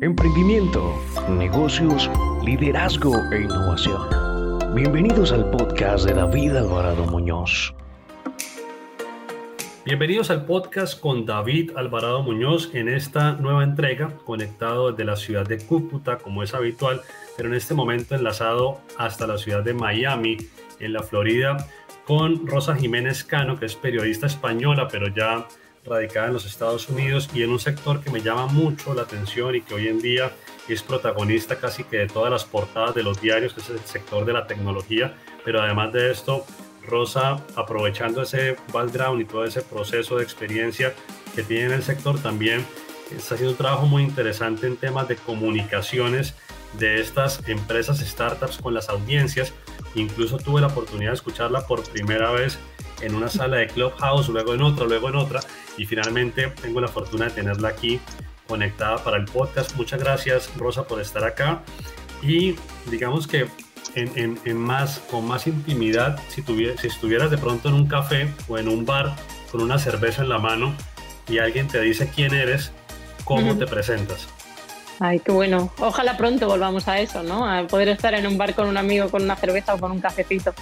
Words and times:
Emprendimiento, 0.00 0.94
negocios, 1.28 2.08
liderazgo 2.44 3.16
e 3.32 3.42
innovación. 3.42 4.00
Bienvenidos 4.72 5.32
al 5.32 5.50
podcast 5.50 6.06
de 6.06 6.14
David 6.14 6.54
Alvarado 6.54 7.04
Muñoz. 7.06 7.74
Bienvenidos 9.84 10.30
al 10.30 10.46
podcast 10.46 11.00
con 11.00 11.26
David 11.26 11.72
Alvarado 11.74 12.22
Muñoz 12.22 12.70
en 12.74 12.88
esta 12.88 13.32
nueva 13.32 13.64
entrega, 13.64 14.16
conectado 14.24 14.92
desde 14.92 15.04
la 15.04 15.16
ciudad 15.16 15.48
de 15.48 15.58
Cúcuta, 15.66 16.18
como 16.18 16.44
es 16.44 16.54
habitual, 16.54 17.00
pero 17.36 17.48
en 17.48 17.56
este 17.56 17.74
momento 17.74 18.14
enlazado 18.14 18.80
hasta 18.98 19.26
la 19.26 19.36
ciudad 19.36 19.64
de 19.64 19.74
Miami, 19.74 20.36
en 20.78 20.92
la 20.92 21.02
Florida, 21.02 21.56
con 22.06 22.46
Rosa 22.46 22.76
Jiménez 22.76 23.24
Cano, 23.24 23.58
que 23.58 23.66
es 23.66 23.74
periodista 23.74 24.28
española, 24.28 24.86
pero 24.86 25.08
ya 25.08 25.48
radicada 25.88 26.28
en 26.28 26.34
los 26.34 26.46
Estados 26.46 26.88
Unidos 26.88 27.28
y 27.34 27.42
en 27.42 27.50
un 27.50 27.58
sector 27.58 28.00
que 28.00 28.10
me 28.10 28.20
llama 28.20 28.46
mucho 28.46 28.94
la 28.94 29.02
atención 29.02 29.54
y 29.54 29.62
que 29.62 29.74
hoy 29.74 29.88
en 29.88 30.00
día 30.00 30.32
es 30.68 30.82
protagonista 30.82 31.56
casi 31.56 31.84
que 31.84 31.98
de 31.98 32.06
todas 32.06 32.30
las 32.30 32.44
portadas 32.44 32.94
de 32.94 33.02
los 33.02 33.20
diarios, 33.20 33.54
que 33.54 33.60
es 33.60 33.70
el 33.70 33.80
sector 33.80 34.24
de 34.24 34.32
la 34.32 34.46
tecnología, 34.46 35.14
pero 35.44 35.62
además 35.62 35.92
de 35.92 36.10
esto, 36.10 36.44
Rosa, 36.86 37.42
aprovechando 37.56 38.22
ese 38.22 38.56
background 38.72 39.20
y 39.20 39.24
todo 39.24 39.44
ese 39.44 39.62
proceso 39.62 40.16
de 40.16 40.24
experiencia 40.24 40.94
que 41.34 41.42
tiene 41.42 41.66
en 41.66 41.72
el 41.72 41.82
sector, 41.82 42.18
también 42.20 42.64
está 43.16 43.34
haciendo 43.34 43.52
un 43.52 43.58
trabajo 43.58 43.86
muy 43.86 44.02
interesante 44.02 44.66
en 44.66 44.76
temas 44.76 45.08
de 45.08 45.16
comunicaciones 45.16 46.34
de 46.78 47.00
estas 47.00 47.40
empresas 47.48 47.98
startups 48.00 48.58
con 48.58 48.74
las 48.74 48.88
audiencias. 48.88 49.54
Incluso 49.94 50.36
tuve 50.36 50.60
la 50.60 50.66
oportunidad 50.66 51.12
de 51.12 51.16
escucharla 51.16 51.66
por 51.66 51.82
primera 51.88 52.30
vez 52.30 52.58
en 53.00 53.14
una 53.14 53.28
sala 53.28 53.58
de 53.58 53.66
Clubhouse, 53.68 54.28
luego 54.28 54.54
en 54.54 54.62
otra, 54.62 54.86
luego 54.86 55.08
en 55.08 55.16
otra, 55.16 55.40
y 55.76 55.86
finalmente 55.86 56.48
tengo 56.60 56.80
la 56.80 56.88
fortuna 56.88 57.26
de 57.26 57.30
tenerla 57.32 57.68
aquí 57.68 58.00
conectada 58.46 59.02
para 59.04 59.16
el 59.16 59.26
podcast. 59.26 59.76
Muchas 59.76 60.00
gracias, 60.00 60.50
Rosa, 60.56 60.84
por 60.84 61.00
estar 61.00 61.24
acá. 61.24 61.62
Y 62.22 62.56
digamos 62.90 63.26
que 63.26 63.48
en, 63.94 64.38
en, 64.44 64.56
más, 64.56 65.00
con 65.10 65.26
más 65.26 65.46
intimidad, 65.46 66.18
si, 66.28 66.42
si 66.42 66.86
estuvieras 66.86 67.30
de 67.30 67.38
pronto 67.38 67.68
en 67.68 67.74
un 67.74 67.86
café 67.86 68.32
o 68.48 68.58
en 68.58 68.68
un 68.68 68.84
bar 68.84 69.14
con 69.50 69.62
una 69.62 69.78
cerveza 69.78 70.22
en 70.22 70.28
la 70.28 70.38
mano 70.38 70.74
y 71.28 71.38
alguien 71.38 71.68
te 71.68 71.80
dice 71.80 72.10
quién 72.14 72.34
eres, 72.34 72.72
¿cómo 73.24 73.56
te 73.56 73.66
presentas? 73.66 74.28
Ay, 75.00 75.20
qué 75.20 75.30
bueno. 75.30 75.72
Ojalá 75.78 76.16
pronto 76.16 76.48
volvamos 76.48 76.88
a 76.88 76.98
eso, 77.00 77.22
¿no? 77.22 77.48
A 77.48 77.66
poder 77.66 77.88
estar 77.88 78.14
en 78.14 78.26
un 78.26 78.36
bar 78.36 78.54
con 78.54 78.68
un 78.68 78.76
amigo, 78.76 79.08
con 79.10 79.22
una 79.22 79.36
cerveza 79.36 79.74
o 79.74 79.78
con 79.78 79.92
un 79.92 80.00
cafecito. 80.00 80.54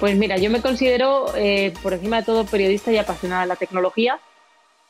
Pues 0.00 0.14
mira, 0.16 0.36
yo 0.36 0.50
me 0.50 0.60
considero 0.60 1.34
eh, 1.36 1.72
por 1.82 1.94
encima 1.94 2.18
de 2.18 2.22
todo 2.24 2.44
periodista 2.44 2.92
y 2.92 2.98
apasionada 2.98 3.42
de 3.42 3.48
la 3.48 3.56
tecnología. 3.56 4.20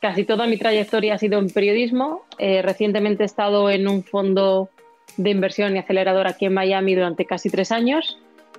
Casi 0.01 0.25
toda 0.25 0.47
mi 0.47 0.57
trayectoria 0.57 1.15
ha 1.15 1.17
sido 1.17 1.39
en 1.39 1.49
periodismo. 1.49 2.25
Eh, 2.37 2.61
recientemente 2.61 3.23
he 3.23 3.25
estado 3.25 3.69
en 3.69 3.87
un 3.87 4.03
fondo 4.03 4.69
de 5.15 5.29
inversión 5.29 5.75
y 5.75 5.79
acelerador 5.79 6.27
aquí 6.27 6.45
en 6.45 6.53
Miami 6.53 6.93
durante 6.93 7.25
casi 7.25 7.49
tres 7.49 7.71
años 7.71 8.17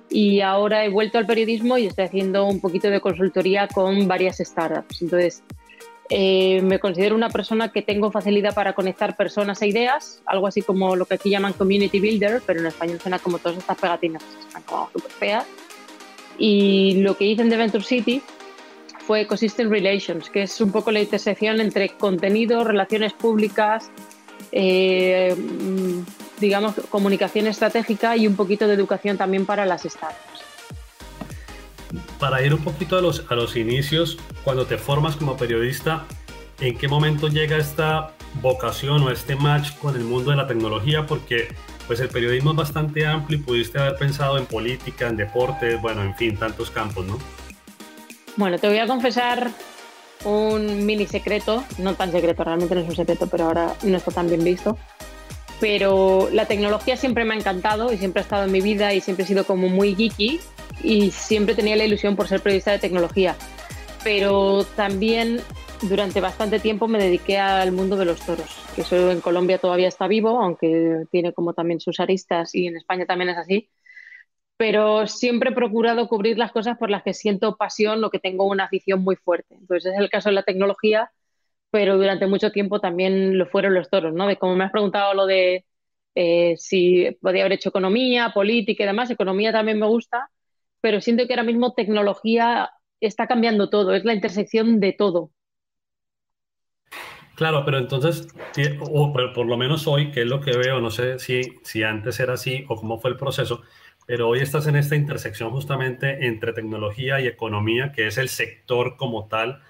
y 0.09 0.41
ahora 0.41 0.83
he 0.83 0.89
vuelto 0.89 1.19
al 1.19 1.27
periodismo 1.27 1.77
y 1.77 1.85
estoy 1.85 2.05
haciendo 2.05 2.45
un 2.45 2.59
poquito 2.59 2.89
de 2.89 2.99
consultoría 2.99 3.67
con 3.67 4.07
varias 4.07 4.37
startups. 4.37 5.03
Entonces, 5.03 5.43
eh, 6.09 6.61
me 6.63 6.79
considero 6.79 7.15
una 7.15 7.29
persona 7.29 7.71
que 7.71 7.83
tengo 7.83 8.11
facilidad 8.11 8.55
para 8.55 8.73
conectar 8.73 9.15
personas 9.15 9.61
e 9.61 9.67
ideas, 9.67 10.23
algo 10.25 10.47
así 10.47 10.63
como 10.63 10.95
lo 10.95 11.05
que 11.05 11.13
aquí 11.13 11.29
llaman 11.29 11.53
community 11.53 11.99
builder, 11.99 12.41
pero 12.45 12.59
en 12.59 12.65
español 12.65 12.99
suena 12.99 13.19
como 13.19 13.37
todas 13.37 13.59
estas 13.59 13.77
pegatinas, 13.77 14.23
están 14.47 14.63
como 14.63 14.89
súper 14.91 15.11
feas. 15.11 15.45
Y 16.39 17.01
lo 17.01 17.17
que 17.17 17.25
hice 17.25 17.41
en 17.41 17.49
The 17.49 17.57
Venture 17.57 17.83
City 17.83 18.23
fue 19.05 19.21
Ecosystem 19.21 19.69
Relations, 19.69 20.29
que 20.29 20.43
es 20.43 20.61
un 20.61 20.71
poco 20.71 20.91
la 20.91 21.01
intersección 21.01 21.59
entre 21.59 21.89
contenido, 21.89 22.63
relaciones 22.63 23.11
públicas, 23.13 23.91
eh, 24.51 25.35
digamos, 26.39 26.75
comunicación 26.89 27.47
estratégica 27.47 28.15
y 28.15 28.25
un 28.25 28.35
poquito 28.35 28.67
de 28.67 28.73
educación 28.73 29.17
también 29.17 29.45
para 29.45 29.65
las 29.65 29.83
startups. 29.83 30.43
Para 32.19 32.45
ir 32.45 32.53
un 32.53 32.63
poquito 32.63 32.97
a 32.97 33.01
los, 33.01 33.25
a 33.29 33.35
los 33.35 33.55
inicios, 33.55 34.17
cuando 34.43 34.65
te 34.65 34.77
formas 34.77 35.15
como 35.15 35.35
periodista, 35.35 36.05
¿en 36.61 36.77
qué 36.77 36.87
momento 36.87 37.27
llega 37.27 37.57
esta 37.57 38.13
vocación 38.41 39.03
o 39.03 39.11
este 39.11 39.35
match 39.35 39.75
con 39.79 39.95
el 39.95 40.03
mundo 40.03 40.31
de 40.31 40.37
la 40.37 40.47
tecnología? 40.47 41.05
Porque 41.05 41.49
pues 41.89 41.99
el 42.01 42.09
periodismo 42.09 42.51
es 42.51 42.55
bastante 42.55 43.03
amplio 43.03 43.39
y 43.39 43.41
pudiste 43.41 43.79
haber 43.79 43.95
pensado 43.95 44.37
en 44.37 44.45
política, 44.45 45.07
en 45.07 45.17
deportes, 45.17 45.81
bueno, 45.81 46.03
en 46.03 46.13
fin, 46.13 46.37
tantos 46.37 46.69
campos, 46.69 47.03
¿no? 47.07 47.17
Bueno, 48.35 48.59
te 48.59 48.67
voy 48.67 48.77
a 48.77 48.85
confesar 48.85 49.49
un 50.23 50.85
mini 50.85 51.07
secreto, 51.07 51.63
no 51.79 51.95
tan 51.95 52.11
secreto, 52.11 52.43
realmente 52.43 52.75
no 52.75 52.81
es 52.81 52.89
un 52.89 52.95
secreto, 52.95 53.25
pero 53.25 53.45
ahora 53.45 53.73
no 53.81 53.97
está 53.97 54.11
tan 54.11 54.27
bien 54.27 54.43
visto. 54.43 54.77
Pero 55.59 56.29
la 56.31 56.45
tecnología 56.45 56.95
siempre 56.95 57.25
me 57.25 57.33
ha 57.33 57.37
encantado 57.37 57.91
y 57.91 57.97
siempre 57.97 58.19
ha 58.19 58.23
estado 58.23 58.43
en 58.43 58.51
mi 58.51 58.61
vida 58.61 58.93
y 58.93 59.01
siempre 59.01 59.25
he 59.25 59.27
sido 59.27 59.43
como 59.45 59.67
muy 59.67 59.95
geeky 59.95 60.39
y 60.83 61.09
siempre 61.09 61.55
tenía 61.55 61.75
la 61.75 61.85
ilusión 61.85 62.15
por 62.15 62.27
ser 62.27 62.39
periodista 62.41 62.69
de 62.69 62.77
tecnología. 62.77 63.35
Pero 64.03 64.63
también 64.75 65.41
durante 65.81 66.21
bastante 66.21 66.59
tiempo 66.59 66.87
me 66.87 66.99
dediqué 66.99 67.37
al 67.37 67.71
mundo 67.71 67.95
de 67.95 68.05
los 68.05 68.19
toros, 68.25 68.47
que 68.75 68.81
eso 68.81 69.11
en 69.11 69.21
Colombia 69.21 69.57
todavía 69.57 69.87
está 69.87 70.07
vivo, 70.07 70.41
aunque 70.41 71.05
tiene 71.11 71.33
como 71.33 71.53
también 71.53 71.79
sus 71.79 71.99
aristas 71.99 72.53
y 72.53 72.67
en 72.67 72.77
España 72.77 73.05
también 73.05 73.29
es 73.29 73.37
así. 73.37 73.69
Pero 74.57 75.07
siempre 75.07 75.51
he 75.51 75.53
procurado 75.53 76.07
cubrir 76.09 76.37
las 76.37 76.51
cosas 76.51 76.77
por 76.77 76.89
las 76.89 77.03
que 77.03 77.13
siento 77.13 77.55
pasión 77.55 78.03
o 78.03 78.09
que 78.09 78.19
tengo 78.19 78.45
una 78.45 78.65
afición 78.65 79.01
muy 79.01 79.15
fuerte. 79.15 79.55
Entonces 79.55 79.93
es 79.93 79.99
el 79.99 80.09
caso 80.09 80.29
de 80.29 80.35
la 80.35 80.43
tecnología, 80.43 81.11
pero 81.71 81.97
durante 81.97 82.27
mucho 82.27 82.51
tiempo 82.51 82.79
también 82.81 83.37
lo 83.37 83.47
fueron 83.47 83.73
los 83.73 83.89
toros, 83.89 84.13
¿no? 84.13 84.27
De 84.27 84.37
como 84.37 84.55
me 84.55 84.65
has 84.65 84.71
preguntado 84.71 85.13
lo 85.13 85.25
de 85.25 85.65
eh, 86.15 86.55
si 86.57 87.17
podía 87.21 87.43
haber 87.43 87.53
hecho 87.53 87.69
economía, 87.69 88.31
política 88.33 88.83
y 88.83 88.87
demás, 88.87 89.09
economía 89.11 89.51
también 89.53 89.79
me 89.79 89.87
gusta, 89.87 90.29
pero 90.81 91.01
siento 91.01 91.27
que 91.27 91.33
ahora 91.33 91.43
mismo 91.43 91.73
tecnología 91.73 92.71
está 92.99 93.27
cambiando 93.27 93.69
todo, 93.69 93.93
es 93.95 94.05
la 94.05 94.13
intersección 94.13 94.79
de 94.79 94.93
todo. 94.93 95.31
Claro, 97.39 97.63
pero 97.63 97.77
entonces, 97.77 98.27
o 98.81 99.13
por, 99.13 99.45
lo 99.45 99.55
menos 99.55 99.87
hoy, 99.87 100.11
que 100.11 100.23
es 100.23 100.27
lo 100.27 100.41
que 100.41 100.57
veo, 100.57 100.81
no 100.81 100.91
sé 100.91 101.19
si, 101.19 101.57
si 101.63 101.83
antes 101.83 102.19
era 102.19 102.33
así 102.33 102.65
o 102.67 102.75
cómo 102.75 102.99
fue 102.99 103.11
el 103.11 103.15
proceso, 103.15 103.61
pero 104.05 104.27
hoy 104.27 104.39
estás 104.39 104.67
en 104.67 104.75
esta 104.75 104.97
intersección 104.97 105.49
justamente 105.49 106.27
entre 106.27 106.51
tecnología 106.51 107.21
y 107.21 107.27
economía, 107.27 107.93
que 107.93 108.07
es 108.07 108.17
el 108.17 108.27
sector 108.27 108.97
como 108.97 109.29
tal 109.29 109.61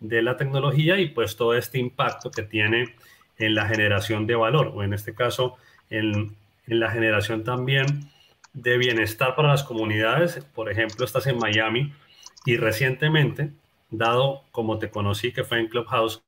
de 0.00 0.20
la 0.20 0.36
tecnología 0.36 0.98
y 0.98 1.10
pues 1.10 1.36
todo 1.36 1.54
este 1.54 1.78
impacto 1.78 2.32
que 2.32 2.42
tiene 2.42 2.96
en 3.38 3.54
la 3.54 3.68
generación 3.68 4.26
de 4.26 4.34
valor, 4.34 4.72
o 4.74 4.82
en 4.82 4.92
este 4.92 5.14
caso, 5.14 5.54
en, 5.90 6.34
en 6.66 6.80
la 6.80 6.90
generación 6.90 7.44
también 7.44 8.10
de 8.52 8.78
bienestar 8.78 9.36
para 9.36 9.46
las 9.46 9.62
comunidades. 9.62 10.44
Por 10.56 10.72
ejemplo, 10.72 11.04
estás 11.04 11.28
en 11.28 11.38
Miami 11.38 11.92
y 12.46 12.56
recientemente, 12.56 13.52
dado 13.90 14.42
como 14.50 14.80
te 14.80 14.90
conocí, 14.90 15.32
que 15.32 15.44
fue 15.44 15.60
en 15.60 15.68
Clubhouse, 15.68 16.24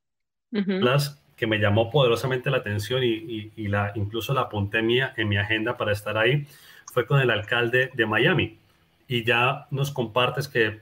que 1.35 1.47
me 1.47 1.59
llamó 1.59 1.89
poderosamente 1.91 2.49
la 2.49 2.57
atención 2.57 3.03
y, 3.03 3.51
la, 3.67 3.91
incluso 3.95 4.33
la 4.33 4.41
apunté 4.41 4.81
mía 4.81 5.13
en 5.17 5.27
mi 5.27 5.37
agenda 5.37 5.77
para 5.77 5.91
estar 5.91 6.17
ahí, 6.17 6.47
fue 6.93 7.05
con 7.05 7.19
el 7.19 7.29
alcalde 7.29 7.91
de 7.93 8.05
Miami. 8.05 8.57
Y 9.07 9.23
ya 9.23 9.67
nos 9.69 9.91
compartes 9.91 10.47
que 10.47 10.79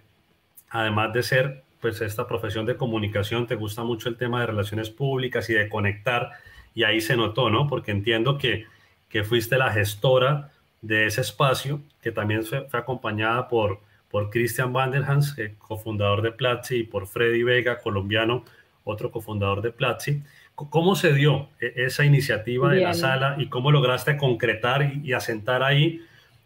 además 0.69 1.13
de 1.13 1.23
ser 1.23 1.63
pues 1.81 1.99
esta 2.01 2.27
profesión 2.27 2.65
de 2.65 2.77
comunicación, 2.77 3.45
te 3.45 3.55
gusta 3.55 3.83
mucho 3.83 4.07
el 4.07 4.15
tema 4.15 4.39
de 4.39 4.47
relaciones 4.47 4.89
públicas 4.89 5.49
y 5.49 5.53
de 5.53 5.67
conectar, 5.67 6.31
y 6.73 6.83
ahí 6.83 7.01
se 7.01 7.17
notó, 7.17 7.49
¿no? 7.49 7.67
Porque 7.67 7.91
entiendo 7.91 8.37
que, 8.37 8.67
que 9.09 9.25
fuiste 9.25 9.57
la 9.57 9.69
gestora 9.69 10.51
de 10.81 11.07
ese 11.07 11.19
espacio, 11.19 11.81
que 12.01 12.13
también 12.13 12.45
fue, 12.45 12.67
acompañada 12.71 13.49
por, 13.49 13.81
por 14.09 14.29
Christian 14.29 14.71
Vanderhans, 14.71 15.37
eh, 15.37 15.55
cofundador 15.57 16.21
de 16.21 16.31
Platzi, 16.31 16.77
y 16.77 16.83
por 16.83 17.05
Freddy 17.05 17.43
Vega, 17.43 17.81
colombiano, 17.81 18.45
otro 18.83 19.11
cofundador 19.11 19.61
de 19.61 19.71
Platzi. 19.71 20.21
¿Cómo 20.55 20.95
se 20.95 21.13
dio 21.13 21.49
e-, 21.59 21.73
esa 21.85 22.05
iniciativa 22.05 22.71
de 22.71 22.81
la 22.81 22.93
sala 22.93 23.35
y 23.39 23.47
cómo 23.47 23.71
lograste 23.71 24.17
concretar 24.17 24.99
y, 25.03 25.13
asentar 25.13 25.63
ahí? 25.63 26.01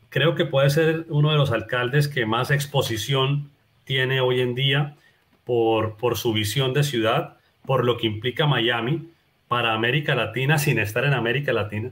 Creo 0.09 0.35
que 0.35 0.45
puede 0.45 0.69
ser 0.69 1.05
uno 1.09 1.31
de 1.31 1.37
los 1.37 1.51
alcaldes 1.51 2.07
que 2.07 2.25
más 2.25 2.51
exposición 2.51 3.49
tiene 3.83 4.21
hoy 4.21 4.41
en 4.41 4.55
día 4.55 4.95
por, 5.43 5.97
por 5.97 6.17
su 6.17 6.33
visión 6.33 6.73
de 6.73 6.83
ciudad, 6.83 7.37
por 7.65 7.85
lo 7.85 7.97
que 7.97 8.07
implica 8.07 8.45
Miami 8.45 9.09
para 9.47 9.73
América 9.73 10.15
Latina 10.15 10.57
sin 10.57 10.79
estar 10.79 11.05
en 11.05 11.13
América 11.13 11.53
Latina. 11.53 11.91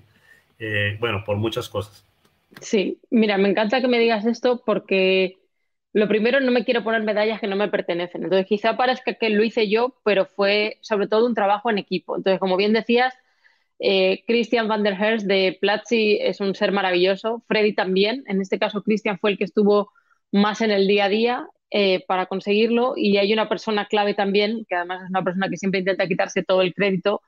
Eh, 0.59 0.97
bueno, 0.99 1.23
por 1.25 1.37
muchas 1.37 1.69
cosas. 1.69 2.05
Sí, 2.61 2.99
mira, 3.09 3.37
me 3.37 3.49
encanta 3.49 3.81
que 3.81 3.87
me 3.87 3.99
digas 3.99 4.25
esto 4.25 4.61
porque 4.65 5.37
lo 5.95 6.09
primero, 6.09 6.41
no 6.41 6.51
me 6.51 6.65
quiero 6.65 6.83
poner 6.83 7.03
medallas 7.03 7.39
que 7.39 7.47
no 7.47 7.55
me 7.55 7.69
pertenecen. 7.69 8.25
Entonces, 8.25 8.45
quizá 8.47 8.75
parezca 8.75 9.13
que 9.13 9.29
lo 9.29 9.45
hice 9.45 9.69
yo, 9.69 9.95
pero 10.03 10.25
fue 10.25 10.77
sobre 10.81 11.07
todo 11.07 11.25
un 11.25 11.33
trabajo 11.33 11.69
en 11.69 11.77
equipo. 11.77 12.17
Entonces, 12.17 12.37
como 12.37 12.57
bien 12.57 12.73
decías, 12.73 13.13
eh, 13.79 14.25
Christian 14.27 14.67
van 14.67 14.83
der 14.83 15.01
Herst 15.01 15.25
de 15.25 15.57
Platzi 15.61 16.17
es 16.21 16.41
un 16.41 16.53
ser 16.53 16.73
maravilloso. 16.73 17.45
Freddy 17.47 17.73
también. 17.73 18.25
En 18.27 18.41
este 18.41 18.59
caso, 18.59 18.83
Christian 18.83 19.19
fue 19.19 19.31
el 19.31 19.37
que 19.37 19.45
estuvo 19.45 19.89
más 20.33 20.59
en 20.59 20.71
el 20.71 20.85
día 20.85 21.05
a 21.05 21.09
día 21.09 21.47
eh, 21.71 22.03
para 22.07 22.25
conseguirlo. 22.25 22.95
Y 22.97 23.15
hay 23.15 23.31
una 23.31 23.47
persona 23.47 23.87
clave 23.87 24.13
también, 24.13 24.65
que 24.67 24.75
además 24.75 25.03
es 25.03 25.09
una 25.11 25.23
persona 25.23 25.47
que 25.49 25.55
siempre 25.55 25.79
intenta 25.79 26.07
quitarse 26.07 26.43
todo 26.43 26.61
el 26.61 26.73
crédito, 26.73 27.21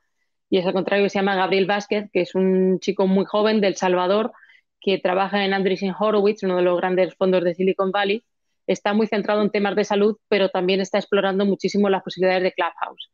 y 0.50 0.58
es 0.58 0.66
al 0.66 0.74
contrario 0.74 1.08
se 1.08 1.18
llama 1.18 1.36
Gabriel 1.36 1.64
Vázquez, 1.64 2.10
que 2.12 2.20
es 2.20 2.34
un 2.34 2.80
chico 2.80 3.06
muy 3.06 3.24
joven 3.24 3.62
del 3.62 3.76
Salvador 3.76 4.32
que 4.78 4.98
trabaja 4.98 5.44
en 5.46 5.54
Andreessen 5.54 5.94
Horowitz, 5.98 6.42
uno 6.42 6.56
de 6.56 6.62
los 6.62 6.76
grandes 6.76 7.14
fondos 7.14 7.42
de 7.44 7.54
Silicon 7.54 7.92
Valley. 7.92 8.24
Está 8.68 8.92
muy 8.92 9.08
centrado 9.08 9.42
en 9.42 9.50
temas 9.50 9.74
de 9.74 9.84
salud, 9.84 10.16
pero 10.28 10.50
también 10.50 10.80
está 10.80 10.98
explorando 10.98 11.44
muchísimo 11.44 11.88
las 11.88 12.04
posibilidades 12.04 12.44
de 12.44 12.52
Clubhouse. 12.52 13.10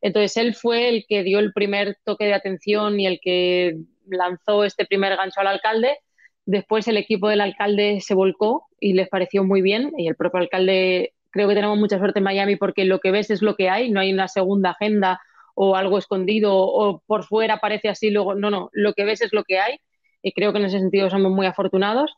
Entonces, 0.00 0.36
él 0.36 0.54
fue 0.54 0.88
el 0.88 1.04
que 1.08 1.24
dio 1.24 1.40
el 1.40 1.52
primer 1.52 1.96
toque 2.04 2.26
de 2.26 2.34
atención 2.34 3.00
y 3.00 3.06
el 3.06 3.18
que 3.20 3.78
lanzó 4.06 4.64
este 4.64 4.86
primer 4.86 5.16
gancho 5.16 5.40
al 5.40 5.48
alcalde. 5.48 5.98
Después 6.46 6.86
el 6.86 6.96
equipo 6.96 7.28
del 7.28 7.40
alcalde 7.40 8.00
se 8.00 8.14
volcó 8.14 8.68
y 8.78 8.92
les 8.92 9.08
pareció 9.08 9.42
muy 9.42 9.60
bien 9.60 9.92
y 9.98 10.06
el 10.06 10.14
propio 10.14 10.40
alcalde 10.40 11.14
creo 11.30 11.48
que 11.48 11.54
tenemos 11.54 11.78
mucha 11.78 11.98
suerte 11.98 12.20
en 12.20 12.24
Miami 12.24 12.56
porque 12.56 12.84
lo 12.84 13.00
que 13.00 13.10
ves 13.10 13.30
es 13.30 13.42
lo 13.42 13.54
que 13.54 13.68
hay, 13.68 13.90
no 13.90 14.00
hay 14.00 14.12
una 14.12 14.28
segunda 14.28 14.70
agenda 14.70 15.20
o 15.54 15.76
algo 15.76 15.98
escondido 15.98 16.56
o 16.56 17.02
por 17.06 17.24
fuera 17.24 17.58
parece 17.58 17.88
así, 17.88 18.10
luego 18.10 18.34
no, 18.34 18.50
no, 18.50 18.70
lo 18.72 18.94
que 18.94 19.04
ves 19.04 19.20
es 19.20 19.32
lo 19.32 19.44
que 19.44 19.58
hay 19.58 19.78
y 20.22 20.32
creo 20.32 20.52
que 20.52 20.58
en 20.58 20.66
ese 20.66 20.78
sentido 20.78 21.10
somos 21.10 21.32
muy 21.32 21.46
afortunados. 21.46 22.12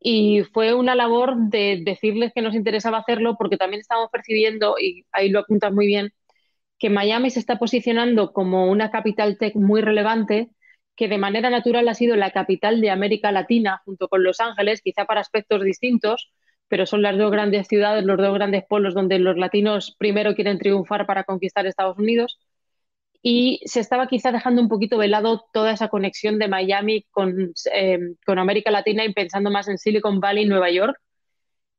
Y 0.00 0.42
fue 0.52 0.74
una 0.74 0.94
labor 0.94 1.36
de 1.36 1.82
decirles 1.84 2.32
que 2.34 2.42
nos 2.42 2.54
interesaba 2.54 2.98
hacerlo 2.98 3.36
porque 3.38 3.56
también 3.56 3.80
estamos 3.80 4.10
percibiendo, 4.10 4.76
y 4.80 5.04
ahí 5.12 5.28
lo 5.30 5.40
apuntas 5.40 5.72
muy 5.72 5.86
bien, 5.86 6.12
que 6.78 6.90
Miami 6.90 7.30
se 7.30 7.40
está 7.40 7.58
posicionando 7.58 8.32
como 8.32 8.70
una 8.70 8.90
capital 8.90 9.38
tech 9.38 9.54
muy 9.56 9.80
relevante, 9.82 10.50
que 10.96 11.08
de 11.08 11.18
manera 11.18 11.50
natural 11.50 11.88
ha 11.88 11.94
sido 11.94 12.16
la 12.16 12.30
capital 12.32 12.80
de 12.80 12.90
América 12.90 13.32
Latina 13.32 13.82
junto 13.84 14.08
con 14.08 14.22
Los 14.24 14.40
Ángeles, 14.40 14.82
quizá 14.82 15.04
para 15.06 15.20
aspectos 15.20 15.62
distintos, 15.64 16.32
pero 16.68 16.86
son 16.86 17.02
las 17.02 17.16
dos 17.18 17.30
grandes 17.30 17.66
ciudades, 17.68 18.04
los 18.04 18.18
dos 18.18 18.34
grandes 18.34 18.64
polos 18.68 18.94
donde 18.94 19.18
los 19.18 19.36
latinos 19.36 19.96
primero 19.98 20.34
quieren 20.34 20.58
triunfar 20.58 21.06
para 21.06 21.24
conquistar 21.24 21.66
Estados 21.66 21.98
Unidos. 21.98 22.37
Y 23.30 23.60
se 23.66 23.80
estaba 23.80 24.06
quizá 24.06 24.32
dejando 24.32 24.62
un 24.62 24.70
poquito 24.70 24.96
de 24.96 25.06
lado 25.06 25.44
toda 25.52 25.72
esa 25.72 25.88
conexión 25.88 26.38
de 26.38 26.48
Miami 26.48 27.04
con, 27.10 27.52
eh, 27.74 27.98
con 28.24 28.38
América 28.38 28.70
Latina 28.70 29.04
y 29.04 29.12
pensando 29.12 29.50
más 29.50 29.68
en 29.68 29.76
Silicon 29.76 30.18
Valley 30.18 30.44
y 30.44 30.48
Nueva 30.48 30.70
York. 30.70 30.98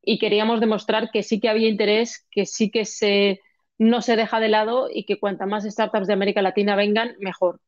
Y 0.00 0.20
queríamos 0.20 0.60
demostrar 0.60 1.10
que 1.10 1.24
sí 1.24 1.40
que 1.40 1.48
había 1.48 1.68
interés, 1.68 2.24
que 2.30 2.46
sí 2.46 2.70
que 2.70 2.84
se, 2.84 3.40
no 3.78 4.00
se 4.00 4.14
deja 4.14 4.38
de 4.38 4.48
lado 4.48 4.88
y 4.94 5.06
que 5.06 5.18
cuanta 5.18 5.44
más 5.44 5.64
startups 5.64 6.06
de 6.06 6.12
América 6.12 6.40
Latina 6.40 6.76
vengan, 6.76 7.16
mejor. 7.18 7.60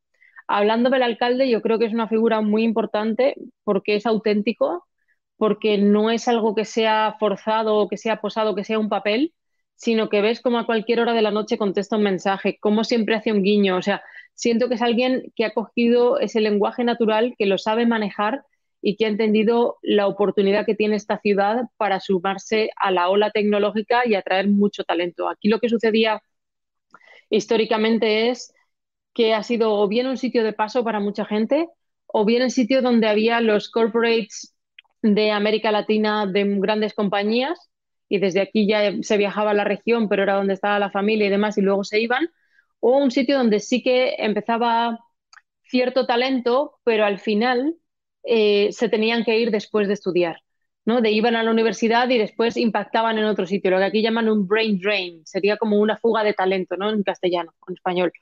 Hablando 0.46 0.88
del 0.88 1.02
alcalde, 1.02 1.50
yo 1.50 1.61
creo 1.61 1.81
que 1.81 1.87
es 1.87 1.93
una 1.93 2.06
figura 2.06 2.40
muy 2.40 2.62
importante 2.62 3.34
porque 3.64 3.96
es 3.96 4.06
auténtico, 4.06 4.87
porque 5.37 5.76
no 5.79 6.12
es 6.12 6.29
algo 6.29 6.55
que 6.55 6.67
sea 6.67 7.17
forzado, 7.19 7.88
que 7.88 7.96
sea 7.96 8.20
posado, 8.20 8.55
que 8.55 8.62
sea 8.62 8.79
un 8.79 8.88
papel, 8.88 9.34
sino 9.82 10.08
que 10.08 10.20
ves 10.20 10.40
como 10.40 10.58
a 10.61 10.67
cualquier 10.67 11.00
hora 11.00 11.12
de 11.12 11.23
la 11.23 11.32
noche 11.32 11.58
contesta 11.58 11.96
un 11.96 12.05
mensaje, 12.05 12.56
como 12.61 12.84
siempre 12.84 13.17
hace 13.17 13.32
un 13.32 13.43
guiño. 13.43 13.76
O 13.76 13.82
sea, 13.82 14.00
siento 14.32 14.69
que 14.69 14.76
es 14.76 14.82
alguien 14.82 15.32
que 15.34 15.44
ha 15.44 15.52
cogido 15.52 16.20
ese 16.20 16.40
lenguaje 16.40 16.84
natural, 16.84 17.34
que 17.37 17.46
lo 17.46 17.58
sabe 17.58 17.84
manejar 17.84 18.44
y 18.81 18.96
que 18.96 19.06
ha 19.06 19.08
entendido 19.08 19.79
la 19.82 20.06
oportunidad 20.06 20.67
que 20.67 20.76
tiene 20.76 20.94
esta 20.94 21.19
ciudad 21.19 21.64
para 21.79 21.99
sumarse 21.99 22.70
a 22.76 22.93
la 22.93 23.08
ola 23.08 23.32
tecnológica 23.32 24.06
y 24.06 24.14
atraer 24.14 24.46
mucho 24.49 24.84
talento. 24.84 25.29
Aquí 25.29 25.49
lo 25.49 25.58
que 25.58 25.69
sucedía 25.69 26.23
históricamente 27.29 28.31
es 28.31 28.55
que 29.14 29.34
ha 29.34 29.43
sido 29.43 29.75
o 29.75 29.88
bien 29.88 30.06
un 30.06 30.17
sitio 30.17 30.44
de 30.44 30.52
paso 30.52 30.84
para 30.84 31.00
mucha 31.00 31.25
gente 31.25 31.69
o 32.06 32.25
bien 32.25 32.43
el 32.43 32.52
sitio 32.52 32.82
donde 32.82 33.08
había 33.08 33.40
los 33.40 33.69
corporates 33.69 34.55
de 35.02 35.32
América 35.32 35.73
Latina 35.73 36.26
de 36.26 36.44
grandes 36.61 36.94
compañías 36.94 37.71
y 38.12 38.18
desde 38.18 38.42
aquí 38.42 38.66
ya 38.66 38.92
se 39.00 39.16
viajaba 39.16 39.52
a 39.52 39.54
la 39.54 39.64
región, 39.64 40.06
pero 40.06 40.22
era 40.22 40.34
donde 40.34 40.52
estaba 40.52 40.78
la 40.78 40.90
familia 40.90 41.28
y 41.28 41.30
demás 41.30 41.56
y 41.56 41.62
luego 41.62 41.82
se 41.82 41.98
iban, 41.98 42.28
o 42.78 42.98
un 42.98 43.10
sitio 43.10 43.38
donde 43.38 43.58
sí 43.58 43.82
que 43.82 44.16
empezaba 44.18 44.98
cierto 45.62 46.04
talento, 46.04 46.78
pero 46.84 47.06
al 47.06 47.18
final 47.18 47.74
eh, 48.24 48.68
se 48.70 48.90
tenían 48.90 49.24
que 49.24 49.38
ir 49.38 49.50
después 49.50 49.88
de 49.88 49.94
estudiar. 49.94 50.42
¿no? 50.84 51.00
De 51.00 51.10
iban 51.10 51.36
a 51.36 51.42
la 51.42 51.50
universidad 51.50 52.10
y 52.10 52.18
después 52.18 52.58
impactaban 52.58 53.16
en 53.16 53.24
otro 53.24 53.46
sitio, 53.46 53.70
lo 53.70 53.78
que 53.78 53.84
aquí 53.84 54.02
llaman 54.02 54.28
un 54.28 54.46
brain 54.46 54.78
drain, 54.78 55.24
sería 55.24 55.56
como 55.56 55.78
una 55.78 55.96
fuga 55.96 56.22
de 56.22 56.34
talento, 56.34 56.76
¿no? 56.76 56.90
En 56.90 57.02
castellano, 57.04 57.54
en 57.66 57.74
español. 57.74 58.12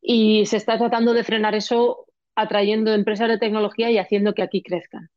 Y 0.00 0.46
se 0.46 0.58
está 0.58 0.78
tratando 0.78 1.14
de 1.14 1.24
frenar 1.24 1.56
eso 1.56 2.06
atrayendo 2.36 2.94
empresas 2.94 3.28
de 3.28 3.38
tecnología 3.38 3.90
y 3.90 3.98
haciendo 3.98 4.34
que 4.34 4.42
aquí 4.42 4.62
crezcan. 4.62 5.08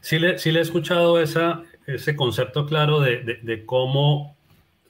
Sí 0.00 0.18
le, 0.18 0.38
sí 0.38 0.52
le 0.52 0.60
he 0.60 0.62
escuchado 0.62 1.20
esa, 1.20 1.64
ese 1.88 2.16
concepto 2.16 2.66
claro 2.66 3.00
de, 3.00 3.40
de, 3.42 3.64
cómo 3.64 4.36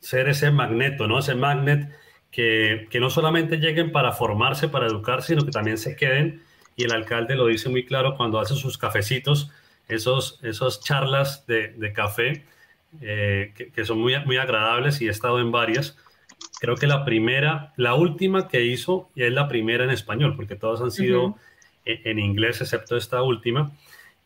ser 0.00 0.28
ese 0.28 0.50
magneto, 0.50 1.06
¿no? 1.06 1.20
Ese 1.20 1.36
magnet 1.36 1.88
que, 2.32 2.88
que, 2.90 2.98
no 2.98 3.08
solamente 3.08 3.58
lleguen 3.58 3.92
para 3.92 4.12
formarse, 4.12 4.68
para 4.68 4.86
educarse, 4.86 5.28
sino 5.28 5.44
que 5.44 5.52
también 5.52 5.78
se 5.78 5.94
queden. 5.94 6.42
Y 6.76 6.84
el 6.84 6.92
alcalde 6.92 7.36
lo 7.36 7.46
dice 7.46 7.68
muy 7.68 7.84
claro 7.84 8.16
cuando 8.16 8.40
hace 8.40 8.54
sus 8.54 8.78
cafecitos, 8.78 9.50
esos, 9.86 10.40
esos 10.42 10.80
charlas 10.80 11.46
de, 11.46 11.68
de 11.68 11.92
café, 11.92 12.44
eh, 13.00 13.52
que, 13.54 13.70
que, 13.70 13.84
son 13.84 14.00
muy, 14.00 14.18
muy 14.24 14.36
agradables 14.36 15.00
y 15.00 15.06
he 15.06 15.10
estado 15.10 15.38
en 15.40 15.52
varias. 15.52 15.96
Creo 16.60 16.74
que 16.74 16.88
la 16.88 17.04
primera, 17.04 17.72
la 17.76 17.94
última 17.94 18.48
que 18.48 18.62
hizo, 18.64 19.08
y 19.14 19.22
es 19.22 19.32
la 19.32 19.46
primera 19.46 19.84
en 19.84 19.90
español, 19.90 20.34
porque 20.34 20.56
todas 20.56 20.80
han 20.80 20.90
sido 20.90 21.36
en, 21.84 22.00
en 22.04 22.18
inglés, 22.18 22.60
excepto 22.60 22.96
esta 22.96 23.22
última. 23.22 23.70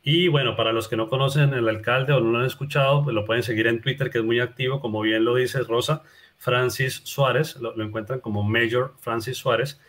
Y 0.03 0.29
bueno, 0.29 0.57
para 0.57 0.73
los 0.73 0.89
que 0.89 0.97
no 0.97 1.09
conocen 1.09 1.55
el 1.55 1.69
alcalde 1.69 2.13
o 2.13 2.21
no 2.21 2.33
lo 2.33 2.39
han 2.39 2.45
escuchado, 2.45 3.05
pues 3.05 3.15
lo 3.15 3.25
pueden 3.25 3.45
seguir 3.45 3.69
en 3.69 3.81
Twitter, 3.81 4.11
que 4.11 4.19
es 4.19 4.25
muy 4.25 4.41
activo, 4.41 4.81
como 4.81 5.01
bien 5.01 5.25
lo 5.25 5.37
dice 5.37 5.61
Rosa, 5.61 6.03
Francis 6.39 7.03
Suárez, 7.05 7.57
lo, 7.57 7.81
encuentran 7.81 8.19
como 8.21 8.43
Mayor 8.43 8.95
Francis 8.99 9.37
Suárez. 9.37 9.81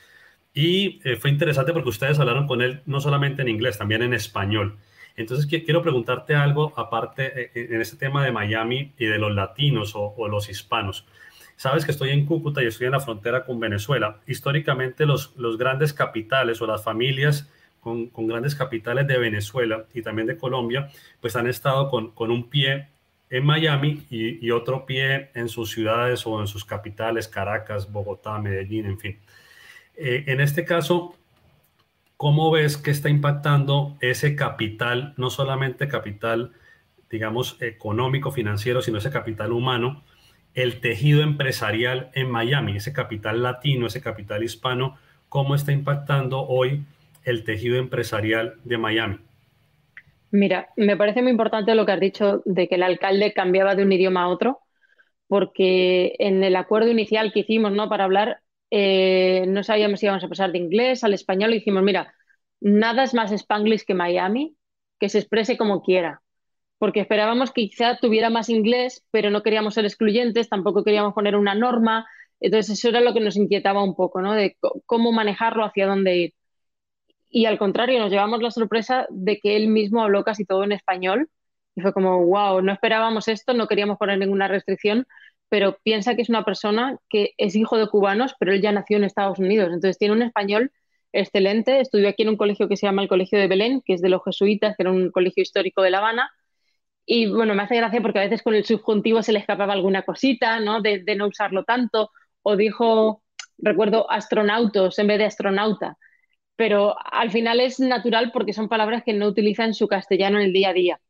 Y 0.53 1.01
eh, 1.03 1.15
fue 1.15 1.31
interesante 1.31 1.73
porque 1.73 1.89
ustedes 1.89 2.19
hablaron 2.19 2.45
con 2.45 2.61
él 2.61 2.81
no 2.85 3.01
solamente 3.01 3.41
en 3.41 3.47
inglés, 3.49 3.79
también 3.79 4.03
en 4.03 4.13
español. 4.13 4.77
Entonces 5.15 5.47
quiero 5.47 5.81
preguntarte 5.81 6.35
algo 6.35 6.73
aparte 6.77 7.25
eh, 7.41 7.51
eh, 7.55 7.67
en 7.71 7.81
este 7.81 7.97
tema 7.97 8.23
de 8.23 8.31
Miami 8.31 8.93
y 8.99 9.05
de 9.05 9.17
los 9.17 9.33
latinos 9.33 9.95
o, 9.95 10.13
o, 10.15 10.27
los 10.27 10.47
hispanos. 10.49 11.07
Sabes 11.55 11.85
que 11.85 11.91
estoy 11.91 12.11
en 12.11 12.25
Cúcuta 12.25 12.63
y 12.63 12.67
estoy 12.67 12.85
en 12.85 12.93
la 12.93 12.99
frontera 12.99 13.45
con 13.45 13.59
Venezuela. 13.59 14.19
Históricamente 14.27 15.07
los, 15.07 15.35
los 15.37 15.57
grandes 15.57 15.93
capitales 15.93 16.61
o 16.61 16.67
las 16.67 16.83
familias 16.83 17.49
con, 17.83 18.27
grandes 18.27 18.55
capitales 18.55 19.05
de 19.07 19.17
Venezuela 19.17 19.85
y 19.93 20.01
también 20.01 20.27
de 20.27 20.37
Colombia, 20.37 20.89
pues 21.19 21.35
han 21.35 21.47
estado 21.47 21.89
con, 21.89 22.11
con 22.11 22.31
un 22.31 22.49
pie 22.49 22.87
en 23.29 23.45
Miami 23.45 24.05
y, 24.09 24.51
otro 24.51 24.85
pie 24.85 25.31
en 25.33 25.49
sus 25.49 25.71
ciudades 25.71 26.25
o 26.25 26.39
en 26.39 26.47
sus 26.47 26.63
capitales, 26.63 27.27
Caracas, 27.27 27.91
Bogotá, 27.91 28.37
Medellín, 28.37 28.85
en 28.85 28.99
fin. 28.99 29.19
Eh, 29.95 30.23
en 30.27 30.39
este 30.39 30.65
caso, 30.65 31.15
¿cómo 32.15 32.51
ves 32.51 32.77
que 32.77 32.91
está 32.91 33.09
impactando 33.09 33.97
ese 34.01 34.35
capital, 34.35 35.13
no 35.17 35.29
solamente 35.29 35.87
capital, 35.87 36.53
digamos, 37.09 37.57
económico, 37.59 38.31
financiero, 38.31 38.81
sino 38.81 38.99
ese 38.99 39.09
capital 39.09 39.51
humano, 39.51 40.03
el 40.53 40.79
tejido 40.79 41.23
empresarial 41.23 42.11
en 42.13 42.29
Miami, 42.29 42.77
ese 42.77 42.93
capital 42.93 43.41
latino, 43.41 43.87
ese 43.87 44.01
capital 44.01 44.43
hispano, 44.43 44.97
cómo 45.27 45.55
está 45.55 45.71
impactando 45.71 46.45
hoy 46.45 46.85
el 47.23 47.43
tejido 47.43 47.77
empresarial 47.77 48.55
de 48.63 48.77
Miami? 48.77 49.17
Mira, 50.31 50.69
me 50.75 50.97
parece 50.97 51.21
muy 51.21 51.31
importante 51.31 51.75
lo 51.75 51.85
que 51.85 51.91
has 51.91 51.99
dicho 51.99 52.41
de 52.45 52.67
que 52.67 52.75
el 52.75 52.83
alcalde 52.83 53.33
cambiaba 53.33 53.75
de 53.75 53.83
un 53.83 53.91
idioma 53.91 54.23
a 54.23 54.29
otro, 54.29 54.59
porque 55.27 56.15
en 56.19 56.43
el 56.43 56.55
acuerdo 56.55 56.89
inicial 56.89 57.31
que 57.31 57.41
hicimos 57.41 57.71
¿no? 57.71 57.87
para 57.87 58.05
hablar, 58.05 58.41
eh, 58.71 59.45
no 59.47 59.63
sabíamos 59.63 59.99
si 59.99 60.07
íbamos 60.07 60.23
a 60.23 60.29
pasar 60.29 60.51
de 60.51 60.57
inglés 60.57 61.03
al 61.03 61.13
español 61.13 61.51
y 61.51 61.59
dijimos, 61.59 61.83
mira, 61.83 62.13
nada 62.59 63.03
es 63.03 63.13
más 63.13 63.31
spanglish 63.31 63.85
que 63.85 63.93
Miami, 63.93 64.55
que 64.99 65.09
se 65.09 65.19
exprese 65.19 65.57
como 65.57 65.83
quiera, 65.83 66.21
porque 66.79 67.01
esperábamos 67.01 67.51
que 67.51 67.67
quizá 67.67 67.97
tuviera 67.97 68.31
más 68.31 68.49
inglés, 68.49 69.05
pero 69.11 69.29
no 69.29 69.43
queríamos 69.43 69.75
ser 69.75 69.85
excluyentes, 69.85 70.49
tampoco 70.49 70.83
queríamos 70.83 71.13
poner 71.13 71.35
una 71.35 71.53
norma, 71.53 72.07
entonces 72.39 72.77
eso 72.77 72.89
era 72.89 73.01
lo 73.01 73.13
que 73.13 73.19
nos 73.19 73.37
inquietaba 73.37 73.83
un 73.83 73.95
poco, 73.95 74.21
¿no? 74.21 74.33
De 74.33 74.57
cómo 74.85 75.11
manejarlo, 75.11 75.63
hacia 75.63 75.87
dónde 75.87 76.17
ir. 76.17 76.33
Y 77.35 77.47
al 77.47 77.57
contrario, 77.57 77.99
nos 77.99 78.11
llevamos 78.11 78.43
la 78.43 78.51
sorpresa 78.51 79.07
de 79.09 79.39
que 79.39 79.55
él 79.55 79.67
mismo 79.67 80.03
habló 80.03 80.23
casi 80.23 80.45
todo 80.45 80.63
en 80.63 80.71
español. 80.71 81.29
Y 81.73 81.81
fue 81.81 81.91
como, 81.91 82.23
wow, 82.27 82.61
no 82.61 82.71
esperábamos 82.71 83.27
esto, 83.27 83.55
no 83.55 83.67
queríamos 83.67 83.97
poner 83.97 84.19
ninguna 84.19 84.47
restricción, 84.47 85.07
pero 85.49 85.79
piensa 85.83 86.15
que 86.15 86.21
es 86.21 86.29
una 86.29 86.45
persona 86.45 86.99
que 87.09 87.31
es 87.39 87.55
hijo 87.55 87.79
de 87.79 87.87
cubanos, 87.87 88.35
pero 88.39 88.53
él 88.53 88.61
ya 88.61 88.71
nació 88.71 88.97
en 88.97 89.05
Estados 89.05 89.39
Unidos. 89.39 89.69
Entonces 89.69 89.97
tiene 89.97 90.13
un 90.13 90.21
español 90.21 90.71
excelente. 91.11 91.79
Estudió 91.79 92.07
aquí 92.07 92.21
en 92.21 92.29
un 92.29 92.37
colegio 92.37 92.67
que 92.69 92.77
se 92.77 92.85
llama 92.85 93.01
el 93.01 93.07
Colegio 93.07 93.39
de 93.39 93.47
Belén, 93.47 93.81
que 93.83 93.93
es 93.95 94.01
de 94.03 94.09
los 94.09 94.21
jesuitas, 94.23 94.77
que 94.77 94.83
era 94.83 94.91
un 94.91 95.09
colegio 95.09 95.41
histórico 95.41 95.81
de 95.81 95.89
La 95.89 95.97
Habana. 95.97 96.29
Y 97.03 97.25
bueno, 97.31 97.55
me 97.55 97.63
hace 97.63 97.77
gracia 97.77 97.99
porque 97.99 98.19
a 98.19 98.23
veces 98.23 98.43
con 98.43 98.53
el 98.53 98.63
subjuntivo 98.63 99.23
se 99.23 99.33
le 99.33 99.39
escapaba 99.39 99.73
alguna 99.73 100.03
cosita, 100.03 100.59
¿no? 100.59 100.81
De, 100.81 100.99
de 100.99 101.15
no 101.15 101.29
usarlo 101.29 101.63
tanto. 101.63 102.11
O 102.43 102.55
dijo, 102.55 103.23
recuerdo, 103.57 104.09
astronautos 104.11 104.99
en 104.99 105.07
vez 105.07 105.17
de 105.17 105.25
astronauta 105.25 105.97
pero 106.63 106.95
al 107.11 107.29
final 107.29 107.59
es 107.59 107.81
natural 107.81 108.31
porque 108.31 108.53
son 108.53 108.69
palabras 108.69 109.03
que 109.03 109.11
no 109.11 109.27
utiliza 109.27 109.65
en 109.65 109.73
su 109.73 109.89
castellano 109.89 110.39
en 110.39 110.45
el 110.45 110.53
día 110.53 110.69
a 110.69 110.73
día. 110.73 111.01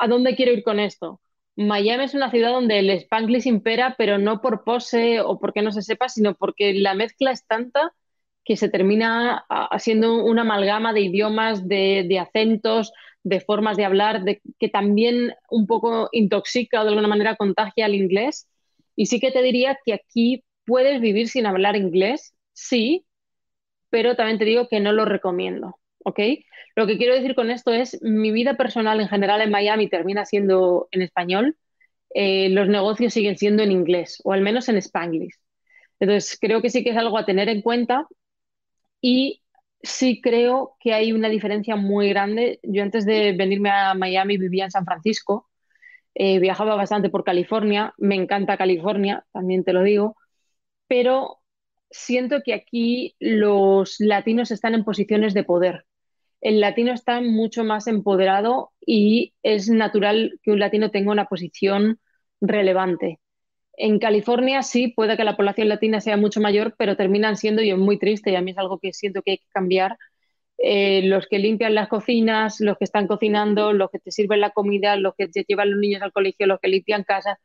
¿A 0.00 0.08
dónde 0.08 0.34
quiero 0.34 0.50
ir 0.50 0.64
con 0.64 0.80
esto? 0.80 1.20
Miami 1.54 2.02
es 2.02 2.14
una 2.14 2.28
ciudad 2.32 2.50
donde 2.50 2.80
el 2.80 2.90
spanglish 2.90 3.46
impera, 3.46 3.94
pero 3.96 4.18
no 4.18 4.40
por 4.40 4.64
pose 4.64 5.20
o 5.20 5.38
porque 5.38 5.62
no 5.62 5.70
se 5.70 5.82
sepa, 5.82 6.08
sino 6.08 6.34
porque 6.34 6.74
la 6.74 6.94
mezcla 6.94 7.30
es 7.30 7.46
tanta 7.46 7.94
que 8.44 8.56
se 8.56 8.68
termina 8.68 9.44
haciendo 9.48 10.24
una 10.24 10.42
amalgama 10.42 10.92
de 10.92 11.02
idiomas, 11.02 11.68
de, 11.68 12.18
acentos, 12.18 12.92
de 13.22 13.38
formas 13.38 13.76
de 13.76 13.84
hablar, 13.84 14.24
que 14.58 14.68
también 14.68 15.34
un 15.50 15.68
poco 15.68 16.08
intoxica 16.10 16.80
o 16.80 16.82
de 16.82 16.88
alguna 16.88 17.06
manera 17.06 17.36
contagia 17.36 17.84
al 17.84 17.94
inglés. 17.94 18.48
Y 18.96 19.06
sí 19.06 19.20
que 19.20 19.30
te 19.30 19.40
diría 19.40 19.78
que 19.84 19.92
aquí 19.92 20.42
puedes 20.66 21.00
vivir 21.00 21.28
sin 21.28 21.46
hablar 21.46 21.76
inglés, 21.76 22.34
sí, 22.54 23.04
pero 23.90 24.16
también 24.16 24.38
te 24.38 24.44
digo 24.44 24.68
que 24.68 24.80
no 24.80 24.92
lo 24.92 25.04
recomiendo, 25.04 25.78
¿ok? 26.04 26.20
Lo 26.76 26.86
que 26.86 26.98
quiero 26.98 27.14
decir 27.14 27.34
con 27.34 27.50
esto 27.50 27.72
es, 27.72 28.00
mi 28.02 28.30
vida 28.30 28.54
personal 28.56 29.00
en 29.00 29.08
general 29.08 29.40
en 29.40 29.50
Miami 29.50 29.88
termina 29.88 30.24
siendo 30.24 30.88
en 30.90 31.02
español, 31.02 31.56
eh, 32.14 32.48
los 32.50 32.68
negocios 32.68 33.12
siguen 33.12 33.36
siendo 33.36 33.62
en 33.62 33.72
inglés, 33.72 34.20
o 34.24 34.32
al 34.32 34.40
menos 34.42 34.68
en 34.68 34.76
spanglish. 34.76 35.34
Entonces, 36.00 36.38
creo 36.40 36.62
que 36.62 36.70
sí 36.70 36.84
que 36.84 36.90
es 36.90 36.96
algo 36.96 37.18
a 37.18 37.26
tener 37.26 37.48
en 37.48 37.62
cuenta 37.62 38.06
y 39.00 39.42
sí 39.82 40.20
creo 40.20 40.76
que 40.80 40.94
hay 40.94 41.12
una 41.12 41.28
diferencia 41.28 41.76
muy 41.76 42.08
grande. 42.10 42.60
Yo 42.62 42.82
antes 42.82 43.06
de 43.06 43.32
venirme 43.32 43.70
a 43.70 43.94
Miami 43.94 44.38
vivía 44.38 44.64
en 44.64 44.70
San 44.70 44.84
Francisco, 44.84 45.48
eh, 46.14 46.40
viajaba 46.40 46.76
bastante 46.76 47.10
por 47.10 47.24
California, 47.24 47.94
me 47.98 48.16
encanta 48.16 48.56
California, 48.56 49.24
también 49.32 49.64
te 49.64 49.72
lo 49.72 49.82
digo, 49.82 50.16
pero 50.88 51.37
siento 51.90 52.42
que 52.44 52.54
aquí 52.54 53.14
los 53.18 53.96
latinos 53.98 54.50
están 54.50 54.74
en 54.74 54.84
posiciones 54.84 55.34
de 55.34 55.44
poder. 55.44 55.84
El 56.40 56.60
latino 56.60 56.92
está 56.92 57.20
mucho 57.20 57.64
más 57.64 57.86
empoderado 57.86 58.72
y 58.84 59.34
es 59.42 59.68
natural 59.68 60.38
que 60.42 60.52
un 60.52 60.60
latino 60.60 60.90
tenga 60.90 61.12
una 61.12 61.26
posición 61.26 61.98
relevante. 62.40 63.20
En 63.76 63.98
California 63.98 64.62
sí, 64.62 64.88
puede 64.88 65.16
que 65.16 65.24
la 65.24 65.36
población 65.36 65.68
latina 65.68 66.00
sea 66.00 66.16
mucho 66.16 66.40
mayor, 66.40 66.74
pero 66.78 66.96
terminan 66.96 67.36
siendo, 67.36 67.62
y 67.62 67.70
es 67.70 67.78
muy 67.78 67.98
triste, 67.98 68.30
y 68.32 68.36
a 68.36 68.42
mí 68.42 68.50
es 68.50 68.58
algo 68.58 68.78
que 68.80 68.92
siento 68.92 69.22
que 69.22 69.32
hay 69.32 69.38
que 69.38 69.48
cambiar, 69.52 69.96
eh, 70.58 71.02
los 71.04 71.28
que 71.28 71.38
limpian 71.38 71.74
las 71.74 71.88
cocinas, 71.88 72.60
los 72.60 72.76
que 72.78 72.84
están 72.84 73.06
cocinando, 73.06 73.72
los 73.72 73.90
que 73.90 74.00
te 74.00 74.10
sirven 74.10 74.40
la 74.40 74.50
comida, 74.50 74.96
los 74.96 75.14
que 75.16 75.28
te 75.28 75.44
llevan 75.46 75.70
los 75.70 75.80
niños 75.80 76.02
al 76.02 76.12
colegio, 76.12 76.46
los 76.48 76.58
que 76.60 76.68
limpian 76.68 77.04
casas. 77.04 77.38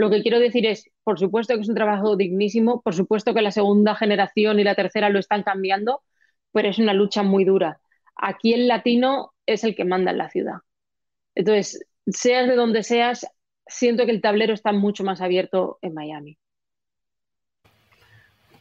Lo 0.00 0.08
que 0.08 0.22
quiero 0.22 0.40
decir 0.40 0.64
es, 0.64 0.90
por 1.04 1.18
supuesto 1.18 1.54
que 1.54 1.60
es 1.60 1.68
un 1.68 1.74
trabajo 1.74 2.16
dignísimo, 2.16 2.80
por 2.80 2.94
supuesto 2.94 3.34
que 3.34 3.42
la 3.42 3.50
segunda 3.50 3.94
generación 3.94 4.58
y 4.58 4.64
la 4.64 4.74
tercera 4.74 5.10
lo 5.10 5.18
están 5.18 5.42
cambiando, 5.42 6.00
pero 6.52 6.70
es 6.70 6.78
una 6.78 6.94
lucha 6.94 7.22
muy 7.22 7.44
dura. 7.44 7.80
Aquí 8.16 8.54
el 8.54 8.66
latino 8.66 9.34
es 9.44 9.62
el 9.62 9.76
que 9.76 9.84
manda 9.84 10.10
en 10.10 10.16
la 10.16 10.30
ciudad. 10.30 10.54
Entonces, 11.34 11.86
seas 12.06 12.48
de 12.48 12.56
donde 12.56 12.82
seas, 12.82 13.26
siento 13.66 14.06
que 14.06 14.12
el 14.12 14.22
tablero 14.22 14.54
está 14.54 14.72
mucho 14.72 15.04
más 15.04 15.20
abierto 15.20 15.78
en 15.82 15.92
Miami. 15.92 16.38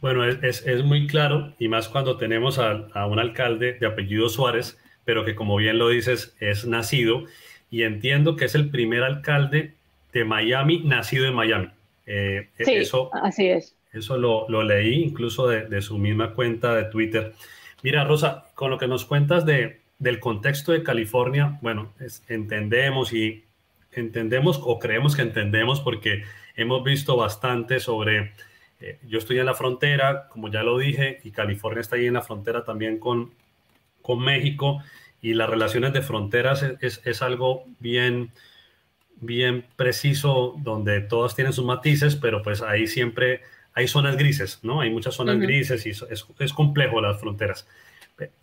Bueno, 0.01 0.25
es, 0.25 0.84
muy 0.84 1.08
claro 1.08 1.53
y 1.58 1.69
más 1.69 1.88
cuando 1.88 2.17
tenemos 2.17 2.60
a, 2.60 3.05
un 3.05 3.17
alcalde 3.17 3.77
de 3.79 3.88
apellido 3.88 4.27
Suárez, 4.27 4.77
pero 5.05 5.24
que 5.24 5.36
como 5.36 5.55
bien 5.55 5.77
lo 5.77 5.88
dices, 5.88 6.36
es 6.41 6.67
nacido 6.67 7.24
y 7.69 7.84
entiendo 7.84 8.36
que 8.36 8.43
es 8.43 8.55
el 8.55 8.69
primer 8.69 9.03
alcalde 9.03 9.78
de 10.13 10.25
Miami 10.25 10.79
nacido 10.79 11.25
en 11.25 11.33
Miami. 11.33 11.69
Eh, 12.05 12.49
sí, 12.59 12.73
eso, 12.73 13.09
así 13.13 13.47
es. 13.47 13.75
Eso 13.91 14.17
lo, 14.17 14.63
leí 14.63 15.03
incluso 15.03 15.47
de, 15.47 15.81
su 15.81 15.97
misma 15.97 16.33
cuenta 16.33 16.75
de 16.75 16.85
Twitter. 16.85 17.33
Mira, 17.81 18.03
Rosa, 18.03 18.45
con 18.55 18.69
lo 18.69 18.77
que 18.77 18.87
nos 18.87 19.05
cuentas 19.05 19.45
de, 19.45 19.81
del 19.97 20.19
contexto 20.19 20.71
de 20.71 20.83
California, 20.83 21.57
bueno, 21.61 21.91
entendemos 22.27 23.13
y 23.13 23.43
entendemos 23.91 24.59
o 24.63 24.77
creemos 24.77 25.15
que 25.15 25.23
entendemos 25.23 25.81
porque 25.81 26.23
hemos 26.55 26.83
visto 26.83 27.17
bastante 27.17 27.79
sobre, 27.79 28.33
eh, 28.79 28.99
yo 29.07 29.17
estoy 29.17 29.39
en 29.39 29.47
la 29.47 29.55
frontera, 29.55 30.27
como 30.29 30.49
ya 30.49 30.61
lo 30.61 30.77
dije, 30.77 31.19
y 31.23 31.31
California 31.31 31.81
está 31.81 31.95
ahí 31.95 32.05
en 32.05 32.13
la 32.13 32.21
frontera 32.21 32.63
también 32.63 32.99
con, 32.99 33.31
con 34.01 34.19
México, 34.19 34.83
y 35.21 35.33
las 35.33 35.49
relaciones 35.49 35.93
de 35.93 36.01
fronteras 36.01 36.63
es, 36.79 37.01
es, 37.03 37.21
algo 37.21 37.65
bien, 37.79 38.31
bien 39.21 39.65
preciso, 39.75 40.55
donde 40.59 41.01
todas 41.01 41.35
tienen 41.35 41.53
sus 41.53 41.65
matices, 41.65 42.15
pero 42.15 42.41
pues 42.41 42.61
ahí 42.61 42.88
siempre 42.88 43.41
hay 43.73 43.88
zonas 43.88 44.17
grises, 44.17 44.59
¿no? 44.63 44.81
Hay 44.81 44.89
muchas 44.89 45.15
zonas 45.15 45.39
grises 45.39 45.85
y 45.85 45.89
es, 45.89 46.25
es 46.39 46.53
complejo 46.53 47.01
las 47.01 47.19
fronteras. 47.19 47.67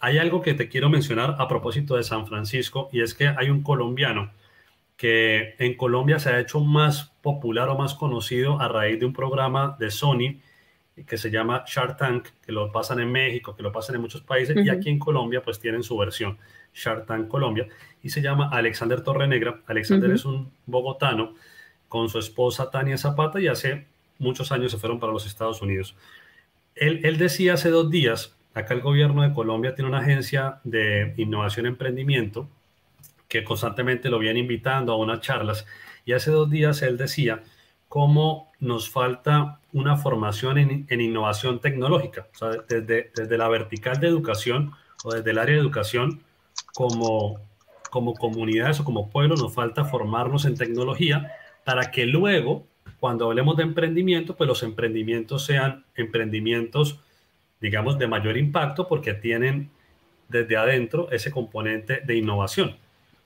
Hay 0.01 0.19
algo 0.19 0.41
que 0.41 0.55
te 0.55 0.69
quiero 0.69 0.89
mencionar 0.89 1.37
a 1.39 1.49
propósito 1.49 1.97
de 1.97 2.03
San 2.03 2.27
Francisco 2.27 2.89
y 2.93 3.03
es 3.03 3.15
que 3.15 3.29
hay 3.29 3.51
un 3.51 3.63
colombiano 3.63 4.31
que 4.97 5.55
en 5.59 5.75
Colombia 5.77 6.19
se 6.19 6.31
ha 6.31 6.41
hecho 6.41 6.61
más 6.61 7.13
popular 7.21 7.69
o 7.69 7.77
más 7.77 7.95
conocido 7.95 8.61
a 8.61 8.69
raíz 8.69 8.99
de 8.99 9.07
un 9.07 9.13
programa 9.13 9.77
de 9.79 9.91
Sony 9.91 10.41
que 11.07 11.19
se 11.19 11.31
llama 11.31 11.65
Shark 11.67 11.99
Tank, 11.99 12.29
que 12.45 12.53
lo 12.53 12.73
pasan 12.73 13.01
en 13.01 13.13
México, 13.13 13.55
que 13.55 13.63
lo 13.63 13.71
pasan 13.71 13.97
en 13.97 14.01
muchos 14.01 14.23
países, 14.23 14.57
y 14.65 14.71
aquí 14.71 14.89
en 14.89 14.99
Colombia 14.99 15.43
pues 15.43 15.61
tienen 15.61 15.83
su 15.83 15.95
versión, 15.99 16.39
Shark 16.77 17.07
Tank 17.07 17.29
Colombia, 17.29 17.67
y 18.03 18.11
se 18.11 18.21
llama 18.21 18.51
Alexander 18.53 19.01
Torrenegra. 19.01 19.61
Alexander 19.67 20.11
es 20.11 20.25
un 20.25 20.51
bogotano 20.67 21.35
con 21.89 22.09
su 22.09 22.19
esposa 22.19 22.71
Tania 22.71 22.99
Zapata 22.99 23.41
y 23.41 23.49
hace 23.49 23.87
muchos 24.19 24.53
años 24.53 24.73
se 24.73 24.79
fueron 24.79 25.01
para 25.01 25.13
los 25.13 25.27
Estados 25.27 25.63
Unidos. 25.63 25.97
Él, 26.75 27.01
él 27.05 27.17
decía 27.17 27.55
hace 27.55 27.71
dos 27.71 27.91
días, 27.91 28.37
acá 28.55 28.75
el 28.75 28.83
gobierno 28.83 29.23
de 29.23 29.33
Colombia 29.33 29.75
tiene 29.75 29.89
una 29.89 30.01
agencia 30.01 30.61
de 30.65 31.15
innovación 31.17 31.67
y 31.67 31.71
emprendimiento 31.71 32.49
que 33.29 33.43
constantemente 33.43 34.09
lo 34.09 34.19
vienen 34.19 34.43
invitando 34.45 34.93
a 34.93 34.97
unas 34.97 35.21
charlas. 35.21 35.67
Y 36.05 36.13
hace 36.13 36.31
dos 36.31 36.51
días 36.51 36.83
él 36.83 36.97
decía 36.97 37.43
cómo 37.89 38.53
nos 38.61 38.91
falta 38.91 39.61
una 39.73 39.97
formación 39.97 40.59
en, 40.59 41.01
innovación 41.01 41.61
tecnológica, 41.61 42.27
o 42.35 42.39
sea, 42.39 42.63
desde, 42.69 43.11
desde 43.15 43.39
la 43.39 43.49
vertical 43.49 44.01
de 44.01 44.09
educación 44.09 44.73
o 45.05 45.13
desde 45.13 45.31
el 45.31 45.39
área 45.39 45.55
de 45.55 45.61
educación, 45.61 46.23
como, 46.75 47.41
como 47.91 48.15
comunidades 48.15 48.81
o 48.81 48.85
como 48.85 49.11
pueblo, 49.11 49.37
nos 49.37 49.55
falta 49.55 49.85
formarnos 49.85 50.45
en 50.45 50.57
tecnología 50.57 51.33
para 51.65 51.91
que 51.91 52.07
luego, 52.07 52.67
cuando 53.01 53.27
hablemos 53.27 53.57
de 53.57 53.65
emprendimiento, 53.65 54.37
pues 54.37 54.47
los 54.49 54.63
emprendimientos 54.63 55.45
sean 55.45 55.85
emprendimientos, 55.95 57.01
digamos, 57.61 57.99
de 57.99 58.07
mayor 58.07 58.37
impacto 58.37 58.87
porque 58.89 59.15
tienen 59.15 59.71
desde 60.29 60.57
adentro 60.57 61.11
ese 61.11 61.31
componente 61.31 62.01
de 62.05 62.17
innovación. 62.17 62.77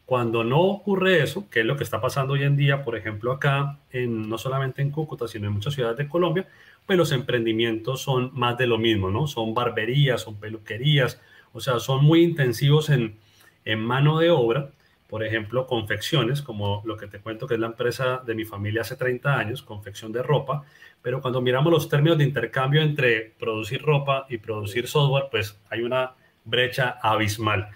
Cuando 0.07 0.43
no 0.43 0.61
ocurre 0.61 1.23
eso, 1.23 1.49
que 1.51 1.61
es 1.61 1.67
lo 1.67 1.77
que 1.77 1.85
está 1.85 2.01
pasando 2.01 2.33
hoy 2.33 2.43
en 2.43 2.57
día, 2.57 2.83
por 2.83 2.97
ejemplo, 2.97 3.31
acá, 3.33 3.79
en, 3.93 4.29
no 4.29 4.39
solamente 4.39 4.83
en 4.83 4.91
Cúcuta, 4.91 5.29
sino 5.29 5.47
en 5.47 5.53
muchas 5.53 5.75
ciudades 5.75 5.99
de 5.99 6.09
Colombia, 6.09 6.49
pues 6.85 6.99
los 6.99 7.13
emprendimientos 7.13 8.03
son 8.03 8.31
más 8.35 8.59
de 8.59 8.67
lo 8.67 8.77
mismo, 8.77 9.11
¿no? 9.11 9.29
Son 9.29 9.55
barberías, 9.55 10.23
son 10.23 10.35
peluquerías, 10.41 11.21
o 11.53 11.61
sea, 11.61 11.79
son 11.79 12.05
muy 12.05 12.23
intensivos 12.23 12.91
en, 12.91 13.17
en 13.65 13.81
mano 13.81 14.19
de 14.19 14.31
obra, 14.31 14.71
por 15.09 15.25
ejemplo, 15.25 15.67
confecciones, 15.67 16.41
como 16.41 16.83
lo 16.85 16.97
que 16.97 17.09
te 17.09 17.19
cuento 17.19 17.49
que 17.49 17.55
es 17.55 17.61
la 17.61 17.67
empresa 17.67 18.23
de 18.25 18.35
mi 18.37 18.45
familia 18.45 18.83
hace 18.83 18.95
30 18.95 19.37
años, 19.37 19.63
confección 19.63 20.13
de 20.13 20.23
ropa, 20.23 20.65
pero 21.03 21.21
cuando 21.21 21.41
miramos 21.41 21.73
los 21.73 21.89
términos 21.89 22.19
de 22.19 22.25
intercambio 22.25 22.81
entre 22.81 23.33
producir 23.39 23.83
ropa 23.83 24.27
y 24.29 24.39
producir 24.39 24.87
software, 24.87 25.25
pues 25.31 25.59
hay 25.69 25.83
una 25.83 26.13
brecha 26.45 26.99
abismal. 27.03 27.71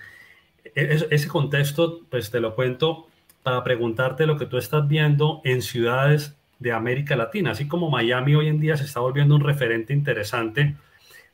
Ese 0.75 1.29
contexto, 1.29 2.03
pues 2.09 2.31
te 2.31 2.41
lo 2.41 2.55
cuento 2.55 3.09
para 3.43 3.65
preguntarte 3.65 4.27
lo 4.27 4.39
que 4.39 4.47
tú 4.47 4.57
estás 4.57 4.87
viendo 4.87 5.41
en 5.45 5.61
ciudades 5.61 6.37
de 6.61 6.73
América 6.73 7.17
Latina, 7.17 7.51
así 7.51 7.67
como 7.67 7.91
Miami 7.91 8.35
hoy 8.37 8.49
en 8.49 8.61
día 8.61 8.77
se 8.77 8.85
está 8.85 9.01
volviendo 9.01 9.35
un 9.35 9.43
referente 9.43 9.93
interesante. 9.93 10.77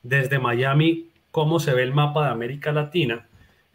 Desde 0.03 0.39
Miami, 0.39 1.10
¿cómo 1.31 1.61
se 1.61 1.75
ve 1.75 1.83
el 1.83 1.93
mapa 1.93 2.25
de 2.25 2.31
América 2.31 2.73
Latina? 2.73 3.27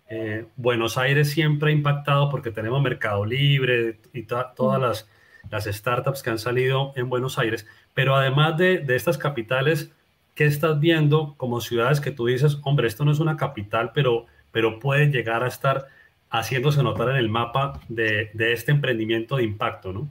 Eh, 0.10 0.46
Buenos 0.56 0.98
Aires 0.98 1.30
siempre 1.30 1.72
ha 1.72 1.74
impactado 1.74 2.30
porque 2.30 2.52
tenemos 2.52 2.82
Mercado 2.82 3.26
Libre 3.26 4.00
y 4.14 4.24
todas 4.24 4.82
las, 4.82 5.10
startups 5.52 6.22
que 6.22 6.32
han 6.32 6.40
salido 6.40 6.92
en 6.96 7.10
Buenos 7.10 7.38
Aires, 7.40 7.68
pero 7.94 8.16
además 8.16 8.58
de, 8.58 8.80
de 8.80 8.96
estas 8.96 9.18
capitales, 9.18 9.92
¿qué 10.34 10.46
estás 10.46 10.80
viendo 10.80 11.36
como 11.38 11.62
ciudades 11.62 12.02
que 12.02 12.12
tú 12.12 12.26
dices, 12.26 12.58
hombre, 12.64 12.88
esto 12.88 13.06
no 13.06 13.12
es 13.12 13.20
una 13.20 13.38
capital, 13.38 13.92
pero 13.94 14.26
pero 14.56 14.80
puede 14.80 15.08
llegar 15.08 15.44
a 15.44 15.50
estar 15.50 15.88
haciéndose 16.30 16.82
notar 16.82 17.10
en 17.10 17.18
el 17.18 17.28
mapa 17.28 17.82
de, 17.90 18.32
este 18.40 18.72
emprendimiento 18.72 19.36
de 19.36 19.44
impacto, 19.44 19.92
¿no? 19.92 20.08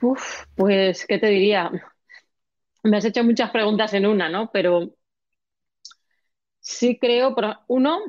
Uf, 0.00 0.46
pues, 0.56 1.06
¿qué 1.06 1.16
te 1.18 1.28
diría? 1.28 1.70
Me 2.82 2.96
has 2.96 3.04
hecho 3.04 3.22
muchas 3.22 3.52
preguntas 3.52 3.94
en 3.94 4.04
una, 4.04 4.28
¿no? 4.28 4.50
Pero 4.52 4.90
sí 6.62 6.98
creo, 6.98 7.36
uno, 7.68 8.00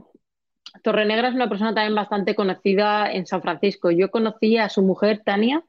Torrenegra 0.83 1.29
es 1.29 1.35
una 1.35 1.49
persona 1.49 1.73
también 1.75 1.95
bastante 1.95 2.35
conocida 2.35 3.11
en 3.11 3.25
San 3.27 3.41
Francisco. 3.41 3.91
Yo 3.91 4.11
conocí 4.11 4.57
a 4.57 4.69
su 4.69 4.83
mujer, 4.83 5.23
Tania, 5.25 5.63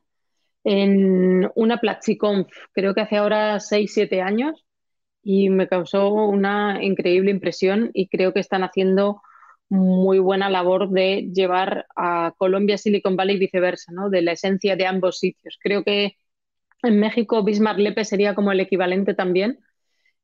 en 0.64 1.50
una 1.56 1.78
PlatziConf, 1.80 2.48
creo 2.72 2.94
que 2.94 3.02
hace 3.02 3.16
ahora 3.18 3.60
6, 3.60 3.92
7 3.94 4.22
años, 4.22 4.64
y 5.22 5.50
me 5.50 5.68
causó 5.68 6.12
una 6.12 6.82
increíble 6.84 7.30
impresión 7.30 7.90
y 7.94 8.08
creo 8.08 8.32
que 8.34 8.40
están 8.40 8.64
haciendo 8.64 9.22
muy 9.70 10.18
buena 10.20 10.50
labor 10.50 10.90
de 10.90 11.30
llevar 11.34 11.86
a 11.96 12.34
Colombia, 12.38 12.78
Silicon 12.78 13.16
Valley 13.16 13.36
y 13.36 13.40
viceversa, 13.40 13.92
¿no? 13.92 14.10
de 14.10 14.22
la 14.22 14.32
esencia 14.32 14.76
de 14.76 14.86
ambos 14.86 15.18
sitios. 15.18 15.58
Creo 15.62 15.84
que 15.84 16.18
en 16.82 17.00
México 17.00 17.42
Bismarck 17.44 17.78
Lepe 17.80 18.04
sería 18.04 18.34
como 18.34 18.52
el 18.52 18.60
equivalente 18.60 19.14
también. 19.14 19.60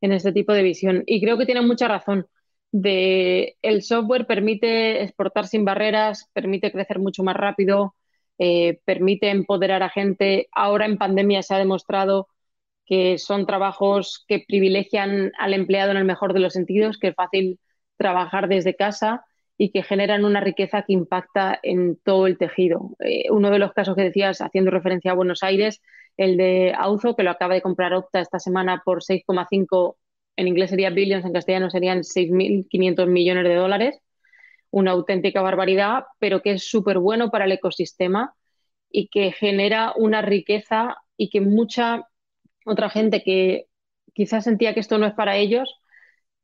en 0.00 0.12
este 0.12 0.32
tipo 0.32 0.52
de 0.52 0.62
visión. 0.62 1.02
Y 1.06 1.20
creo 1.22 1.38
que 1.38 1.46
tienen 1.46 1.66
mucha 1.66 1.88
razón. 1.88 2.26
De, 2.72 3.56
el 3.62 3.82
software 3.82 4.26
permite 4.26 5.02
exportar 5.02 5.46
sin 5.46 5.64
barreras, 5.64 6.30
permite 6.32 6.70
crecer 6.70 6.98
mucho 7.00 7.22
más 7.24 7.36
rápido, 7.36 7.94
eh, 8.38 8.80
permite 8.84 9.30
empoderar 9.30 9.82
a 9.82 9.90
gente. 9.90 10.48
Ahora 10.52 10.86
en 10.86 10.98
pandemia 10.98 11.42
se 11.42 11.54
ha 11.54 11.58
demostrado 11.58 12.28
que 12.86 13.18
son 13.18 13.46
trabajos 13.46 14.24
que 14.28 14.44
privilegian 14.46 15.32
al 15.38 15.54
empleado 15.54 15.92
en 15.92 15.98
el 15.98 16.04
mejor 16.04 16.32
de 16.34 16.40
los 16.40 16.54
sentidos, 16.54 16.98
que 16.98 17.08
es 17.08 17.14
fácil 17.14 17.60
trabajar 17.96 18.48
desde 18.48 18.74
casa 18.76 19.24
y 19.56 19.70
que 19.72 19.82
generan 19.82 20.24
una 20.24 20.40
riqueza 20.40 20.82
que 20.82 20.94
impacta 20.94 21.58
en 21.62 21.98
todo 22.02 22.26
el 22.26 22.38
tejido. 22.38 22.96
Eh, 23.00 23.30
uno 23.30 23.50
de 23.50 23.58
los 23.58 23.72
casos 23.74 23.94
que 23.94 24.02
decías, 24.04 24.40
haciendo 24.40 24.70
referencia 24.70 25.12
a 25.12 25.14
Buenos 25.14 25.42
Aires, 25.42 25.82
el 26.16 26.36
de 26.36 26.74
Auzo, 26.76 27.14
que 27.14 27.22
lo 27.22 27.30
acaba 27.30 27.54
de 27.54 27.62
comprar 27.62 27.94
Opta 27.94 28.20
esta 28.20 28.38
semana 28.38 28.82
por 28.84 29.02
6,5, 29.04 29.96
en 30.36 30.48
inglés 30.48 30.70
sería 30.70 30.90
billions, 30.90 31.24
en 31.24 31.32
castellano 31.32 31.70
serían 31.70 32.04
6.500 32.04 33.08
millones 33.08 33.44
de 33.44 33.54
dólares, 33.54 34.00
una 34.70 34.92
auténtica 34.92 35.42
barbaridad, 35.42 36.04
pero 36.18 36.42
que 36.42 36.52
es 36.52 36.64
súper 36.68 36.98
bueno 36.98 37.30
para 37.30 37.44
el 37.44 37.52
ecosistema 37.52 38.34
y 38.90 39.08
que 39.08 39.32
genera 39.32 39.92
una 39.96 40.22
riqueza 40.22 40.96
y 41.16 41.30
que 41.30 41.40
mucha 41.40 42.08
otra 42.64 42.90
gente 42.90 43.22
que 43.22 43.66
quizás 44.14 44.44
sentía 44.44 44.74
que 44.74 44.80
esto 44.80 44.98
no 44.98 45.06
es 45.06 45.14
para 45.14 45.36
ellos, 45.36 45.80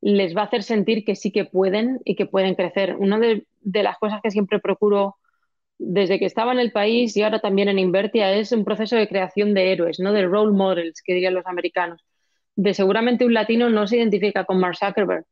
les 0.01 0.35
va 0.35 0.41
a 0.41 0.45
hacer 0.45 0.63
sentir 0.63 1.03
que 1.05 1.15
sí 1.15 1.31
que 1.31 1.45
pueden 1.45 1.99
y 2.05 2.15
que 2.15 2.25
pueden 2.25 2.55
crecer. 2.55 2.95
Una 2.97 3.19
de, 3.19 3.45
las 3.61 3.97
cosas 3.97 4.21
que 4.21 4.31
siempre 4.31 4.59
procuro 4.59 5.17
desde 5.79 6.19
que 6.19 6.25
estaba 6.25 6.53
en 6.53 6.59
el 6.59 6.71
país 6.71 7.15
y 7.17 7.23
ahora 7.23 7.39
también 7.39 7.69
en 7.69 7.79
Invertia 7.79 8.33
es 8.33 8.51
un 8.51 8.65
proceso 8.65 8.95
de 8.95 9.07
creación 9.07 9.53
de 9.53 9.71
héroes, 9.71 9.99
¿no? 9.99 10.13
de 10.13 10.25
role 10.25 10.53
models, 10.53 11.01
que 11.03 11.13
dirían 11.13 11.35
los 11.35 11.45
americanos. 11.45 12.06
De 12.57 12.73
seguramente 12.73 13.23
un 13.23 13.33
latino 13.33 13.69
no 13.69 13.87
se 13.87 13.97
identifica 13.97 14.43
con 14.43 14.59
Mark 14.59 14.75
Zuckerberg, 14.77 15.25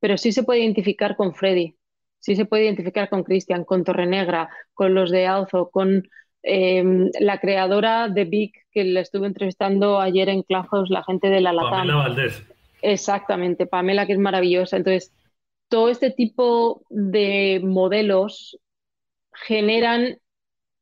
pero 0.00 0.16
sí 0.16 0.32
se 0.32 0.44
puede 0.44 0.60
identificar 0.60 1.16
con 1.16 1.34
Freddy, 1.34 1.74
sí 2.20 2.36
se 2.36 2.44
puede 2.44 2.64
identificar 2.64 3.10
con 3.10 3.24
Christian, 3.24 3.64
con 3.64 3.82
Torrenegra, 3.82 4.48
con 4.74 4.94
los 4.94 5.10
de 5.10 5.26
Alzo, 5.26 5.70
con 5.70 6.08
em, 6.44 7.10
la 7.18 7.40
creadora 7.40 8.08
de 8.08 8.24
Big, 8.24 8.52
que 8.70 8.84
le 8.84 9.00
estuve 9.00 9.26
entrevistando 9.26 9.98
ayer 10.00 10.28
en 10.28 10.44
Clubhouse, 10.44 10.88
la 10.88 11.02
gente 11.02 11.28
de 11.28 11.40
la 11.40 11.52
Latam. 11.52 11.88
Valdés. 11.88 12.44
Exactamente, 12.80 13.66
Pamela, 13.66 14.06
que 14.06 14.12
es 14.12 14.18
maravillosa. 14.20 14.76
Entonces, 14.76 15.12
todo 15.68 15.88
este 15.88 16.12
tipo 16.12 16.82
de 16.90 17.60
modelos 17.64 18.56
generan 19.32 20.18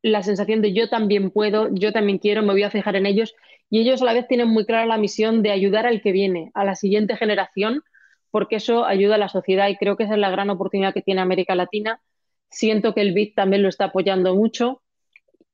la 0.03 0.23
sensación 0.23 0.62
de 0.62 0.73
yo 0.73 0.88
también 0.88 1.31
puedo, 1.31 1.69
yo 1.73 1.93
también 1.93 2.19
quiero, 2.19 2.43
me 2.43 2.53
voy 2.53 2.62
a 2.62 2.71
fijar 2.71 2.97
en 2.97 3.07
ellos. 3.07 3.35
Y 3.71 3.81
ellos 3.81 4.03
a 4.03 4.05
la 4.05 4.12
vez 4.12 4.29
tienen 4.29 4.49
muy 4.49 4.65
clara 4.65 4.87
la 4.87 4.99
misión 4.99 5.43
de 5.43 5.50
ayudar 5.50 5.87
al 5.87 6.00
que 6.00 6.12
viene, 6.12 6.50
a 6.55 6.65
la 6.65 6.76
siguiente 6.76 7.17
generación, 7.17 7.83
porque 8.31 8.57
eso 8.57 8.85
ayuda 8.85 9.17
a 9.17 9.19
la 9.19 9.29
sociedad 9.29 9.69
y 9.69 9.76
creo 9.76 9.97
que 9.97 10.05
esa 10.05 10.15
es 10.15 10.21
la 10.21 10.31
gran 10.31 10.50
oportunidad 10.50 10.95
que 10.95 11.03
tiene 11.03 11.21
América 11.21 11.55
Latina. 11.55 12.00
Siento 12.50 12.95
que 12.95 13.00
el 13.00 13.12
BID 13.12 13.35
también 13.35 13.62
lo 13.62 13.69
está 13.69 13.87
apoyando 13.87 14.35
mucho 14.35 14.83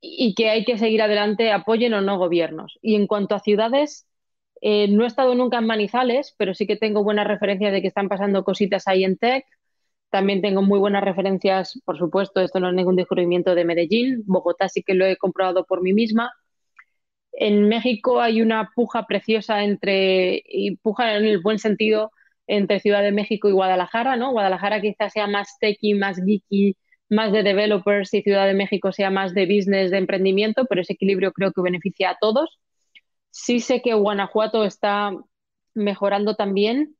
y 0.01 0.35
que 0.35 0.49
hay 0.49 0.65
que 0.65 0.77
seguir 0.77 1.01
adelante, 1.01 1.51
apoyen 1.51 1.93
o 1.93 2.01
no 2.01 2.17
gobiernos. 2.17 2.77
Y 2.81 2.95
en 2.95 3.07
cuanto 3.07 3.35
a 3.35 3.39
ciudades, 3.39 4.05
eh, 4.61 4.87
no 4.89 5.03
he 5.05 5.07
estado 5.07 5.33
nunca 5.35 5.57
en 5.59 5.65
Manizales, 5.65 6.35
pero 6.37 6.53
sí 6.53 6.67
que 6.67 6.75
tengo 6.75 7.03
buenas 7.03 7.27
referencias 7.27 7.71
de 7.71 7.81
que 7.81 7.87
están 7.87 8.09
pasando 8.09 8.43
cositas 8.43 8.87
ahí 8.87 9.03
en 9.03 9.17
Tech. 9.17 9.45
También 10.13 10.43
tengo 10.43 10.61
muy 10.61 10.77
buenas 10.77 11.03
referencias, 11.03 11.81
por 11.85 11.97
supuesto, 11.97 12.39
esto 12.39 12.59
no 12.59 12.69
es 12.69 12.75
ningún 12.75 12.95
descubrimiento 12.95 13.55
de 13.55 13.65
Medellín. 13.65 14.21
Bogotá 14.27 14.69
sí 14.69 14.83
que 14.83 14.93
lo 14.93 15.07
he 15.07 15.17
comprobado 15.17 15.65
por 15.65 15.81
mí 15.81 15.91
misma. 15.91 16.31
En 17.31 17.67
México 17.67 18.21
hay 18.21 18.43
una 18.43 18.69
puja 18.75 19.07
preciosa 19.07 19.63
entre, 19.63 20.43
y 20.45 20.75
puja 20.75 21.17
en 21.17 21.25
el 21.25 21.41
buen 21.41 21.57
sentido, 21.57 22.11
entre 22.45 22.79
Ciudad 22.79 23.01
de 23.01 23.11
México 23.11 23.49
y 23.49 23.53
Guadalajara, 23.53 24.15
¿no? 24.15 24.31
Guadalajara 24.33 24.81
quizás 24.81 25.13
sea 25.13 25.25
más 25.25 25.57
techy, 25.59 25.95
más 25.95 26.17
geeky, 26.23 26.77
más 27.09 27.31
de 27.31 27.41
developers 27.41 28.13
y 28.13 28.21
Ciudad 28.21 28.45
de 28.45 28.53
México 28.53 28.91
sea 28.91 29.09
más 29.09 29.33
de 29.33 29.47
business, 29.47 29.89
de 29.89 29.97
emprendimiento, 29.97 30.65
pero 30.65 30.81
ese 30.81 30.93
equilibrio 30.93 31.31
creo 31.31 31.53
que 31.53 31.61
beneficia 31.63 32.11
a 32.11 32.17
todos. 32.21 32.59
Sí 33.31 33.61
sé 33.61 33.81
que 33.81 33.95
Guanajuato 33.95 34.63
está 34.63 35.09
mejorando 35.73 36.35
también 36.35 36.97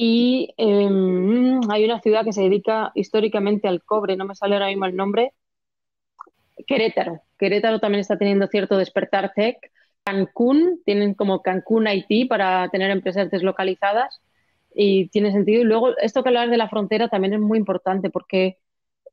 y 0.00 0.54
em, 0.58 1.60
hay 1.70 1.84
una 1.84 2.00
ciudad 2.00 2.24
que 2.24 2.32
se 2.32 2.42
dedica 2.42 2.92
históricamente 2.94 3.66
al 3.66 3.82
cobre, 3.82 4.16
no 4.16 4.24
me 4.26 4.36
sale 4.36 4.54
ahora 4.54 4.68
mismo 4.68 4.86
el 4.86 4.94
nombre, 4.96 5.32
Querétaro. 6.68 7.22
Querétaro 7.36 7.80
también 7.80 8.00
está 8.00 8.16
teniendo 8.16 8.46
cierto 8.46 8.76
despertar 8.76 9.32
tech. 9.34 9.58
Cancún, 10.04 10.80
tienen 10.84 11.14
como 11.14 11.42
Cancún 11.42 11.88
IT 11.88 12.28
para 12.28 12.68
tener 12.70 12.90
empresas 12.90 13.30
deslocalizadas 13.30 14.20
y 14.74 15.08
tiene 15.08 15.32
sentido. 15.32 15.62
Y 15.62 15.64
luego, 15.64 15.96
esto 15.98 16.22
que 16.22 16.28
hablar 16.28 16.50
de 16.50 16.56
la 16.58 16.68
frontera 16.68 17.08
también 17.08 17.34
es 17.34 17.40
muy 17.40 17.58
importante 17.58 18.08
porque 18.10 18.58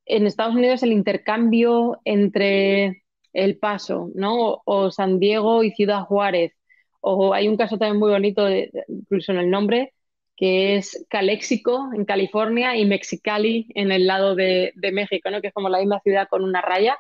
en 0.05 0.27
Estados 0.27 0.55
Unidos 0.55 0.83
el 0.83 0.91
intercambio 0.93 1.99
entre 2.05 3.03
el 3.33 3.57
Paso, 3.57 4.11
¿no? 4.15 4.61
O 4.65 4.91
San 4.91 5.19
Diego 5.19 5.63
y 5.63 5.71
Ciudad 5.71 6.03
Juárez. 6.03 6.53
O 7.01 7.33
hay 7.33 7.47
un 7.47 7.57
caso 7.57 7.77
también 7.79 7.99
muy 7.99 8.11
bonito, 8.11 8.47
incluso 8.87 9.31
en 9.31 9.39
el 9.39 9.49
nombre, 9.49 9.93
que 10.35 10.75
es 10.75 11.05
Calexico 11.09 11.89
en 11.93 12.05
California 12.05 12.75
y 12.77 12.85
Mexicali 12.85 13.67
en 13.75 13.91
el 13.91 14.07
lado 14.07 14.35
de, 14.35 14.73
México, 14.93 15.29
¿no? 15.29 15.41
Que 15.41 15.47
es 15.47 15.53
como 15.53 15.69
la 15.69 15.79
misma 15.79 15.99
ciudad 16.01 16.27
con 16.29 16.43
una 16.43 16.61
raya. 16.61 16.97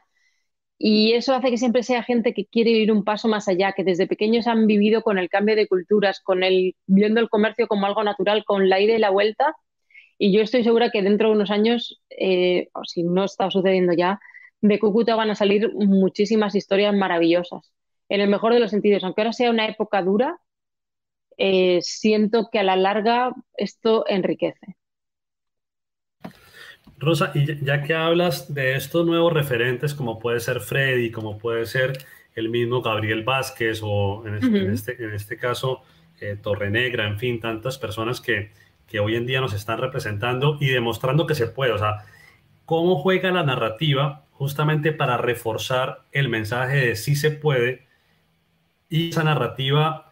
Y 0.77 1.13
eso 1.13 1.33
hace 1.33 1.49
que 1.51 1.57
siempre 1.57 1.83
sea 1.83 2.03
gente 2.03 2.33
que 2.33 2.45
quiere 2.45 2.71
ir 2.71 2.91
un 2.91 3.03
paso 3.03 3.27
más 3.27 3.47
allá, 3.47 3.73
que 3.73 3.83
desde 3.83 4.07
pequeños 4.07 4.47
han 4.47 4.67
vivido 4.67 5.03
con 5.03 5.17
el 5.17 5.29
cambio 5.29 5.55
de 5.55 5.67
culturas, 5.67 6.21
con 6.21 6.43
el 6.43 6.75
viendo 6.85 7.21
el 7.21 7.29
comercio 7.29 7.67
como 7.67 7.85
algo 7.85 8.03
natural, 8.03 8.43
con 8.45 8.69
la 8.69 8.79
ida 8.81 8.95
y 8.95 8.99
la 8.99 9.09
vuelta. 9.09 9.55
Y 10.17 10.33
yo 10.33 10.41
estoy 10.41 10.63
segura 10.63 10.91
que 10.91 11.01
dentro 11.01 11.29
de 11.29 11.35
unos 11.35 11.51
años, 11.51 12.01
eh, 12.09 12.69
o 12.73 12.83
si 12.85 13.03
no 13.03 13.25
está 13.25 13.49
sucediendo 13.51 13.93
ya, 13.93 14.19
de 14.61 14.79
Cúcuta 14.79 15.15
van 15.15 15.29
a 15.29 15.35
salir 15.35 15.73
muchísimas 15.73 16.55
historias 16.55 16.93
maravillosas, 16.95 17.71
en 18.09 18.21
el 18.21 18.29
mejor 18.29 18.53
de 18.53 18.59
los 18.59 18.71
sentidos. 18.71 19.03
Aunque 19.03 19.21
ahora 19.21 19.33
sea 19.33 19.51
una 19.51 19.67
época 19.67 20.01
dura, 20.01 20.39
eh, 21.37 21.79
siento 21.81 22.49
que 22.51 22.59
a 22.59 22.63
la 22.63 22.75
larga 22.75 23.33
esto 23.57 24.05
enriquece. 24.07 24.75
Rosa, 26.97 27.31
y 27.35 27.63
ya 27.63 27.83
que 27.83 27.93
hablas 27.93 28.53
de 28.53 28.75
estos 28.75 29.05
nuevos 29.05 29.33
referentes, 29.33 29.93
como 29.93 30.17
puede 30.17 30.39
ser 30.39 30.61
Freddy, 30.61 31.11
como 31.11 31.37
puede 31.37 31.65
ser 31.65 31.97
el 32.35 32.49
mismo 32.49 32.81
Gabriel 32.81 33.23
Vázquez 33.23 33.81
o 33.83 34.25
en 34.25 34.35
este, 34.35 35.03
en 35.03 35.13
este, 35.13 35.37
caso 35.37 35.81
eh, 36.21 36.37
Torrenegra, 36.41 37.07
en 37.07 37.19
fin, 37.19 37.39
tantas 37.39 37.77
personas 37.77 38.21
que, 38.21 38.51
que 38.87 38.99
hoy 38.99 39.15
en 39.15 39.25
día 39.25 39.41
nos 39.41 39.53
están 39.53 39.79
representando 39.79 40.57
y 40.59 40.67
demostrando 40.67 41.27
que 41.27 41.35
se 41.35 41.47
puede. 41.47 41.71
O 41.71 41.77
sea, 41.77 42.05
¿cómo 42.65 42.97
juega 42.97 43.31
la 43.31 43.43
narrativa 43.43 44.25
justamente 44.31 44.91
para 44.91 45.17
reforzar 45.17 46.03
el 46.11 46.29
mensaje 46.29 46.77
de 46.77 46.95
sí 46.95 47.15
se 47.15 47.31
puede 47.31 47.85
y 48.89 49.09
esa 49.09 49.23
narrativa, 49.23 50.04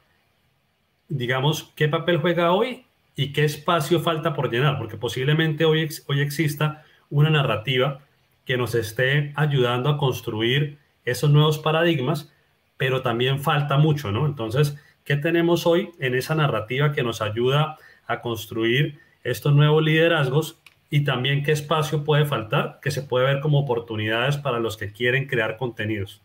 digamos, 1.14 1.72
qué 1.76 1.88
papel 1.88 2.18
juega 2.18 2.52
hoy 2.52 2.86
y 3.16 3.34
qué 3.34 3.46
espacio 3.46 4.00
falta 4.00 4.34
por 4.34 4.52
llenar, 4.52 4.78
porque 4.80 4.98
posiblemente 4.98 5.64
hoy, 5.66 5.88
hoy 6.08 6.22
exista 6.22 6.84
una 7.10 7.30
narrativa 7.30 8.00
que 8.46 8.58
nos 8.58 8.74
esté 8.74 9.32
ayudando 9.36 9.90
a 9.90 9.98
construir 9.98 10.80
esos 11.06 11.30
nuevos 11.30 11.60
paradigmas, 11.60 12.34
pero 12.78 13.02
también 13.02 13.40
falta 13.40 13.78
mucho, 13.78 14.12
¿no? 14.12 14.26
Entonces, 14.26 14.76
¿qué 15.04 15.16
tenemos 15.16 15.68
hoy 15.68 15.92
en 16.00 16.16
esa 16.16 16.34
narrativa 16.34 16.92
que 16.92 17.04
nos 17.04 17.22
ayuda 17.22 17.78
a 18.08 18.22
construir 18.22 19.00
estos 19.24 19.54
nuevos 19.54 19.84
liderazgos 19.84 20.60
y 20.90 21.04
también 21.04 21.44
qué 21.44 21.52
espacio 21.52 22.04
puede 22.04 22.26
faltar 22.26 22.80
que 22.82 22.92
se 22.92 23.04
puede 23.04 23.26
ver 23.26 23.40
como 23.40 23.60
oportunidades 23.60 24.38
para 24.38 24.60
los 24.60 24.78
que 24.78 24.92
quieren 24.92 25.28
crear 25.28 25.58
contenidos. 25.58 26.22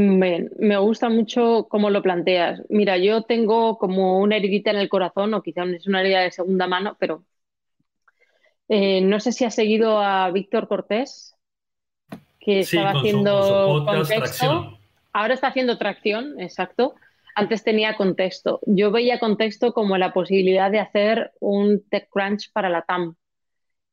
Me 0.00 0.78
gusta 0.78 1.08
mucho 1.08 1.66
cómo 1.70 1.90
lo 1.90 2.02
planteas. 2.02 2.62
Mira, 2.68 2.98
yo 2.98 3.22
tengo 3.22 3.78
como 3.78 4.18
una 4.18 4.36
heridita 4.36 4.70
en 4.70 4.76
el 4.76 4.88
corazón, 4.88 5.32
o 5.34 5.42
quizá 5.42 5.64
es 5.64 5.86
una 5.86 6.00
herida 6.00 6.20
de 6.20 6.30
segunda 6.30 6.66
mano, 6.66 6.96
pero 6.98 7.24
eh, 8.68 9.00
no 9.00 9.20
sé 9.20 9.32
si 9.32 9.44
has 9.44 9.54
seguido 9.54 10.00
a 10.00 10.30
Víctor 10.30 10.68
Cortés, 10.68 11.34
que 12.38 12.60
estaba 12.60 12.90
haciendo 12.90 13.84
contexto. 13.86 14.78
Ahora 15.12 15.34
está 15.34 15.48
haciendo 15.48 15.78
tracción, 15.78 16.40
exacto 16.40 16.94
antes 17.36 17.62
tenía 17.62 17.96
contexto. 17.96 18.60
Yo 18.64 18.90
veía 18.90 19.20
contexto 19.20 19.74
como 19.74 19.98
la 19.98 20.14
posibilidad 20.14 20.70
de 20.70 20.80
hacer 20.80 21.32
un 21.38 21.82
TechCrunch 21.90 22.50
para 22.50 22.70
la 22.70 22.80
TAM 22.80 23.14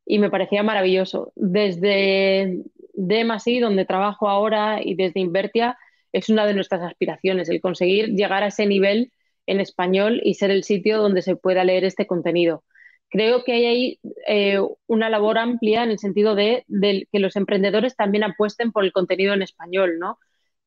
y 0.06 0.18
me 0.20 0.30
parecía 0.30 0.64
maravilloso. 0.64 1.34
Desde 1.36 2.64
DMSI, 2.94 3.60
donde 3.60 3.84
trabajo 3.84 4.30
ahora, 4.30 4.80
y 4.82 4.96
desde 4.96 5.20
Invertia, 5.20 5.78
es 6.14 6.30
una 6.30 6.46
de 6.46 6.54
nuestras 6.54 6.82
aspiraciones, 6.82 7.50
el 7.50 7.60
conseguir 7.60 8.10
llegar 8.16 8.44
a 8.44 8.48
ese 8.48 8.66
nivel 8.66 9.12
en 9.48 9.60
español 9.60 10.22
y 10.24 10.36
ser 10.36 10.52
el 10.52 10.64
sitio 10.64 11.00
donde 11.00 11.22
se 11.22 11.36
pueda 11.36 11.64
leer 11.64 11.84
este 11.84 12.08
contenido. 12.08 12.64
Creo 13.10 13.44
que 13.44 13.54
hay 13.54 13.66
ahí 13.66 14.00
eh, 14.28 14.60
una 14.88 15.10
labor 15.10 15.38
amplia 15.38 15.84
en 15.84 15.92
el 15.92 16.00
sentido 16.00 16.36
de, 16.36 16.66
que 17.12 17.20
los 17.20 17.36
emprendedores 17.36 17.96
también 17.96 18.24
apuesten 18.24 18.72
por 18.72 18.86
el 18.86 18.92
contenido 18.92 19.34
en 19.34 19.42
español, 19.42 20.00
¿no? 20.00 20.18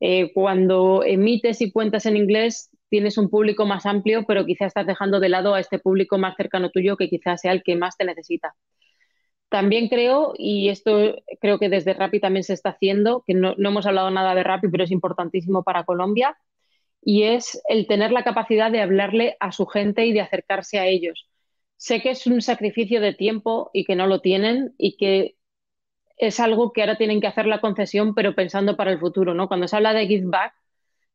Eh, 0.01 0.33
cuando 0.35 1.03
emites 1.05 1.61
y 1.63 1.73
cuentas 1.73 2.07
en 2.07 2.17
inglés, 2.17 2.71
tienes 2.89 3.19
un 3.19 3.31
público 3.31 3.67
más 3.67 3.87
amplio, 3.87 4.25
pero 4.27 4.45
quizás 4.45 4.69
estás 4.69 4.87
dejando 4.87 5.21
de 5.21 5.29
lado 5.29 5.55
a 5.55 5.61
este 5.61 5.79
público 5.79 6.19
más 6.19 6.37
cercano 6.37 6.71
tuyo 6.71 6.97
que 6.97 7.09
quizás 7.09 7.41
sea 7.41 7.53
el 7.53 7.63
que 7.63 7.77
más 7.77 7.97
te 7.97 8.05
necesita. 8.05 8.55
También 9.57 9.89
creo, 9.89 10.35
y 10.37 10.69
esto 10.69 11.17
creo 11.41 11.59
que 11.59 11.71
desde 11.71 11.95
Rappi 11.95 12.21
también 12.21 12.45
se 12.45 12.53
está 12.53 12.69
haciendo, 12.69 13.25
que 13.27 13.33
no, 13.33 13.55
no 13.57 13.71
hemos 13.71 13.87
hablado 13.87 14.11
nada 14.11 14.35
de 14.35 14.43
Rappi, 14.43 14.69
pero 14.69 14.85
es 14.85 14.91
importantísimo 14.91 15.63
para 15.63 15.85
Colombia, 15.85 16.37
y 17.01 17.23
es 17.23 17.63
el 17.67 17.87
tener 17.87 18.13
la 18.13 18.23
capacidad 18.23 18.71
de 18.71 18.83
hablarle 18.83 19.39
a 19.41 19.53
su 19.53 19.65
gente 19.65 20.05
y 20.05 20.13
de 20.13 20.21
acercarse 20.21 20.79
a 20.79 20.85
ellos. 20.85 21.27
Sé 21.79 22.03
que 22.03 22.11
es 22.11 22.27
un 22.27 22.43
sacrificio 22.43 23.01
de 23.01 23.15
tiempo 23.15 23.71
y 23.73 23.87
que 23.87 23.97
no 23.97 24.07
lo 24.07 24.21
tienen 24.21 24.75
y 24.77 24.99
que 24.99 25.37
es 26.19 26.39
algo 26.39 26.75
que 26.75 26.83
ahora 26.83 26.99
tienen 26.99 27.23
que 27.23 27.27
hacer 27.27 27.47
la 27.47 27.63
concesión, 27.63 28.15
pero 28.15 28.35
pensando 28.35 28.77
para 28.77 28.93
el 28.93 28.99
futuro, 28.99 29.33
¿no? 29.33 29.49
Cuando 29.49 29.69
se 29.69 29.77
habla 29.77 29.95
de 29.95 30.07
give 30.07 30.27
back, 30.27 30.53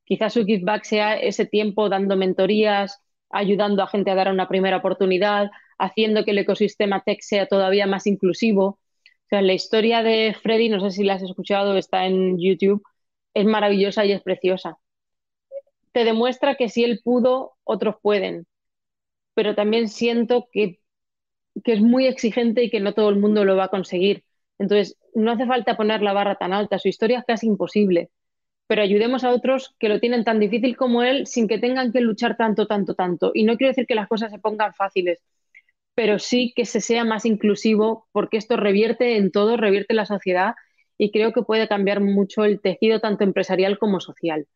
quizás 0.04 0.34
su 0.34 0.46
give 0.46 0.66
back 0.66 0.84
sea 0.84 1.16
ese 1.16 1.46
tiempo 1.46 1.90
dando 1.90 2.18
mentorías, 2.18 3.04
ayudando 3.30 3.84
a 3.84 3.88
gente 3.88 4.10
a 4.10 4.16
dar 4.16 4.32
una 4.32 4.48
primera 4.48 4.78
oportunidad, 4.78 5.52
haciendo 5.82 6.24
que 6.24 6.32
el 6.32 6.38
ecosistema 6.39 7.02
tech 7.04 7.22
sea 7.22 7.48
todavía 7.48 7.88
más 7.88 8.08
inclusivo. 8.08 8.65
O 8.65 9.28
sea, 9.30 9.41
la 9.41 9.54
historia 9.54 10.04
de 10.04 10.36
Freddy, 10.41 10.70
no 10.70 10.80
sé 10.80 10.91
si 10.91 11.04
la 11.04 11.15
has 11.15 11.24
escuchado, 11.24 11.78
está 11.78 12.06
en 12.06 12.38
YouTube, 12.39 12.84
es 13.34 13.46
maravillosa 13.46 14.06
y 14.06 14.12
es 14.13 14.22
preciosa. 14.22 14.78
Te 15.91 16.04
demuestra 16.06 16.56
que 16.56 16.70
si 16.70 16.84
él 16.84 17.02
pudo, 17.04 17.54
otros 17.63 17.96
pueden. 18.02 18.46
Pero 19.34 19.56
también 19.56 19.89
siento 19.89 20.48
que, 20.52 20.80
que 21.63 21.74
es 21.74 21.82
muy 21.82 22.08
exigente 22.08 22.63
y 22.63 22.70
que 22.70 22.80
no 22.80 22.94
todo 22.94 23.10
el 23.10 23.20
mundo 23.20 23.46
lo 23.46 23.56
va 23.58 23.65
a 23.65 23.70
conseguir. 23.70 24.24
Entonces, 24.60 24.98
no 25.15 25.32
hace 25.32 25.46
falta 25.48 25.78
poner 25.78 26.02
la 26.02 26.13
barra 26.13 26.36
tan 26.36 26.54
alta, 26.54 26.80
su 26.80 26.88
historia 26.88 27.20
es 27.20 27.26
casi 27.26 27.48
imposible, 27.48 28.12
pero 28.67 28.84
ayudemos 28.84 29.24
a 29.24 29.32
otros 29.32 29.76
que 29.80 29.89
lo 29.89 30.00
tienen 30.00 30.24
tan 30.24 30.39
difícil 30.39 30.78
como 30.78 31.04
él 31.04 31.28
sin 31.28 31.48
que 31.48 31.60
tengan 31.60 31.91
que 31.91 32.02
luchar 32.02 32.38
tanto, 32.38 32.67
tanto, 32.67 32.96
tanto. 32.96 33.32
Y 33.34 33.44
no 33.44 33.58
quiero 33.58 33.72
decir 33.72 33.88
que 33.88 33.96
las 33.96 34.08
cosas 34.08 34.32
se 34.32 34.39
pongan 34.39 34.74
fáciles, 34.74 35.22
pero 36.02 36.18
sí 36.18 36.52
que 36.56 36.66
se 36.66 36.82
sea 36.82 37.06
más 37.06 37.26
inclusivo 37.26 38.08
porque 38.12 38.38
esto 38.38 38.58
revierte 38.58 39.18
en 39.18 39.30
todo, 39.30 39.56
revierte 39.56 39.94
en 39.94 39.98
la 39.98 40.08
sociedad 40.08 40.56
y 40.98 41.12
creo 41.12 41.32
que 41.32 41.44
puede 41.44 41.68
cambiar 41.68 42.02
mucho 42.02 42.44
el 42.44 42.60
tejido 42.60 43.00
tanto 43.00 43.24
empresarial 43.24 43.78
como 43.78 44.00
social. 44.00 44.48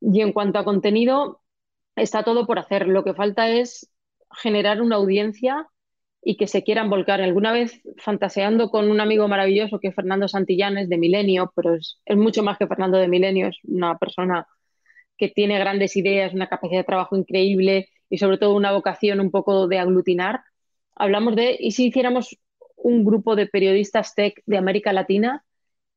Y 0.00 0.22
en 0.22 0.32
cuanto 0.32 0.58
a 0.58 0.64
contenido, 0.64 1.40
está 1.94 2.24
todo 2.24 2.48
por 2.48 2.58
hacer. 2.58 2.88
Lo 2.88 3.04
que 3.04 3.14
falta 3.14 3.48
es 3.48 3.88
generar 4.42 4.82
una 4.82 4.96
audiencia 4.96 5.68
y 6.20 6.36
que 6.36 6.48
se 6.48 6.64
quieran 6.64 6.90
volcar. 6.90 7.20
Alguna 7.20 7.52
vez 7.52 7.80
fantaseando 7.98 8.68
con 8.68 8.90
un 8.90 9.00
amigo 9.00 9.28
maravilloso 9.28 9.78
que 9.78 9.86
es 9.88 9.94
Fernando 9.94 10.26
Santillanes 10.26 10.88
de 10.88 10.98
Milenio, 10.98 11.52
pero 11.54 11.76
es, 11.76 12.00
mucho 12.16 12.42
más 12.42 12.58
que 12.58 12.66
Fernando 12.66 12.98
de 12.98 13.06
Milenio, 13.06 13.46
es 13.46 13.58
una 13.62 13.96
persona 13.98 14.48
que 15.16 15.28
tiene 15.28 15.60
grandes 15.60 15.94
ideas, 15.94 16.34
una 16.34 16.48
capacidad 16.48 16.80
de 16.80 16.86
trabajo 16.86 17.16
increíble 17.16 17.88
y 18.10 18.18
sobre 18.18 18.38
todo 18.38 18.56
una 18.56 18.72
vocación 18.72 19.20
un 19.20 19.30
poco 19.30 19.68
de 19.68 19.78
aglutinar. 19.78 20.40
Hablamos 20.98 21.36
de, 21.36 21.56
¿y 21.58 21.72
si 21.72 21.86
hiciéramos 21.86 22.38
un 22.76 23.04
grupo 23.04 23.36
de 23.36 23.46
periodistas 23.46 24.14
tech 24.14 24.42
de 24.46 24.58
América 24.58 24.92
Latina 24.92 25.44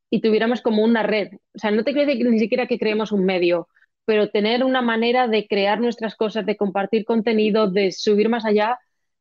y 0.10 0.22
tuviéramos 0.22 0.62
como 0.62 0.84
una 0.84 1.04
red? 1.04 1.30
O 1.56 1.60
sea, 1.60 1.72
no 1.72 1.84
te 1.84 1.94
crees 1.94 2.20
ni 2.20 2.40
siquiera 2.40 2.68
que 2.68 2.80
creemos 2.80 3.12
un 3.12 3.26
medio, 3.26 3.68
pero 4.06 4.30
tener 4.30 4.64
una 4.64 4.82
manera 4.82 5.28
de 5.28 5.48
crear 5.48 5.80
nuestras 5.82 6.16
cosas, 6.16 6.46
de 6.46 6.58
compartir 6.58 7.06
contenido, 7.06 7.70
de 7.70 7.92
subir 7.92 8.30
más 8.30 8.46
allá 8.46 8.80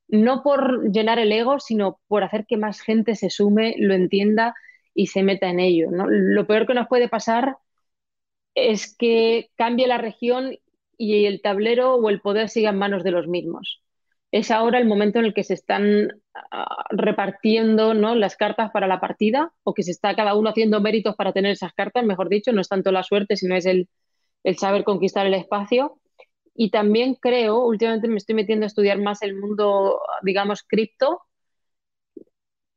no 0.09 0.43
por 0.43 0.91
llenar 0.93 1.19
el 1.19 1.33
ego, 1.33 1.61
sino 1.61 2.01
por 2.09 2.25
hacer 2.25 2.45
que 2.47 2.57
más 2.57 2.81
gente 2.81 3.15
se 3.15 3.31
sume, 3.31 3.75
lo 3.79 3.95
entienda 3.95 4.55
y 4.95 5.07
se 5.07 5.23
meta 5.23 5.49
en 5.49 5.61
ello. 5.61 5.89
Lo 5.91 6.47
peor 6.47 6.67
que 6.67 6.75
nos 6.75 6.89
puede 6.89 7.09
pasar 7.09 7.57
es 8.55 8.97
que 8.97 9.51
cambie 9.57 9.87
la 9.87 9.99
región 9.99 10.59
y 10.99 11.27
el 11.27 11.41
tablero 11.43 11.95
o 11.95 12.11
el 12.11 12.21
poder 12.21 12.49
siga 12.49 12.71
en 12.71 12.79
manos 12.79 13.05
de 13.05 13.13
los 13.13 13.29
mismos. 13.29 13.83
Es 14.33 14.51
ahora 14.51 14.79
el 14.79 14.87
momento 14.87 15.19
en 15.19 15.25
el 15.25 15.35
que 15.35 15.45
se 15.45 15.55
están 15.55 16.23
ah, 16.53 16.85
repartiendo 16.91 17.95
¿no? 17.95 18.15
las 18.15 18.37
cartas 18.37 18.71
para 18.71 18.87
la 18.87 19.01
partida 19.01 19.53
o 19.65 19.75
que 19.75 19.83
se 19.83 19.91
está 19.91 20.15
cada 20.15 20.35
uno 20.35 20.51
haciendo 20.51 20.81
méritos 20.81 21.17
para 21.17 21.33
tener 21.33 21.53
esas 21.53 21.73
cartas, 21.73 22.05
mejor 22.05 22.29
dicho, 22.29 22.53
no 22.53 22.61
es 22.61 22.69
tanto 22.69 22.93
la 22.93 23.03
suerte, 23.03 23.37
sino 23.37 23.57
es 23.57 23.67
el, 23.67 23.89
el 24.45 24.57
saber 24.59 24.85
conquistar 24.85 25.27
el 25.27 25.35
espacio. 25.35 26.01
Y 26.55 26.71
también 26.71 27.15
creo, 27.15 27.65
últimamente 27.65 28.09
me 28.09 28.19
estoy 28.19 28.35
metiendo 28.37 28.67
a 28.67 28.69
estudiar 28.69 28.99
más 28.99 29.23
el 29.23 29.37
mundo, 29.37 30.01
digamos, 30.23 30.63
cripto. 30.63 31.23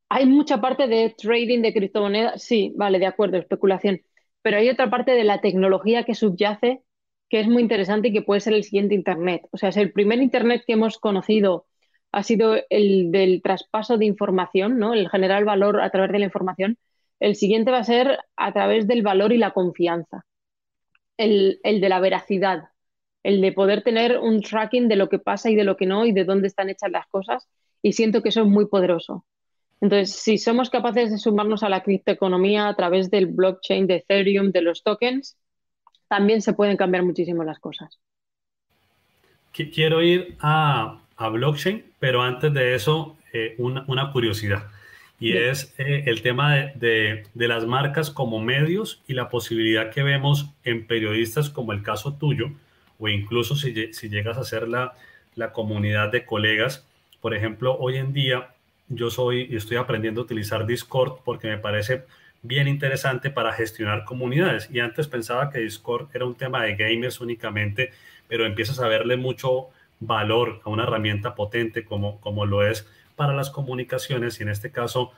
Hay 0.09 0.25
mucha 0.25 0.61
parte 0.61 0.87
de 0.87 1.09
trading 1.17 1.61
de 1.61 1.73
criptomonedas, 1.73 2.41
sí, 2.43 2.73
vale, 2.77 2.99
de 2.99 3.07
acuerdo, 3.07 3.37
especulación, 3.37 4.01
pero 4.41 4.57
hay 4.57 4.69
otra 4.69 4.89
parte 4.89 5.11
de 5.11 5.23
la 5.23 5.41
tecnología 5.41 6.03
que 6.03 6.15
subyace 6.15 6.83
que 7.29 7.39
es 7.39 7.47
muy 7.47 7.61
interesante 7.61 8.09
y 8.09 8.13
que 8.13 8.21
puede 8.21 8.41
ser 8.41 8.53
el 8.53 8.63
siguiente 8.63 8.95
Internet. 8.95 9.47
O 9.51 9.57
sea, 9.57 9.69
es 9.69 9.77
el 9.77 9.91
primer 9.91 10.19
Internet 10.21 10.63
que 10.65 10.73
hemos 10.73 10.97
conocido 10.97 11.65
ha 12.13 12.21
sido 12.21 12.55
el 12.69 13.11
del 13.11 13.41
traspaso 13.41 13.97
de 13.97 14.05
información, 14.05 14.77
¿no? 14.77 14.93
El 14.93 15.09
generar 15.09 15.45
valor 15.45 15.81
a 15.81 15.89
través 15.89 16.11
de 16.11 16.19
la 16.19 16.25
información. 16.25 16.77
El 17.19 17.35
siguiente 17.35 17.71
va 17.71 17.79
a 17.79 17.83
ser 17.83 18.19
a 18.37 18.53
través 18.53 18.87
del 18.87 19.01
valor 19.01 19.33
y 19.33 19.37
la 19.37 19.51
confianza. 19.51 20.23
El, 21.17 21.59
el 21.63 21.81
de 21.81 21.89
la 21.89 21.99
veracidad, 21.99 22.65
el 23.23 23.41
de 23.41 23.51
poder 23.51 23.83
tener 23.83 24.19
un 24.19 24.41
tracking 24.41 24.87
de 24.87 24.95
lo 24.95 25.09
que 25.09 25.17
pasa 25.17 25.49
y 25.49 25.55
de 25.55 25.63
lo 25.63 25.75
que 25.75 25.87
no 25.87 26.05
y 26.05 26.11
de 26.11 26.23
dónde 26.23 26.47
están 26.47 26.69
hechas 26.69 26.91
las 26.91 27.07
cosas. 27.07 27.47
Y 27.81 27.93
siento 27.93 28.21
que 28.21 28.29
eso 28.29 28.41
es 28.41 28.47
muy 28.47 28.67
poderoso. 28.67 29.25
Entonces, 29.81 30.15
si 30.15 30.37
somos 30.37 30.69
capaces 30.69 31.11
de 31.11 31.17
sumarnos 31.17 31.63
a 31.63 31.69
la 31.69 31.81
criptoeconomía 31.81 32.67
a 32.67 32.75
través 32.75 33.09
del 33.09 33.25
blockchain 33.25 33.87
de 33.87 33.95
Ethereum, 33.97 34.51
de 34.51 34.61
los 34.61 34.83
tokens, 34.83 35.35
también 36.07 36.41
se 36.41 36.53
pueden 36.53 36.77
cambiar 36.77 37.03
muchísimo 37.03 37.43
las 37.43 37.59
cosas. 37.59 37.99
Quiero 39.51 40.01
ir 40.01 40.35
a, 40.39 40.99
blockchain, 41.17 41.85
pero 41.99 42.23
antes 42.23 42.53
de 42.53 42.73
eso, 42.73 43.15
eh, 43.33 43.55
una, 43.59 44.11
curiosidad. 44.11 44.67
Y 45.19 45.37
es 45.37 45.73
eh, 45.77 46.03
el 46.07 46.21
tema 46.21 46.55
de, 46.55 47.23
de, 47.33 47.47
las 47.47 47.65
marcas 47.65 48.09
como 48.09 48.41
medios 48.41 49.03
y 49.07 49.13
la 49.13 49.29
posibilidad 49.29 49.91
que 49.91 50.03
vemos 50.03 50.49
en 50.63 50.87
periodistas 50.87 51.49
como 51.49 51.71
el 51.71 51.83
caso 51.83 52.15
tuyo, 52.15 52.51
o 52.99 53.07
incluso 53.07 53.55
si, 53.55 53.73
llegas 54.09 54.37
a 54.37 54.43
ser 54.43 54.67
la, 54.67 54.93
la 55.35 55.51
comunidad 55.51 56.11
de 56.11 56.25
colegas. 56.25 56.87
Por 57.21 57.35
ejemplo, 57.35 57.77
hoy 57.77 57.97
en 57.97 58.11
día 58.11 58.49
yo 58.89 59.09
soy 59.09 59.47
y 59.49 59.55
estoy 59.55 59.77
aprendiendo 59.77 60.21
a 60.21 60.23
utilizar 60.23 60.65
Discord 60.65 61.19
porque 61.23 61.47
me 61.47 61.57
parece 61.57 62.03
bien 62.43 62.67
interesante 62.67 63.31
para 63.31 63.53
gestionar 63.53 64.03
comunidades. 64.03 64.69
Y 64.71 64.79
antes 64.79 65.07
pensaba 65.07 65.49
que 65.49 65.59
Discord 65.59 66.09
era 66.13 66.25
un 66.25 66.35
tema 66.35 66.63
de 66.63 66.75
gamers 66.75 67.21
únicamente, 67.21 67.91
pero 68.27 68.45
empiezas 68.45 68.79
a 68.79 68.87
verle 68.87 69.17
mucho 69.17 69.69
valor 69.99 70.61
a 70.63 70.69
una 70.69 70.83
herramienta 70.83 71.33
potente 71.33 71.85
como, 71.85 72.19
como 72.19 72.45
lo 72.45 72.67
es 72.67 72.87
para 73.15 73.33
las 73.33 73.49
comunicaciones 73.49 74.39
y 74.39 74.43
en 74.43 74.49
este 74.49 74.71
caso 74.71 75.13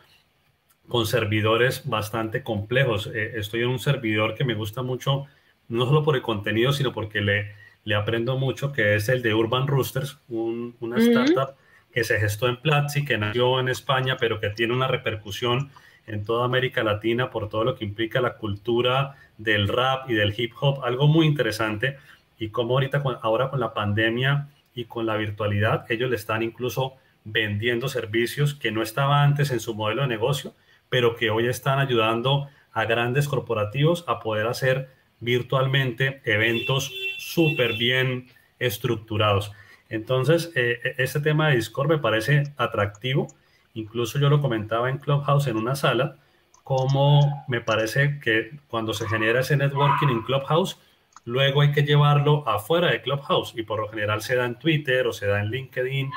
con 0.87 1.07
servidores 1.07 1.87
bastante 1.89 2.43
complejos. 2.43 3.09
Eh, 3.13 3.33
estoy 3.35 3.61
en 3.61 3.69
un 3.69 3.79
servidor 3.79 4.35
que 4.35 4.45
me 4.45 4.53
gusta 4.53 4.83
mucho, 4.83 5.25
no 5.67 5.85
solo 5.87 6.03
por 6.03 6.15
el 6.15 6.21
contenido, 6.21 6.73
sino 6.73 6.93
porque 6.93 7.21
le, 7.21 7.53
le 7.85 7.95
aprendo 7.95 8.37
mucho, 8.37 8.71
que 8.71 8.95
es 8.95 9.09
el 9.09 9.23
de 9.23 9.33
Urban 9.33 9.67
Roosters, 9.67 10.19
una 10.29 10.97
startup 10.97 11.55
que 11.91 12.03
se 12.03 12.19
gestó 12.19 12.47
en 12.47 12.57
Platzi, 12.57 13.03
que 13.03 13.17
nació 13.17 13.59
en 13.59 13.69
España, 13.69 14.17
pero 14.19 14.39
que 14.39 14.49
tiene 14.49 14.73
una 14.73 14.87
repercusión 14.87 15.71
en 16.07 16.23
toda 16.23 16.45
América 16.45 16.83
Latina 16.83 17.29
por 17.29 17.49
todo 17.49 17.63
lo 17.63 17.75
que 17.75 17.85
implica 17.85 18.21
la 18.21 18.35
cultura 18.37 19.15
del 19.37 19.67
rap 19.67 20.09
y 20.09 20.13
del 20.13 20.33
hip 20.37 20.53
hop, 20.59 20.83
algo 20.83 21.07
muy 21.07 21.25
interesante. 21.25 21.97
Y 22.37 22.49
como 22.49 22.73
ahorita, 22.73 23.03
ahora 23.21 23.49
con 23.49 23.59
la 23.59 23.73
pandemia 23.73 24.49
y 24.73 24.85
con 24.85 25.05
la 25.05 25.15
virtualidad, 25.15 25.89
ellos 25.89 26.09
le 26.09 26.15
están 26.15 26.43
incluso 26.43 26.95
vendiendo 27.23 27.87
servicios 27.89 28.53
que 28.53 28.71
no 28.71 28.81
estaba 28.81 29.23
antes 29.23 29.51
en 29.51 29.59
su 29.59 29.73
modelo 29.73 30.03
de 30.03 30.07
negocio, 30.07 30.53
pero 30.89 31.15
que 31.15 31.29
hoy 31.29 31.47
están 31.47 31.79
ayudando 31.79 32.47
a 32.71 32.85
grandes 32.85 33.27
corporativos 33.27 34.03
a 34.07 34.19
poder 34.19 34.47
hacer 34.47 34.89
virtualmente 35.19 36.21
eventos 36.25 36.93
súper 37.17 37.73
bien 37.77 38.27
estructurados. 38.59 39.51
Entonces, 39.89 40.51
eh, 40.55 40.79
e, 40.83 41.03
este 41.03 41.19
tema 41.19 41.49
de 41.49 41.55
Discord 41.55 41.89
me 41.89 41.97
parece 41.97 42.43
atractivo. 42.57 43.27
Incluso 43.75 44.17
yo 44.17 44.29
lo 44.29 44.41
comentaba 44.41 44.89
en 44.89 44.97
Clubhouse 44.97 45.47
en 45.47 45.57
una 45.57 45.75
sala, 45.75 46.17
como 46.63 47.45
me 47.47 47.61
parece 47.61 48.19
que 48.19 48.57
cuando 48.67 48.93
se 48.93 49.07
genera 49.07 49.41
ese 49.41 49.55
networking 49.55 50.07
en 50.07 50.23
Clubhouse, 50.23 50.79
luego 51.23 51.61
hay 51.61 51.71
que 51.71 51.83
llevarlo 51.83 52.47
afuera 52.49 52.89
de 52.89 53.03
Clubhouse 53.03 53.53
y 53.55 53.61
por 53.61 53.79
lo 53.79 53.87
general 53.87 54.21
se 54.21 54.35
da 54.35 54.45
en 54.45 54.57
Twitter 54.57 55.05
o 55.05 55.13
se 55.13 55.27
da 55.27 55.39
en 55.39 55.51
LinkedIn 55.51 56.09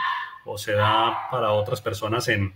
o 0.47 0.57
se 0.57 0.73
da 0.73 1.29
para 1.31 1.53
otras 1.53 1.83
personas 1.83 2.29
en, 2.29 2.55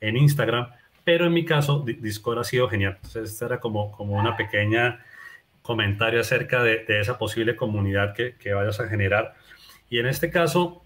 en 0.00 0.16
Instagram. 0.16 0.68
Pero 1.04 1.26
en 1.26 1.32
mi 1.32 1.44
caso, 1.44 1.84
Discord 1.86 2.38
ha 2.38 2.44
sido 2.44 2.68
genial. 2.68 2.94
Entonces, 2.96 3.32
esta 3.32 3.46
era 3.46 3.60
como, 3.60 3.92
como 3.92 4.14
una 4.14 4.36
pequeña 4.36 5.00
comentario 5.68 6.20
acerca 6.20 6.62
de, 6.62 6.84
esa 6.88 7.18
posible 7.18 7.54
comunidad 7.54 8.14
que, 8.14 8.54
vayas 8.54 8.80
a 8.80 8.88
generar. 8.88 9.34
Y 9.90 9.98
en 9.98 10.06
este 10.06 10.30
caso, 10.30 10.82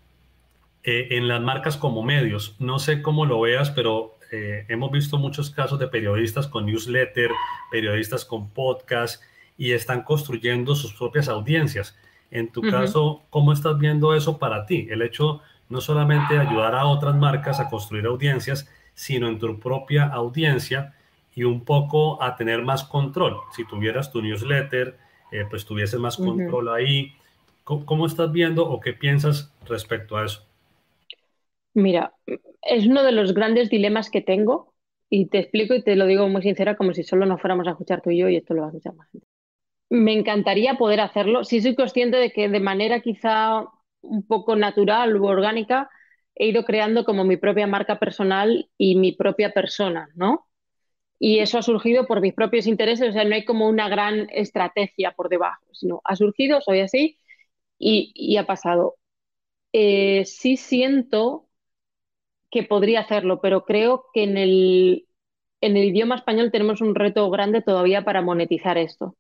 eh, 0.85 1.09
en 1.13 1.29
las 1.29 1.41
marcas 1.41 1.77
como 1.77 2.03
medios, 2.03 2.57
no 2.59 2.79
sé 2.79 3.03
cómo 3.03 3.27
lo 3.27 3.41
veas, 3.41 3.71
pero 3.71 4.17
eh, 4.33 4.65
hemos 4.69 4.91
visto 4.91 5.19
muchos 5.19 5.51
casos 5.51 5.79
de 5.79 5.89
periodistas 5.89 6.49
con 6.49 6.67
newsletter, 6.67 7.31
periodistas 7.71 8.25
con 8.25 8.51
podcast 8.51 9.23
y 9.59 9.73
están 9.73 10.03
construyendo 10.03 10.75
sus 10.75 10.95
propias 10.95 11.29
audiencias. 11.29 11.97
En 12.31 12.51
tu 12.51 12.63
caso, 12.63 13.23
¿cómo 13.29 13.53
estás 13.53 13.79
viendo 13.79 14.15
eso 14.15 14.39
para 14.39 14.65
ti? 14.65 14.89
El 14.91 15.03
hecho 15.03 15.43
no 15.69 15.81
solamente 15.81 16.35
de 16.35 16.41
ayudar 16.41 16.75
a 16.75 16.87
otras 16.87 17.15
marcas 17.15 17.61
a 17.61 17.69
construir 17.69 18.07
audiencias, 18.07 18.69
sino 18.95 19.29
en 19.29 19.39
tu 19.39 19.59
propia 19.61 20.07
audiencia 20.07 20.95
y 21.35 21.45
un 21.45 21.65
poco 21.65 22.23
a 22.23 22.37
tener 22.37 22.63
más 22.63 22.85
control. 22.85 23.37
Si 23.55 23.67
tuvieras 23.67 24.11
tu 24.11 24.21
newsletter, 24.23 24.99
eh, 25.31 25.47
pues 25.49 25.65
tuvieses 25.65 25.99
más 25.99 26.17
control 26.17 26.69
ahí. 26.71 27.15
¿Cómo, 27.65 28.07
estás 28.07 28.33
viendo 28.33 28.69
o 28.69 28.81
qué 28.81 28.93
piensas 28.93 29.53
respecto 29.67 30.17
a 30.17 30.25
eso? 30.25 30.45
Mira, 31.75 32.15
es 32.63 32.87
uno 32.87 33.03
de 33.03 33.13
los 33.13 33.35
grandes 33.35 33.71
dilemas 33.71 34.11
que 34.11 34.21
tengo 34.21 34.75
y 35.09 35.27
te 35.29 35.39
explico 35.39 35.75
y 35.75 35.83
te 35.83 35.97
lo 35.97 36.07
digo 36.07 36.29
muy 36.29 36.43
sincera 36.43 36.77
como 36.77 36.93
si 36.95 37.03
solo 37.03 37.27
nos 37.27 37.41
fuéramos 37.41 37.67
a 37.67 37.71
escuchar 37.73 38.03
tú 38.03 38.11
y 38.11 38.19
yo 38.19 38.29
y 38.29 38.37
esto 38.37 38.55
lo 38.55 38.63
va 38.63 38.69
a 38.69 38.71
escuchar 38.71 38.95
más 38.95 39.11
gente. 39.11 39.27
Me 39.91 40.13
encantaría 40.15 40.77
poder 40.77 41.01
hacerlo. 41.01 41.45
Sí 41.45 41.63
soy 41.63 41.75
consciente 41.77 42.19
de 42.19 42.33
que 42.33 42.49
de 42.49 42.61
manera 42.61 43.01
quizá 43.01 43.67
un 44.03 44.27
poco 44.27 44.57
natural 44.57 45.17
u 45.17 45.27
orgánica 45.27 45.91
he 46.35 46.49
ido 46.49 46.65
creando 46.65 47.05
como 47.05 47.25
mi 47.25 47.37
propia 47.39 47.67
marca 47.67 47.99
personal 47.99 48.71
y 48.79 48.97
mi 48.97 49.13
propia 49.13 49.53
persona, 49.53 50.09
¿no? 50.15 50.47
Y 51.19 51.39
eso 51.41 51.59
ha 51.59 51.63
surgido 51.63 52.07
por 52.07 52.21
mis 52.21 52.35
propios 52.35 52.67
intereses, 52.67 53.11
o 53.11 53.13
sea, 53.13 53.25
no 53.25 53.35
hay 53.35 53.45
como 53.45 53.69
una 53.69 53.89
gran 53.89 54.29
estrategia 54.33 55.13
por 55.13 55.29
debajo, 55.29 55.65
sino 55.73 56.01
ha 56.05 56.17
surgido, 56.17 56.61
soy 56.61 56.81
así 56.81 57.19
y, 57.79 58.37
ha 58.39 58.47
pasado. 58.47 58.97
Eh, 59.73 60.25
sí 60.27 60.57
siento 60.57 61.49
que 62.53 62.63
podría 62.63 63.01
hacerlo, 63.01 63.41
pero 63.41 63.65
creo 63.65 64.07
que 64.15 64.25
en 64.25 64.37
el, 64.37 65.09
en 65.61 65.77
el 65.77 65.87
idioma 65.87 66.17
español 66.17 66.53
tenemos 66.53 66.81
un 66.83 66.95
reto 66.95 67.29
grande 67.31 67.63
todavía 67.63 68.05
para 68.05 68.23
monetizar 68.23 68.79
esto. 68.79 69.17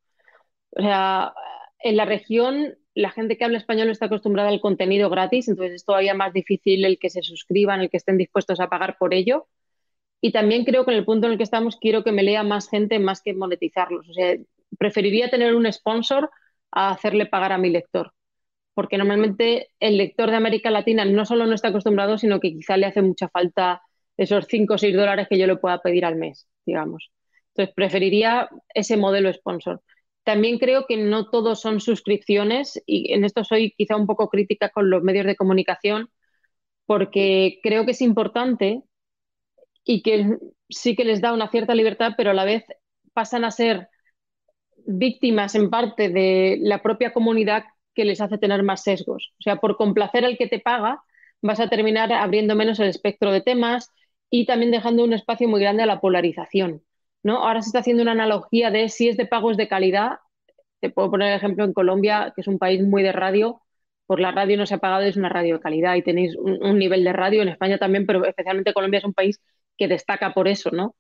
O 0.73 0.83
sea, 0.83 1.35
en 1.81 1.97
la 1.97 2.05
región 2.05 2.77
la 2.95 3.11
gente 3.11 3.37
que 3.39 3.45
habla 3.45 3.59
español 3.59 3.89
está 3.89 4.07
acostumbrada 4.07 4.51
al 4.51 4.61
contenido 4.61 5.09
gratis, 5.09 5.49
entonces 5.49 5.77
es 5.77 5.85
todavía 5.85 6.15
más 6.15 6.33
difícil 6.35 6.85
el 6.85 6.99
que 6.99 7.11
se 7.11 7.23
suscriban, 7.23 7.81
el 7.81 7.91
que 7.91 7.97
estén 7.97 8.19
dispuestos 8.19 8.61
a 8.61 8.69
pagar 8.69 8.97
por 8.99 9.15
ello. 9.15 9.49
Y 10.21 10.33
también 10.33 10.65
creo 10.65 10.85
que 10.85 10.93
en 10.93 10.99
el 10.99 11.05
punto 11.05 11.27
en 11.27 11.33
el 11.33 11.39
que 11.39 11.45
estamos 11.45 11.77
quiero 11.77 12.05
que 12.05 12.13
me 12.13 12.23
lea 12.23 12.43
más 12.43 12.69
gente 12.69 12.99
más 12.99 13.23
que 13.23 13.35
monetizarlos. 13.35 14.09
O 14.09 14.13
sea, 14.13 14.37
preferiría 14.79 15.31
tener 15.31 15.55
un 15.55 15.71
sponsor 15.73 16.31
a 16.71 16.91
hacerle 16.91 17.27
pagar 17.27 17.53
a 17.53 17.59
mi 17.59 17.71
lector. 17.71 18.13
Porque 18.75 18.99
normalmente 18.99 19.69
el 19.81 19.99
lector 19.99 20.31
de 20.31 20.37
América 20.37 20.71
Latina 20.71 21.05
no 21.05 21.25
solo 21.27 21.47
no 21.47 21.55
está 21.55 21.69
acostumbrado, 21.69 22.19
sino 22.19 22.41
que 22.41 22.53
quizá 22.53 22.77
le 22.77 22.87
hace 22.87 23.03
mucha 23.03 23.29
falta 23.29 23.83
esos 24.17 24.47
5 24.49 24.75
o 24.75 24.79
6 24.79 24.97
dólares 24.97 25.27
que 25.29 25.39
yo 25.39 25.47
le 25.47 25.57
pueda 25.57 25.81
pedir 25.81 26.05
al 26.05 26.17
mes, 26.17 26.49
digamos. 26.65 27.11
Entonces, 27.49 27.75
preferiría 27.75 28.49
ese 28.75 28.97
modelo 28.97 29.33
sponsor. 29.33 29.83
También 30.25 30.59
creo 30.59 30.87
que 30.87 30.97
no 30.97 31.29
todos 31.31 31.61
son 31.61 31.81
suscripciones 31.81 32.81
y 32.87 33.13
en 33.13 33.25
esto 33.25 33.45
soy 33.45 33.73
quizá 33.77 33.97
un 33.97 34.07
poco 34.07 34.29
crítica 34.29 34.71
con 34.71 34.89
los 34.89 35.03
medios 35.03 35.27
de 35.27 35.37
comunicación 35.37 36.09
porque 36.87 37.59
creo 37.63 37.85
que 37.85 37.93
es 37.93 38.01
importante 38.03 38.83
y 39.85 40.03
que 40.03 40.39
sí 40.69 40.95
que 40.97 41.05
les 41.05 41.21
da 41.21 41.33
una 41.33 41.51
cierta 41.51 41.75
libertad, 41.75 42.13
pero 42.17 42.31
a 42.31 42.35
la 42.35 42.45
vez 42.45 42.65
pasan 43.13 43.45
a 43.45 43.51
ser 43.51 43.89
víctimas 44.87 45.55
en 45.55 45.71
parte 45.71 46.09
de 46.09 46.59
la 46.61 46.83
propia 46.83 47.13
comunidad 47.13 47.65
que 47.95 48.05
les 48.05 48.21
hace 48.21 48.39
tener 48.39 48.63
más 48.63 48.83
sesgos. 48.83 49.33
O 49.39 49.43
sea, 49.43 49.57
por 49.57 49.77
complacer 49.77 50.25
al 50.25 50.39
que 50.39 50.49
te 50.49 50.61
paga, 50.61 51.03
vas 51.43 51.61
a 51.61 51.69
terminar 51.69 52.13
abriendo 52.13 52.55
menos 52.55 52.81
el 52.81 52.89
espectro 52.89 53.33
de 53.33 53.41
temas 53.41 53.91
y 54.31 54.47
también 54.47 54.71
dejando 54.71 55.05
un 55.05 55.13
espacio 55.13 55.49
muy 55.49 55.61
grande 55.61 55.83
a 55.83 55.87
la 55.87 56.01
polarización. 56.01 56.83
¿no? 57.23 57.39
Ahora 57.39 57.63
se 57.63 57.69
está 57.69 57.81
haciendo 57.81 58.03
una 58.03 58.13
analogía 58.13 58.71
de 58.71 58.89
si 58.89 59.09
es 59.09 59.17
de 59.17 59.27
pagos 59.27 59.57
de 59.57 59.69
calidad. 59.69 60.19
Te 60.81 60.91
puedo 60.91 61.11
poner 61.11 61.31
el 61.31 61.37
ejemplo 61.37 61.65
en 61.65 61.73
Colombia, 61.73 62.33
que 62.35 62.41
es 62.41 62.49
un 62.49 62.59
país 62.59 62.83
muy 62.83 63.03
de 63.03 63.13
radio. 63.13 63.63
Por 64.07 64.21
la 64.21 64.33
radio 64.33 64.57
no 64.57 64.67
se 64.67 64.75
ha 64.75 64.79
pagado, 64.79 65.03
es 65.03 65.17
una 65.17 65.29
radio 65.29 65.57
de 65.57 65.61
calidad 65.61 65.95
y 65.97 66.03
tenéis 66.03 66.37
un, 66.37 66.79
nivel 66.79 67.05
de 67.05 67.13
radio 67.13 67.43
en 67.43 67.49
España 67.49 67.79
también, 67.79 68.07
pero 68.07 68.25
especialmente 68.25 68.73
Colombia 68.73 68.99
es 68.99 69.05
un 69.05 69.15
país 69.15 69.41
que 69.77 69.89
destaca 69.89 70.35
por 70.35 70.49
eso, 70.49 70.71
¿no? 70.71 70.97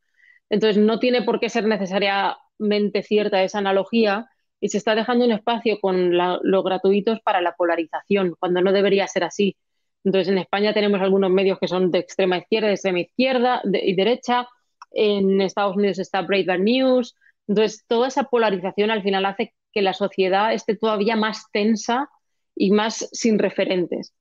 Entonces 0.50 0.82
no 0.82 0.98
tiene 0.98 1.22
por 1.22 1.40
qué 1.40 1.48
ser 1.48 1.66
necesariamente 1.66 3.02
cierta 3.02 3.42
esa 3.42 3.58
analogía 3.58 4.28
y 4.62 4.68
se 4.68 4.78
está 4.78 4.94
dejando 4.94 5.24
un 5.24 5.32
espacio 5.32 5.80
con 5.80 6.16
los 6.16 6.64
gratuitos 6.64 7.20
para 7.20 7.40
la 7.40 7.56
polarización, 7.56 8.36
cuando 8.38 8.62
no 8.62 8.72
debería 8.72 9.08
ser 9.08 9.24
así. 9.24 9.56
Entonces 10.04 10.28
en 10.28 10.38
España 10.38 10.72
tenemos 10.72 11.00
algunos 11.00 11.30
medios 11.30 11.58
que 11.58 11.66
son 11.66 11.90
de 11.90 11.98
extrema 11.98 12.38
izquierda, 12.38 12.68
de 12.68 12.74
extrema 12.74 13.00
izquierda 13.00 13.60
y 13.64 13.94
derecha, 13.96 14.48
en 14.92 15.40
Estados 15.40 15.76
Unidos 15.76 15.98
está 15.98 16.22
Breitbart 16.22 16.60
News. 16.60 17.16
Entonces, 17.48 17.84
toda 17.88 18.06
esa 18.06 18.24
polarización 18.24 18.92
al 18.92 19.02
final 19.02 19.24
hace 19.24 19.52
que 19.72 19.82
la 19.82 19.94
sociedad 19.94 20.52
esté 20.52 20.76
todavía 20.76 21.16
más 21.16 21.50
tensa 21.52 22.08
y 22.54 22.70
más 22.70 23.08
sin 23.10 23.40
referentes. 23.40 24.14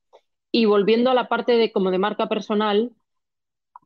Y 0.50 0.64
volviendo 0.64 1.10
a 1.10 1.14
la 1.14 1.28
parte 1.28 1.52
de 1.52 1.70
como 1.70 1.92
de 1.92 1.98
marca 1.98 2.28
personal, 2.28 2.90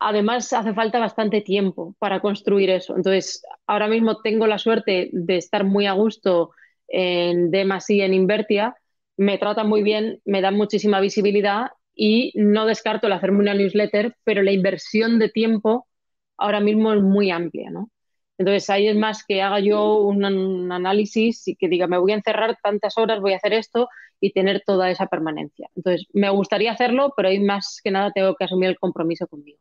además 0.00 0.52
hace 0.52 0.74
falta 0.74 0.98
bastante 0.98 1.40
tiempo 1.40 1.94
para 1.98 2.20
construir 2.20 2.70
eso. 2.70 2.96
Entonces, 2.96 3.42
ahora 3.66 3.88
mismo 3.88 4.20
tengo 4.22 4.46
la 4.46 4.58
suerte 4.58 5.10
de 5.12 5.36
estar 5.36 5.64
muy 5.64 5.86
a 5.86 5.92
gusto 5.92 6.50
en 6.88 7.50
Demasi 7.50 8.00
en 8.00 8.14
Invertia, 8.14 8.76
me 9.16 9.38
tratan 9.38 9.68
muy 9.68 9.82
bien, 9.82 10.20
me 10.24 10.40
dan 10.40 10.56
muchísima 10.56 11.00
visibilidad 11.00 11.68
y 11.94 12.32
no 12.34 12.66
descarto 12.66 13.06
el 13.06 13.14
hacerme 13.14 13.40
una 13.40 13.54
newsletter, 13.54 14.14
pero 14.24 14.42
la 14.42 14.52
inversión 14.52 15.18
de 15.18 15.30
tiempo 15.30 15.88
ahora 16.36 16.60
mismo 16.60 16.92
es 16.92 17.02
muy 17.02 17.30
amplia, 17.30 17.70
¿no? 17.70 17.90
Entonces 18.38 18.68
ahí 18.68 18.86
es 18.88 18.96
más 18.96 19.24
que 19.24 19.40
haga 19.40 19.60
yo 19.60 20.00
un, 20.00 20.24
análisis 20.72 21.48
y 21.48 21.56
que 21.56 21.68
diga, 21.68 21.86
me 21.86 21.98
voy 21.98 22.12
a 22.12 22.16
encerrar 22.16 22.58
tantas 22.62 22.98
horas, 22.98 23.20
voy 23.20 23.32
a 23.32 23.36
hacer 23.36 23.54
esto 23.54 23.88
y 24.20 24.32
tener 24.32 24.62
toda 24.66 24.90
esa 24.90 25.06
permanencia. 25.06 25.70
Entonces 25.74 26.06
me 26.12 26.28
gustaría 26.30 26.72
hacerlo, 26.72 27.14
pero 27.16 27.28
ahí 27.28 27.40
más 27.40 27.80
que 27.82 27.90
nada 27.90 28.12
tengo 28.12 28.34
que 28.36 28.44
asumir 28.44 28.68
el 28.70 28.78
compromiso 28.78 29.26
conmigo. 29.26 29.58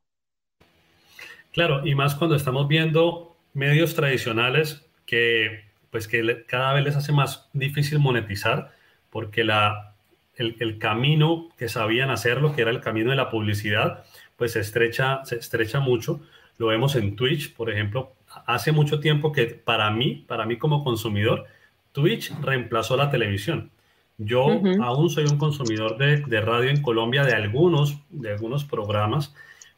Claro, 1.56 1.88
y 1.88 1.96
más 1.96 2.14
cuando 2.14 2.36
estamos 2.36 2.68
viendo 2.68 3.36
medios 3.54 3.96
tradicionales 3.96 4.86
que 5.08 5.66
pues 5.90 6.08
que 6.08 6.46
cada 6.46 6.74
vez 6.74 6.84
les 6.84 6.96
hace 6.96 7.12
más 7.12 7.50
difícil 7.54 8.00
monetizar 8.00 8.74
porque 9.10 9.44
la, 9.44 9.96
el, 10.36 10.58
el 10.60 10.78
camino 10.78 11.48
que 11.58 11.70
sabían 11.70 12.12
hacerlo, 12.12 12.54
que 12.54 12.62
era 12.62 12.72
el 12.72 12.82
camino 12.82 13.12
de 13.12 13.16
la 13.16 13.30
publicidad, 13.30 14.04
pues 14.36 14.52
se 14.52 14.60
estrecha, 14.60 15.24
se 15.24 15.38
estrecha 15.38 15.80
mucho 15.80 16.20
lo 16.58 16.68
vemos 16.68 16.96
en 16.96 17.16
Twitch, 17.16 17.54
por 17.54 17.70
ejemplo. 17.70 18.14
Hace 18.46 18.72
mucho 18.72 19.00
tiempo 19.00 19.32
que 19.32 19.46
para 19.46 19.90
mí, 19.92 20.24
para 20.28 20.46
mí 20.46 20.58
como 20.58 20.84
consumidor, 20.84 21.46
Twitch 21.92 22.34
reemplazó 22.42 22.98
la 22.98 23.10
televisión. 23.10 23.72
Yo 24.18 24.46
aún 24.82 25.10
soy 25.10 25.26
un 25.26 25.38
consumidor 25.38 25.98
de, 25.98 26.22
de, 26.22 26.42
radio 26.42 26.70
en 26.70 26.82
Colombia 26.82 27.24
de 27.26 27.34
algunos, 27.34 27.98
de 28.10 28.32
algunos 28.32 28.64
programas, 28.64 29.36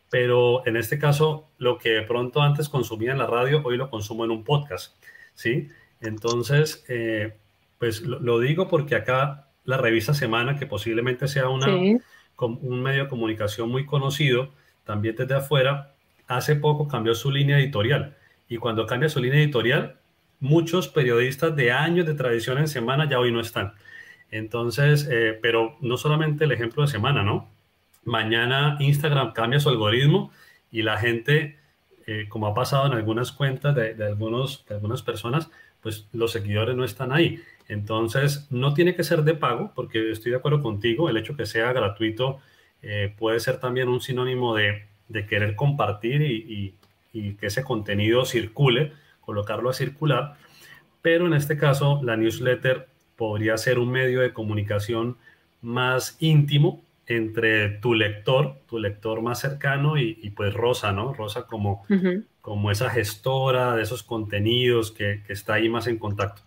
pero 0.09 0.65
en 0.65 0.77
este 0.77 0.99
caso 0.99 1.49
lo 1.57 1.77
que 1.77 1.89
de 1.89 2.01
pronto 2.03 2.41
antes 2.41 2.69
consumía 2.69 3.11
en 3.11 3.17
la 3.17 3.27
radio, 3.27 3.61
hoy 3.63 3.77
lo 3.77 3.89
consumo 3.89 4.25
en 4.25 4.31
un 4.31 4.43
podcast, 4.43 4.95
¿sí? 5.33 5.69
Entonces, 6.01 6.85
eh, 6.87 7.35
pues 7.79 8.01
lo, 8.01 8.39
digo 8.39 8.67
porque 8.67 8.95
acá 8.95 9.47
la 9.65 9.77
revista 9.77 10.13
Semana, 10.13 10.57
que 10.57 10.65
posiblemente 10.65 11.27
sea 11.27 11.49
una, 11.49 11.67
un 11.67 12.81
medio 12.81 13.03
de 13.03 13.09
comunicación 13.09 13.69
muy 13.69 13.85
conocido, 13.85 14.49
también 14.85 15.15
desde 15.15 15.35
afuera, 15.35 15.93
hace 16.27 16.55
poco 16.55 16.87
cambió 16.87 17.13
su 17.15 17.31
línea 17.31 17.59
editorial. 17.59 18.15
Y 18.47 18.57
cuando 18.57 18.85
cambia 18.85 19.09
su 19.09 19.19
línea 19.19 19.39
editorial, 19.39 19.97
muchos 20.39 20.87
periodistas 20.87 21.55
de 21.55 21.71
años 21.71 22.05
de 22.05 22.13
tradición 22.13 22.57
en 22.59 22.67
semana 22.67 23.09
ya 23.09 23.19
hoy 23.19 23.31
no 23.31 23.41
están. 23.41 23.73
Entonces, 24.31 25.07
eh, 25.11 25.37
pero 25.41 25.77
no 25.81 25.97
solamente 25.97 26.45
el 26.45 26.51
ejemplo 26.51 26.83
de 26.83 26.89
semana, 26.89 27.23
¿no? 27.23 27.49
Mañana 28.07 28.77
Instagram 28.79 29.33
cambia 29.33 29.59
su 29.59 29.69
algoritmo 29.69 30.31
y 30.71 30.81
la 30.81 30.97
gente, 30.97 31.57
eh, 32.07 32.25
como 32.29 32.47
ha 32.47 32.53
pasado 32.53 32.87
en 32.87 32.93
algunas 32.93 33.31
cuentas 33.31 33.75
de, 33.75 33.95
algunos, 34.03 34.65
de 34.67 34.75
algunas 34.75 35.01
personas, 35.03 35.49
pues 35.81 36.07
los 36.11 36.31
seguidores 36.31 36.75
no 36.75 36.83
están 36.83 37.11
ahí. 37.11 37.41
Entonces, 37.67 38.47
no 38.49 38.73
tiene 38.73 38.95
que 38.95 39.03
ser 39.03 39.23
de 39.23 39.33
pago, 39.35 39.71
porque 39.75 40.11
estoy 40.11 40.31
de 40.31 40.37
acuerdo 40.37 40.61
contigo, 40.61 41.09
el 41.09 41.17
hecho 41.17 41.35
que 41.35 41.45
sea 41.45 41.73
gratuito 41.73 42.39
eh, 42.81 43.13
puede 43.17 43.39
ser 43.39 43.59
también 43.59 43.89
un 43.89 44.01
sinónimo 44.01 44.55
de 44.55 44.87
de 45.07 45.25
querer 45.25 45.55
compartir 45.55 46.21
y, 46.21 46.75
que 47.39 47.47
ese 47.47 47.63
contenido 47.63 48.25
circule, 48.25 48.93
colocarlo 49.21 49.71
a 49.71 49.73
circular, 49.73 50.35
pero 51.01 51.25
en 51.25 51.33
este 51.33 51.57
caso 51.57 51.99
la 52.03 52.15
newsletter 52.15 52.87
podría 53.15 53.57
ser 53.57 53.79
un 53.79 53.89
medio 53.89 54.21
de 54.21 54.33
comunicación 54.33 55.17
más 55.63 56.15
íntimo 56.19 56.83
entre 57.07 57.69
tu 57.69 57.93
lector, 57.93 58.59
tu 58.67 58.79
lector 58.79 59.21
más 59.21 59.39
cercano 59.39 59.97
y, 59.97 60.29
pues 60.35 60.53
Rosa, 60.53 60.91
¿no? 60.91 61.13
Rosa 61.13 61.47
como, 61.47 61.85
como 62.41 62.69
esa 62.69 62.89
gestora 62.89 63.75
de 63.75 63.83
esos 63.83 64.03
contenidos 64.03 64.91
que, 64.91 65.21
está 65.29 65.55
ahí 65.55 65.69
más 65.69 65.87
en 65.87 65.97
contacto. 65.97 66.41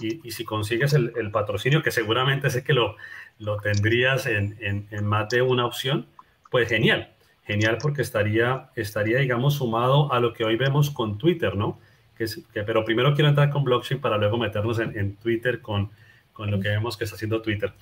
Y, 0.00 0.30
si 0.30 0.44
consigues 0.44 0.94
el, 0.94 1.30
patrocinio, 1.30 1.82
que 1.82 1.90
seguramente 1.90 2.50
sé 2.50 2.64
que 2.64 2.72
lo, 2.72 2.96
lo 3.38 3.58
tendrías 3.58 4.26
en, 4.26 4.56
en, 4.60 5.04
más 5.04 5.28
de 5.28 5.42
una 5.42 5.66
opción, 5.66 6.06
pues 6.50 6.68
genial 6.68 7.10
genial 7.48 7.78
porque 7.80 8.02
estaría, 8.02 8.68
estaría, 8.76 9.18
digamos, 9.20 9.54
sumado 9.54 10.12
a 10.12 10.20
lo 10.20 10.34
que 10.34 10.44
hoy 10.44 10.56
vemos 10.56 10.90
con 10.90 11.16
Twitter, 11.16 11.56
¿no? 11.56 11.80
Que, 12.14 12.26
pero 12.62 12.84
primero 12.84 13.14
quiero 13.14 13.30
entrar 13.30 13.48
con 13.48 13.64
blockchain 13.64 14.02
para 14.02 14.18
luego 14.18 14.36
meternos 14.36 14.78
en, 14.80 15.16
Twitter 15.16 15.62
con, 15.62 15.90
con 16.34 16.50
lo 16.50 16.60
que 16.60 16.68
vemos 16.68 16.98
que 16.98 17.04
está 17.04 17.16
haciendo 17.16 17.40
Twitter. 17.40 17.72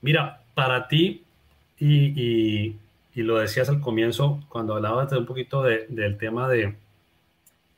Mira, 0.00 0.42
para 0.54 0.88
ti, 0.88 1.22
y, 1.78 2.76
lo 3.14 3.38
decías 3.38 3.68
al 3.68 3.80
comienzo, 3.80 4.40
cuando 4.48 4.74
hablabas 4.74 5.10
de 5.10 5.18
un 5.18 5.26
poquito 5.26 5.62
del 5.62 6.16
tema 6.18 6.48
de, 6.48 6.74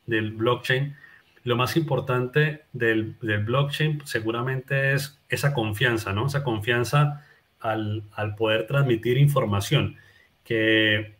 del 0.07 0.33
blockchain, 0.33 0.97
lo 1.45 1.57
más 1.57 1.77
importante 1.77 2.63
del, 2.73 3.17
blockchain 3.21 4.03
seguramente 4.07 4.95
es 4.95 5.21
esa 5.29 5.53
confianza, 5.53 6.13
¿no? 6.13 6.27
Esa 6.27 6.43
confianza 6.43 7.25
al, 7.61 8.05
poder 8.37 8.67
transmitir 8.67 9.19
información, 9.19 9.97
que 10.45 11.15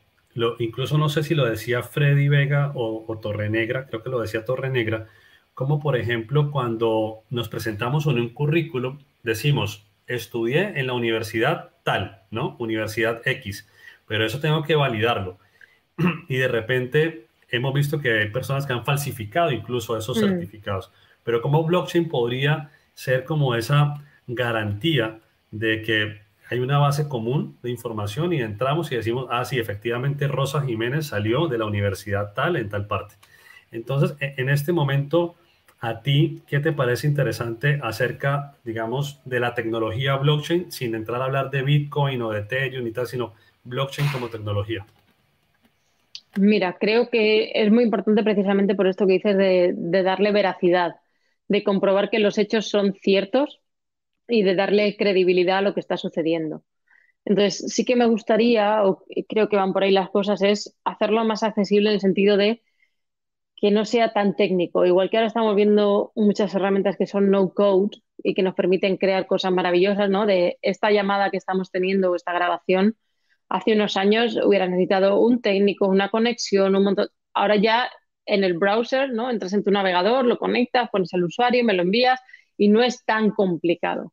incluso 0.59 0.99
no 0.99 1.09
sé 1.09 1.23
si 1.23 1.35
lo 1.35 1.45
decía 1.45 1.83
Freddy 1.83 2.29
Vega 2.29 2.73
o, 2.75 3.05
o 3.07 3.19
Torrenegra, 3.19 3.87
creo 3.87 4.03
que 4.03 4.11
lo 4.11 4.21
decía 4.21 4.45
Torrenegra, 4.45 5.09
como 5.55 5.81
por 5.81 5.97
ejemplo 5.97 6.51
cuando 6.51 7.23
nos 7.31 7.49
presentamos 7.49 8.07
en 8.07 8.19
un 8.19 8.31
currículum, 8.31 8.99
decimos, 9.23 9.87
estudié 10.07 10.79
en 10.79 10.87
la 10.87 10.95
universidad 10.95 11.74
tal, 11.85 12.23
¿no? 12.33 12.57
Universidad 12.59 13.23
X, 13.25 13.69
pero 14.09 14.27
eso 14.27 14.41
tengo 14.41 14.65
que 14.65 14.75
validarlo. 14.75 15.39
y 16.29 16.37
de 16.37 16.49
repente 16.49 17.27
hemos 17.49 17.73
visto 17.73 18.01
que 18.01 18.21
hay 18.21 18.31
personas 18.31 18.67
que 18.67 18.73
han 18.73 18.85
falsificado 18.85 19.53
incluso 19.53 19.97
esos 19.97 20.17
mm. 20.17 20.21
certificados. 20.21 20.91
Pero 21.23 21.41
como 21.41 21.63
blockchain 21.65 22.09
podría 22.09 22.71
ser 22.95 23.25
como 23.25 23.55
esa 23.55 24.03
garantía 24.27 25.21
de 25.51 25.83
que 25.83 26.25
hay 26.51 26.59
una 26.59 26.79
base 26.79 27.09
común 27.09 27.59
de 27.63 27.71
información 27.71 28.33
y 28.33 28.41
entramos 28.41 28.93
y 28.93 28.97
decimos, 28.97 29.27
ah, 29.31 29.45
sí, 29.45 29.59
efectivamente 29.59 30.29
Rosa 30.29 30.63
Jiménez 30.63 31.07
salió 31.07 31.47
de 31.49 31.59
la 31.59 31.65
universidad 31.65 32.35
tal 32.35 32.57
en 32.57 32.69
tal 32.69 32.87
parte. 32.87 33.15
Entonces, 33.71 34.17
e, 34.21 34.35
en 34.37 34.51
este 34.51 34.73
momento, 34.73 35.37
¿a 35.85 36.01
ti 36.01 36.41
qué 36.47 36.61
te 36.61 36.73
parece 36.73 37.07
interesante 37.07 37.79
acerca, 37.83 38.57
digamos, 38.65 39.21
de 39.27 39.39
la 39.39 39.53
tecnología 39.53 40.17
blockchain, 40.17 40.73
sin 40.73 40.95
entrar 40.95 41.21
a 41.21 41.27
hablar 41.27 41.51
de 41.51 41.63
Bitcoin 41.63 42.23
o 42.23 42.31
de 42.31 42.41
Ethereum 42.41 42.87
y 42.87 42.93
tal, 42.93 43.07
sino 43.07 43.35
blockchain 43.65 44.09
como 44.11 44.31
tecnología? 44.31 44.87
Mira, 46.37 46.79
creo 46.81 47.11
que 47.11 47.53
es 47.55 47.71
muy 47.71 47.85
importante 47.85 48.25
precisamente 48.25 48.75
por 48.75 48.87
esto 48.87 49.07
que 49.07 49.13
dices 49.13 49.37
de, 49.37 50.03
darle 50.03 50.33
veracidad, 50.33 50.97
de 51.49 51.63
comprobar 51.63 52.09
que 52.09 52.19
los 52.19 52.39
hechos 52.39 52.67
son 52.67 52.95
ciertos 52.95 53.61
y 54.27 54.43
de 54.43 54.55
darle 54.55 54.97
credibilidad 54.97 55.59
a 55.59 55.63
lo 55.63 55.75
que 55.75 55.81
está 55.81 55.99
sucediendo. 55.99 56.65
Entonces, 57.27 57.75
sí 57.75 57.85
que 57.85 57.95
me 57.95 58.07
gustaría, 58.07 58.85
o 58.85 59.05
creo 59.29 59.51
que 59.51 59.57
van 59.57 59.75
por 59.75 59.83
ahí 59.83 59.93
las 59.93 60.09
cosas, 60.09 60.41
es 60.41 60.75
hacerlo 60.83 61.25
más 61.27 61.43
accesible 61.43 61.91
en 61.91 61.95
el 61.97 62.01
sentido 62.01 62.39
de 62.39 62.63
que 63.57 63.71
no 63.71 63.85
sea 63.85 64.13
tan 64.13 64.37
técnico. 64.37 64.85
Igual 64.85 65.11
que 65.11 65.17
ahora 65.17 65.29
estamos 65.29 65.55
viendo 65.57 66.13
muchas 66.15 66.55
herramientas 66.55 66.97
que 66.97 67.07
son 67.07 67.31
no 67.31 67.53
code 67.55 67.97
y 68.23 68.35
que 68.35 68.43
nos 68.43 68.55
permiten 68.55 68.97
crear 68.97 69.27
cosas 69.27 69.53
maravillosas, 69.53 70.11
¿no? 70.11 70.27
De 70.27 70.59
esta 70.63 70.91
llamada 70.91 71.31
que 71.31 71.37
estamos 71.37 71.71
teniendo 71.71 72.15
esta 72.15 72.33
grabación, 72.33 72.97
hace 73.49 73.73
unos 73.75 73.97
años 73.97 74.39
hubiera 74.45 74.67
necesitado 74.67 75.21
un 75.21 75.41
técnico, 75.41 75.87
una 75.89 76.11
conexión, 76.11 76.75
un 76.77 76.85
montón. 76.85 77.09
Ahora 77.33 77.57
ya 77.57 77.91
en 78.27 78.45
el 78.45 78.55
browser, 78.59 79.13
¿no? 79.13 79.31
Entras 79.31 79.53
en 79.53 79.65
tu 79.65 79.71
navegador, 79.71 80.25
lo 80.25 80.39
conectas, 80.39 80.89
pones 80.91 81.13
el 81.13 81.25
usuario, 81.25 81.65
me 81.65 81.75
lo 81.75 81.83
envías 81.83 82.21
y 82.57 82.69
no 82.69 82.83
es 82.83 83.05
tan 83.05 83.31
complicado. 83.31 84.13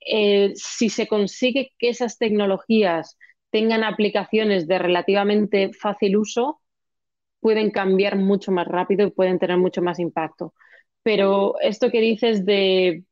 Eh, 0.00 0.52
si 0.54 0.90
se 0.90 1.06
consigue 1.08 1.72
que 1.78 1.88
esas 1.88 2.18
tecnologías 2.18 3.18
tengan 3.50 3.84
aplicaciones 3.84 4.66
de 4.68 4.78
relativamente 4.78 5.72
fácil 5.72 6.16
uso, 6.16 6.60
pueden 7.44 7.70
cambiar 7.70 8.16
mucho 8.16 8.52
más 8.52 8.66
rápido 8.66 9.06
y 9.06 9.10
pueden 9.10 9.38
tener 9.38 9.58
mucho 9.58 9.82
más 9.82 9.98
impacto. 9.98 10.54
Pero 11.02 11.60
esto 11.60 11.90
que 11.90 12.00
dices 12.00 12.46
de, 12.46 13.04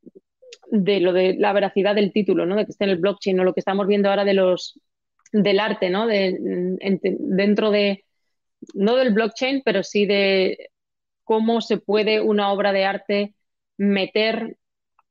de 0.70 1.00
lo 1.00 1.12
de 1.12 1.34
la 1.34 1.52
veracidad 1.52 1.94
del 1.94 2.14
título, 2.14 2.46
¿no? 2.46 2.56
de 2.56 2.64
que 2.64 2.70
esté 2.70 2.84
en 2.84 2.90
el 2.92 2.96
blockchain 2.96 3.38
o 3.38 3.44
lo 3.44 3.52
que 3.52 3.60
estamos 3.60 3.86
viendo 3.86 4.08
ahora 4.08 4.24
de 4.24 4.32
los 4.32 4.80
del 5.32 5.60
arte, 5.60 5.90
¿no? 5.90 6.06
De, 6.06 6.34
dentro 6.40 7.70
de, 7.70 8.06
no 8.72 8.96
del 8.96 9.12
blockchain, 9.12 9.60
pero 9.66 9.82
sí 9.82 10.06
de 10.06 10.70
cómo 11.24 11.60
se 11.60 11.76
puede 11.76 12.22
una 12.22 12.52
obra 12.52 12.72
de 12.72 12.86
arte 12.86 13.34
meter 13.76 14.56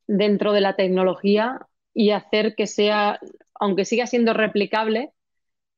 dentro 0.07 0.51
de 0.51 0.61
la 0.61 0.75
tecnología 0.75 1.59
y 1.93 2.09
hacer 2.09 2.55
que 2.55 2.65
sea, 2.65 3.19
aunque 3.53 3.85
siga 3.85 4.07
siendo 4.07 4.33
replicable, 4.33 5.11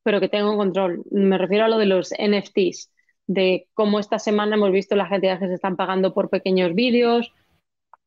pero 0.01 0.21
que 0.21 0.29
tenga 0.29 0.49
un 0.49 0.57
control. 0.57 1.03
Me 1.11 1.37
refiero 1.37 1.65
a 1.65 1.67
lo 1.67 1.77
de 1.77 1.87
los 1.87 2.13
NFTs, 2.17 2.92
de 3.27 3.67
cómo 3.73 3.99
esta 3.99 4.19
semana 4.19 4.55
hemos 4.55 4.71
visto 4.71 4.95
las 4.95 5.09
cantidades 5.09 5.39
que 5.39 5.47
se 5.47 5.53
están 5.55 5.75
pagando 5.75 6.13
por 6.13 6.29
pequeños 6.29 6.73
vídeos 6.73 7.31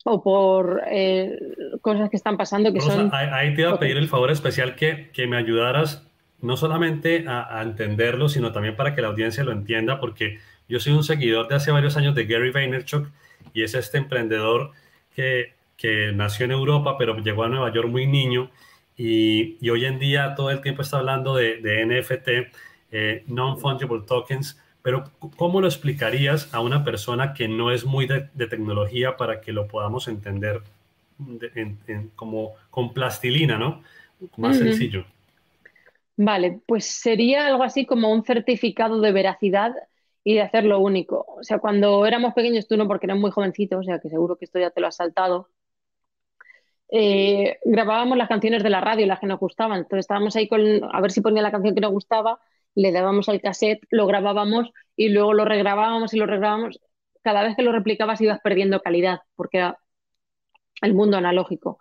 o 0.05 0.23
por 0.23 0.83
eh, 0.89 1.39
cosas 1.81 2.11
que 2.11 2.17
están 2.17 2.37
pasando 2.37 2.73
que 2.73 2.81
son... 2.81 3.11
Ahí 3.13 3.55
te 3.55 3.63
iba 3.63 3.73
a 3.73 3.79
pedir 3.79 3.97
el 3.97 4.09
favor 4.09 4.31
especial 4.31 4.77
que, 4.77 5.11
que 5.13 5.27
me 5.27 5.37
ayudaras 5.37 6.07
no 6.41 6.57
solamente 6.57 7.25
a, 7.27 7.61
entenderlo, 7.63 8.29
sino 8.29 8.53
también 8.53 8.77
para 8.77 8.95
que 8.95 9.03
la 9.03 9.09
audiencia 9.09 9.43
lo 9.43 9.53
entienda, 9.53 9.99
porque 9.99 10.39
yo 10.69 10.79
soy 10.81 10.93
un 10.93 11.03
seguidor 11.03 11.49
de 11.49 11.57
hace 11.57 11.71
varios 11.71 11.97
años 11.97 12.15
de 12.15 12.27
Gary 12.27 12.51
Vaynerchuk 12.51 13.09
y 13.55 13.63
es 13.63 13.75
este 13.75 13.99
emprendedor 13.99 14.73
que, 15.15 15.55
que 15.77 16.13
nació 16.13 16.45
en 16.45 16.53
Europa, 16.53 16.97
pero 16.99 17.17
llegó 17.19 17.45
a 17.45 17.49
Nueva 17.49 17.73
York 17.73 17.89
muy 17.89 18.07
niño 18.07 18.51
y, 18.97 19.57
y 19.61 19.71
hoy 19.71 19.87
en 19.87 19.99
día 19.99 20.35
todo 20.35 20.51
el 20.51 20.61
tiempo 20.61 20.83
está 20.83 20.99
hablando 20.99 21.35
de, 21.35 21.61
de 21.61 21.85
NFT, 21.87 22.29
eh, 22.93 23.25
non-fungible 23.27 24.03
tokens, 24.07 24.61
pero 24.87 25.03
¿cómo 25.37 25.61
lo 25.61 25.66
explicarías 25.66 26.55
a 26.55 26.61
una 26.61 26.85
persona 26.85 27.35
que 27.35 27.49
no 27.49 27.72
es 27.72 27.85
muy 27.85 28.07
de, 28.07 28.20
tecnología 28.46 29.16
para 29.16 29.40
que 29.40 29.51
lo 29.51 29.66
podamos 29.66 30.07
entender 30.07 30.62
como 32.14 32.53
con 32.70 32.94
plastilina, 32.94 33.59
¿no? 33.59 33.83
Más 34.37 34.59
sencillo. 34.59 35.05
Vale, 36.16 36.61
pues 36.66 36.85
sería 36.85 37.49
algo 37.49 37.64
así 37.64 37.85
como 37.85 38.12
un 38.12 38.25
certificado 38.25 39.01
de 39.01 39.11
veracidad 39.11 39.75
y 40.22 40.35
de 40.35 40.42
hacerlo 40.42 40.79
único. 40.79 41.27
O 41.37 41.42
sea, 41.42 41.59
cuando 41.59 42.07
éramos 42.07 42.33
pequeños, 42.33 42.68
tú 42.68 42.77
no, 42.77 42.87
porque 42.87 43.07
eras 43.07 43.18
muy 43.18 43.33
jovencito, 43.33 43.81
o 43.81 43.83
sea, 43.83 43.99
que 43.99 44.09
seguro 44.09 44.37
que 44.37 44.44
esto 44.44 44.61
ya 44.61 44.70
te 44.70 44.81
lo 44.81 44.87
has 44.87 44.94
saltado. 44.94 45.49
Eh, 46.90 47.59
grabábamos 47.64 48.16
las 48.16 48.29
canciones 48.29 48.62
de 48.62 48.70
la 48.70 48.81
radio, 48.81 49.05
las 49.07 49.18
que 49.18 49.27
nos 49.27 49.40
gustaban. 49.40 49.79
Entonces 49.79 50.05
estábamos 50.05 50.37
ahí 50.37 50.46
con, 50.46 50.61
a 50.92 51.01
ver 51.01 51.11
si 51.11 51.22
ponía 51.22 51.42
la 51.42 51.51
canción 51.51 51.75
que 51.75 51.81
nos 51.81 51.90
gustaba, 51.90 52.38
le 52.77 52.93
dábamos 52.93 53.29
al 53.29 53.41
cassette, 53.41 53.85
lo 53.91 54.07
grabábamos 54.07 54.71
y 54.95 55.09
luego 55.09 55.35
lo 55.35 55.45
regrabábamos 55.45 56.15
y 56.15 56.19
lo 56.19 56.27
regrabábamos. 56.27 56.81
Cada 57.23 57.43
vez 57.43 57.57
que 57.57 57.62
lo 57.62 57.73
replicabas 57.73 58.21
ibas 58.21 58.41
perdiendo 58.41 58.81
calidad, 58.81 59.21
porque 59.35 59.59
era 59.59 59.79
el 60.83 60.95
mundo 60.95 61.17
analógico 61.17 61.79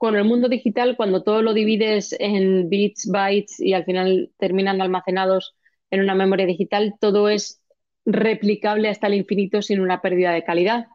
con 0.00 0.16
el 0.16 0.24
mundo 0.24 0.48
digital, 0.48 0.96
cuando 0.96 1.22
todo 1.22 1.42
lo 1.42 1.52
divides 1.52 2.16
en 2.18 2.70
bits, 2.70 3.10
bytes 3.12 3.60
y 3.60 3.74
al 3.74 3.84
final 3.84 4.30
terminan 4.38 4.80
almacenados 4.80 5.54
en 5.90 6.00
una 6.00 6.14
memoria 6.14 6.46
digital, 6.46 6.94
todo 6.98 7.28
es 7.28 7.60
replicable 8.06 8.88
hasta 8.88 9.08
el 9.08 9.14
infinito 9.14 9.60
sin 9.60 9.78
una 9.78 10.00
pérdida 10.00 10.32
de 10.32 10.42
calidad. 10.42 10.86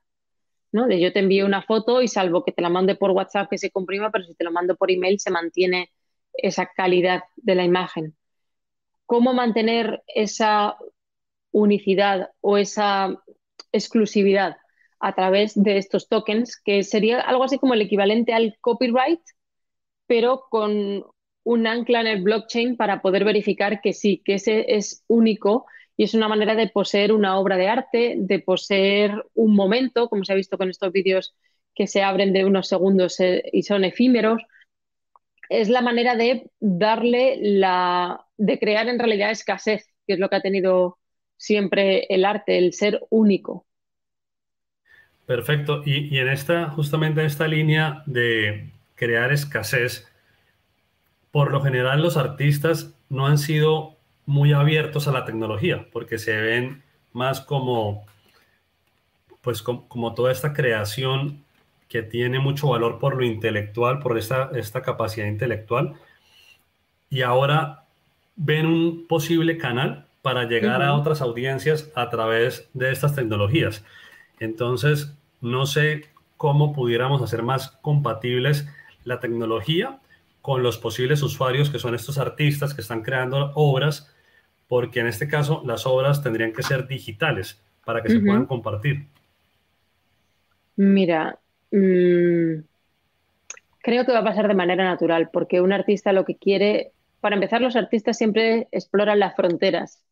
¿no? 0.71 0.89
Yo 0.89 1.13
te 1.13 1.19
envío 1.19 1.45
una 1.45 1.62
foto 1.62 2.01
y 2.01 2.08
salvo 2.08 2.43
que 2.43 2.51
te 2.51 2.63
la 2.63 2.69
mande 2.69 2.95
por 2.95 3.12
WhatsApp 3.12 3.47
que 3.47 3.60
se 3.60 3.69
comprima, 3.69 4.10
pero 4.10 4.23
si 4.23 4.34
te 4.34 4.43
lo 4.43 4.51
mando 4.51 4.75
por 4.75 4.89
email 4.89 5.19
se 5.19 5.29
mantiene 5.29 5.91
esa 6.34 6.65
calidad 6.75 7.21
de 7.36 7.53
la 7.53 7.63
imagen. 7.63 8.15
¿Cómo 9.05 9.33
mantener 9.33 10.03
esa 10.07 10.77
unicidad 11.51 12.31
o 12.41 12.57
esa 12.57 13.21
exclusividad? 13.71 14.57
a 14.99 15.13
través 15.13 15.53
de 15.55 15.77
estos 15.77 16.09
tokens, 16.09 16.59
que 16.63 16.83
sería 16.83 17.19
algo 17.19 17.43
así 17.43 17.59
como 17.59 17.73
el 17.73 17.81
equivalente 17.81 18.33
al 18.33 18.57
copyright, 18.59 19.19
pero 20.07 20.45
con 20.49 21.05
un 21.43 21.67
ancla 21.67 22.01
en 22.01 22.07
el 22.07 22.23
blockchain 22.23 22.75
para 22.75 23.01
poder 23.01 23.23
verificar 23.23 23.81
que 23.81 23.93
sí, 23.93 24.21
que 24.25 24.35
ese 24.35 24.75
es 24.75 25.03
único 25.07 25.65
y 25.97 26.03
es 26.03 26.13
una 26.13 26.27
manera 26.27 26.55
de 26.55 26.67
poseer 26.69 27.11
una 27.13 27.37
obra 27.39 27.55
de 27.57 27.67
arte, 27.67 28.15
de 28.17 28.39
poseer 28.39 29.11
un 29.35 29.55
momento, 29.55 30.09
como 30.09 30.25
se 30.25 30.33
ha 30.33 30.35
visto 30.35 30.57
con 30.57 30.69
estos 30.69 30.91
vídeos 30.91 31.35
que 31.75 31.87
se 31.87 32.01
abren 32.01 32.33
de 32.33 32.45
unos 32.45 32.67
segundos 32.67 33.19
eh, 33.19 33.43
y 33.53 33.63
son 33.63 33.83
efímeros. 33.83 34.41
Es 35.50 35.69
la 35.69 35.81
manera 35.81 36.15
de 36.15 36.50
darle 36.60 37.37
la, 37.41 38.25
de 38.37 38.60
crear 38.60 38.87
en 38.87 39.00
realidad 39.00 39.31
escasez, 39.31 39.87
que 40.08 40.13
es 40.13 40.19
lo 40.19 40.29
que 40.29 40.37
ha 40.37 40.41
tenido 40.41 40.98
siempre 41.37 42.06
el 42.10 42.25
arte, 42.25 42.58
el 42.58 42.73
ser 42.73 43.02
único. 43.10 43.65
Perfecto. 45.25 45.81
Y, 45.85 46.17
en 46.17 46.29
esta, 46.29 46.69
justamente 46.69 47.21
en 47.21 47.27
esta 47.27 47.48
línea 47.48 48.04
de 48.06 48.69
crear 48.96 49.31
escasez, 49.31 50.08
por 51.31 51.52
lo 51.52 51.62
general 51.62 52.02
los 52.02 52.17
artistas 52.17 52.93
no 53.10 53.27
han 53.27 53.37
sido 53.37 53.98
muy 54.25 54.54
abiertos 54.54 55.08
a 55.08 55.12
la 55.12 55.25
tecnología, 55.25 55.87
porque 55.91 56.17
se 56.17 56.35
ven 56.37 56.83
más 57.12 57.41
como, 57.41 58.06
pues 59.41 59.62
como, 59.62 60.13
toda 60.13 60.31
esta 60.31 60.54
creación 60.54 61.44
que 61.88 62.02
tiene 62.02 62.40
mucho 62.40 62.69
valor 62.69 63.00
por 63.00 63.15
lo 63.15 63.25
intelectual, 63.25 64.00
por 64.00 64.17
esta, 64.17 64.50
esta 64.56 64.81
capacidad 64.81 65.27
intelectual, 65.27 65.94
y 67.10 67.21
ahora 67.21 67.86
ven 68.36 68.65
un 68.65 69.08
posible 69.08 69.58
canal 69.58 70.06
para 70.21 70.46
llegar 70.46 70.81
a 70.81 70.96
otras 70.96 71.21
audiencias 71.21 71.92
a 71.96 72.10
través 72.10 72.69
de 72.73 72.92
estas 72.92 73.13
tecnologías. 73.15 73.86
Entonces, 74.40 75.15
no 75.40 75.65
sé 75.65 76.06
cómo 76.36 76.73
pudiéramos 76.73 77.21
hacer 77.21 77.44
más 77.44 77.69
compatibles 77.81 78.67
la 79.04 79.19
tecnología 79.19 80.00
con 80.42 80.63
los 80.63 80.77
posibles 80.77 81.21
usuarios 81.21 81.69
que 81.69 81.79
son 81.79 81.96
estos 81.96 82.17
artistas 82.17 82.73
que 82.73 82.81
están 82.81 83.02
creando 83.02 83.52
obras, 83.56 84.13
porque 84.67 85.00
en 85.00 85.08
este 85.08 85.27
caso 85.27 85.62
las 85.65 85.86
obras 85.86 86.21
tendrían 86.21 86.54
que 86.54 86.63
ser 86.63 86.88
digitales 86.88 87.62
para 87.83 88.02
que 88.02 88.10
se 88.10 88.19
puedan 88.19 88.46
compartir. 88.46 89.08
Mira, 90.75 91.40
mm, 91.76 92.63
creo 93.80 94.06
que 94.06 94.12
va 94.12 94.19
a 94.19 94.23
pasar 94.23 94.48
de 94.48 94.56
manera 94.56 94.84
natural, 94.84 95.30
porque 95.32 95.62
un 95.62 95.71
artista 95.73 96.13
lo 96.13 96.26
que 96.26 96.38
quiere, 96.38 96.92
para 97.21 97.36
empezar, 97.36 97.62
los 97.62 97.76
artistas 97.76 98.17
siempre 98.17 98.67
exploran 98.71 99.19
las 99.19 99.36
fronteras, 99.36 100.04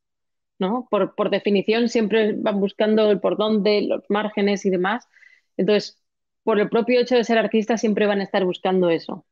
¿no? 0.60 0.88
Por, 0.92 1.16
por 1.16 1.30
definición 1.30 1.90
siempre 1.90 2.34
van 2.38 2.60
buscando 2.60 3.12
el 3.12 3.20
por 3.20 3.38
dónde, 3.38 3.82
los 3.84 4.04
márgenes 4.10 4.66
y 4.66 4.70
demás. 4.70 5.08
Entonces, 5.58 6.02
por 6.44 6.60
el 6.60 6.70
propio 6.70 7.02
hecho 7.02 7.16
de 7.16 7.24
ser 7.24 7.38
artistas, 7.38 7.82
siempre 7.82 8.08
van 8.08 8.20
a 8.22 8.24
estar 8.24 8.46
buscando 8.46 8.90
eso, 8.90 9.26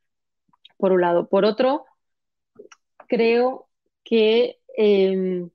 por 0.78 0.94
un 0.94 1.02
lado. 1.02 1.30
Por 1.30 1.46
otro, 1.46 1.86
creo 3.08 3.68
que 4.04 4.60
em, 4.78 5.50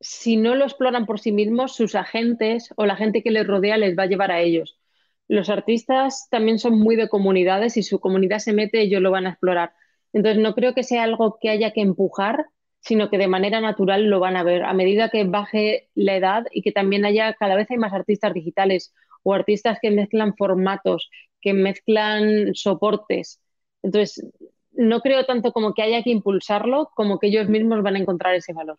si 0.00 0.36
no 0.36 0.54
lo 0.54 0.64
exploran 0.64 1.04
por 1.06 1.18
sí 1.20 1.32
mismos, 1.32 1.74
sus 1.74 1.94
agentes 1.96 2.72
o 2.76 2.86
la 2.86 2.94
gente 2.96 3.22
que 3.22 3.30
les 3.32 3.46
rodea 3.46 3.76
les 3.76 3.98
va 3.98 4.04
a 4.04 4.06
llevar 4.06 4.30
a 4.30 4.40
ellos. 4.40 4.78
Los 5.28 5.48
artistas 5.50 6.28
también 6.30 6.58
son 6.58 6.78
muy 6.78 6.96
de 6.96 7.08
comunidades 7.08 7.76
y 7.76 7.82
su 7.82 8.00
comunidad 8.00 8.38
se 8.38 8.52
mete, 8.52 8.82
ellos 8.82 9.00
lo 9.02 9.10
van 9.10 9.26
a 9.26 9.30
explorar. 9.30 9.72
Entonces, 10.12 10.42
no 10.42 10.54
creo 10.54 10.74
que 10.74 10.82
sea 10.82 11.02
algo 11.04 11.38
que 11.40 11.50
haya 11.50 11.72
que 11.72 11.80
empujar, 11.80 12.46
sino 12.80 13.08
que 13.10 13.18
de 13.18 13.28
manera 13.28 13.60
natural 13.60 14.04
lo 14.10 14.20
van 14.20 14.36
a 14.36 14.42
ver. 14.42 14.64
A 14.64 14.74
medida 14.74 15.08
que 15.08 15.24
baje 15.24 15.88
la 15.94 16.16
edad 16.16 16.44
y 16.52 16.62
que 16.62 16.72
también 16.72 17.04
haya, 17.04 17.34
cada 17.34 17.56
vez 17.56 17.70
hay 17.70 17.78
más 17.78 17.92
artistas 17.94 18.34
digitales 18.34 18.92
o 19.22 19.32
artistas 19.34 19.78
que 19.80 19.90
mezclan 19.90 20.36
formatos, 20.36 21.10
que 21.40 21.54
mezclan 21.54 22.54
soportes. 22.54 23.40
Entonces, 23.82 24.26
no 24.72 25.00
creo 25.00 25.24
tanto 25.24 25.52
como 25.52 25.72
que 25.74 25.82
haya 25.82 26.02
que 26.02 26.10
impulsarlo, 26.10 26.90
como 26.94 27.18
que 27.18 27.28
ellos 27.28 27.48
mismos 27.48 27.82
van 27.82 27.96
a 27.96 28.00
encontrar 28.00 28.34
ese 28.34 28.52
valor. 28.52 28.78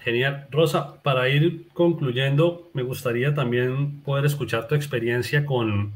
Genial. 0.00 0.46
Rosa, 0.50 1.02
para 1.02 1.28
ir 1.28 1.68
concluyendo, 1.72 2.70
me 2.74 2.82
gustaría 2.82 3.34
también 3.34 4.00
poder 4.02 4.26
escuchar 4.26 4.68
tu 4.68 4.74
experiencia 4.74 5.46
con, 5.46 5.92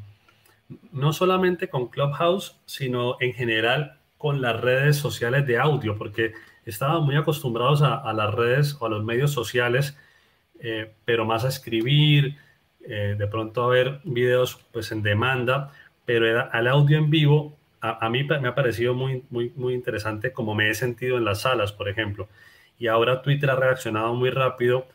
no 0.92 1.12
solamente 1.12 1.68
con 1.68 1.88
Clubhouse, 1.88 2.56
sino 2.64 3.16
en 3.20 3.34
general 3.34 3.98
con 4.16 4.40
las 4.40 4.60
redes 4.60 4.96
sociales 4.96 5.46
de 5.46 5.58
audio, 5.58 5.96
porque 5.96 6.32
estaban 6.64 7.02
muy 7.04 7.16
acostumbrados 7.16 7.82
a, 7.82 8.12
las 8.12 8.34
redes 8.34 8.76
o 8.80 8.86
a 8.86 8.88
los 8.88 9.04
medios 9.04 9.30
sociales, 9.30 9.96
eh, 10.60 10.92
pero 11.04 11.24
más 11.24 11.44
a 11.44 11.48
escribir, 11.48 12.36
eh, 12.80 13.14
de 13.18 13.26
pronto 13.26 13.62
a 13.62 13.68
ver 13.68 14.00
videos 14.04 14.58
pues 14.72 14.90
en 14.90 15.02
demanda, 15.02 15.72
pero 16.04 16.48
al 16.50 16.66
audio 16.66 16.98
en 16.98 17.10
vivo 17.10 17.58
a, 17.80 18.08
mí 18.08 18.24
me 18.24 18.48
ha 18.48 18.54
parecido 18.54 18.94
muy, 18.94 19.24
muy, 19.30 19.52
muy 19.54 19.74
interesante 19.74 20.32
como 20.32 20.54
me 20.54 20.70
he 20.70 20.74
sentido 20.74 21.16
en 21.16 21.24
las 21.24 21.42
salas, 21.42 21.72
por 21.72 21.88
ejemplo. 21.88 22.28
Y 22.78 22.86
ahora 22.86 23.22
Twitter 23.22 23.50
ha 23.50 23.56
reaccionado 23.56 24.14
muy 24.14 24.30
rápido. 24.30 24.86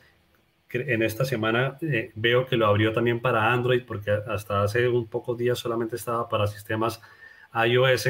En 0.69 1.03
esta 1.03 1.25
semana 1.25 1.77
eh, 1.81 2.11
veo 2.15 2.47
que 2.47 2.57
lo 2.57 2.65
abrió 2.65 2.93
también 2.93 3.19
para 3.19 3.51
Android, 3.51 3.84
porque 3.86 4.11
hasta 4.11 4.63
hace 4.63 4.88
un 4.88 5.07
pocos 5.07 5.38
días 5.38 5.59
solamente 5.59 5.95
estaba 5.95 6.29
para 6.29 6.47
sistemas 6.47 7.01
iOS. 7.53 8.09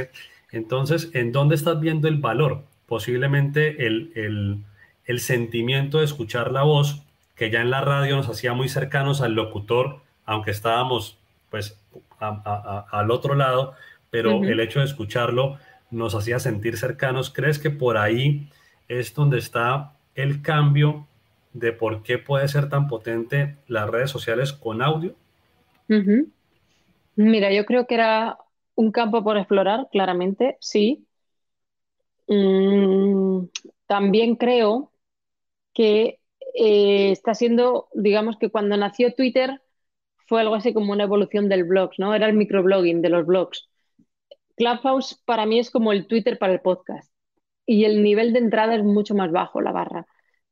Entonces, 0.52 1.10
¿en 1.14 1.32
dónde 1.32 1.56
estás 1.56 1.80
viendo 1.80 2.08
el 2.08 2.20
valor? 2.20 2.64
Posiblemente 2.86 3.86
el, 3.86 4.12
el, 4.16 4.64
el 5.06 5.20
sentimiento 5.20 6.00
de 6.00 6.06
escuchar 6.06 6.52
la 6.52 6.64
voz 6.64 7.04
que 7.36 7.50
ya 7.50 7.62
en 7.62 7.72
la 7.72 7.82
radio 7.82 8.16
nos 8.16 8.30
hacía 8.30 8.54
muy 8.54 8.70
cercanos 8.70 9.22
al 9.22 9.34
locutor, 9.34 10.02
aunque 10.26 10.52
estábamos 10.52 11.18
pues 11.50 11.80
al 12.20 13.12
otro 13.12 13.36
lado, 13.36 13.74
pero 14.10 14.44
el 14.44 14.60
hecho 14.60 14.80
de 14.80 14.86
escucharlo 14.86 15.58
nos 15.92 16.16
hacía 16.16 16.40
sentir 16.40 16.78
cercanos. 16.78 17.30
¿Crees 17.30 17.60
que 17.60 17.70
por 17.70 17.98
ahí 17.98 18.50
es 18.88 19.14
donde 19.14 19.38
está 19.38 19.94
el 20.16 20.42
cambio 20.42 21.08
de 21.54 21.72
por 21.72 22.04
qué 22.04 22.18
puede 22.18 22.48
ser 22.48 22.70
tan 22.70 22.88
potente 22.88 23.58
las 23.68 23.90
redes 23.90 24.12
sociales 24.12 24.54
con 24.54 24.82
audio? 24.82 25.16
Mira, 27.16 27.52
yo 27.52 27.66
creo 27.66 27.86
que 27.88 27.96
era 27.96 28.38
un 28.76 28.92
campo 28.92 29.24
por 29.24 29.38
explorar, 29.38 29.88
claramente, 29.92 30.58
sí. 30.60 31.06
Mm, 32.28 33.46
también 33.86 34.36
creo 34.36 34.92
que 35.74 36.20
eh, 36.56 37.12
está 37.12 37.34
siendo, 37.36 37.90
digamos 37.94 38.38
que 38.38 38.50
cuando 38.50 38.78
nació 38.78 39.14
Twitter 39.14 39.62
fue 40.28 40.42
algo 40.42 40.56
así 40.56 40.74
como 40.74 40.94
una 40.94 41.04
evolución 41.04 41.50
del 41.50 41.66
blog, 41.66 41.92
¿no? 41.98 42.16
Era 42.16 42.28
el 42.28 42.36
microblogging 42.36 43.02
de 43.02 43.10
los 43.10 43.26
blogs. 43.26 43.70
Clubhouse 44.56 45.22
para 45.26 45.46
mí 45.46 45.60
es 45.60 45.70
como 45.72 45.92
el 45.92 46.08
Twitter 46.08 46.40
para 46.40 46.54
el 46.54 46.62
podcast. 46.62 47.13
Y 47.66 47.86
el 47.86 48.04
nivel 48.04 48.34
de 48.34 48.40
entrada 48.40 48.76
es 48.76 48.84
mucho 48.84 49.16
más 49.16 49.32
bajo, 49.32 49.62
la 49.62 49.72
barra. 49.72 50.06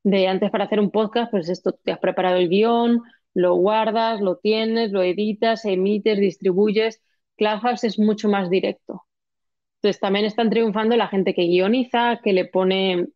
De 0.03 0.27
antes 0.27 0.49
para 0.51 0.65
hacer 0.65 0.79
un 0.79 0.91
podcast, 0.91 1.31
pues 1.31 1.49
esto, 1.49 1.73
te 1.73 1.91
has 1.91 1.99
preparado 1.99 2.37
el 2.37 2.49
guion, 2.49 3.01
lo 3.33 3.55
guardas, 3.55 4.21
lo 4.21 4.37
tienes, 4.37 4.91
lo 4.91 5.03
editas, 5.03 5.65
emites, 5.65 6.19
distribuyes. 6.19 7.01
Clubhouse 7.37 7.83
es 7.83 7.99
mucho 7.99 8.29
más 8.29 8.49
directo. 8.49 9.05
Entonces 9.77 9.99
también 9.99 10.25
están 10.25 10.49
triunfando 10.49 10.95
la 10.95 11.07
gente 11.07 11.33
que 11.33 11.43
guioniza, 11.43 12.19
que 12.23 12.33
le 12.33 12.45
pone 12.45 13.07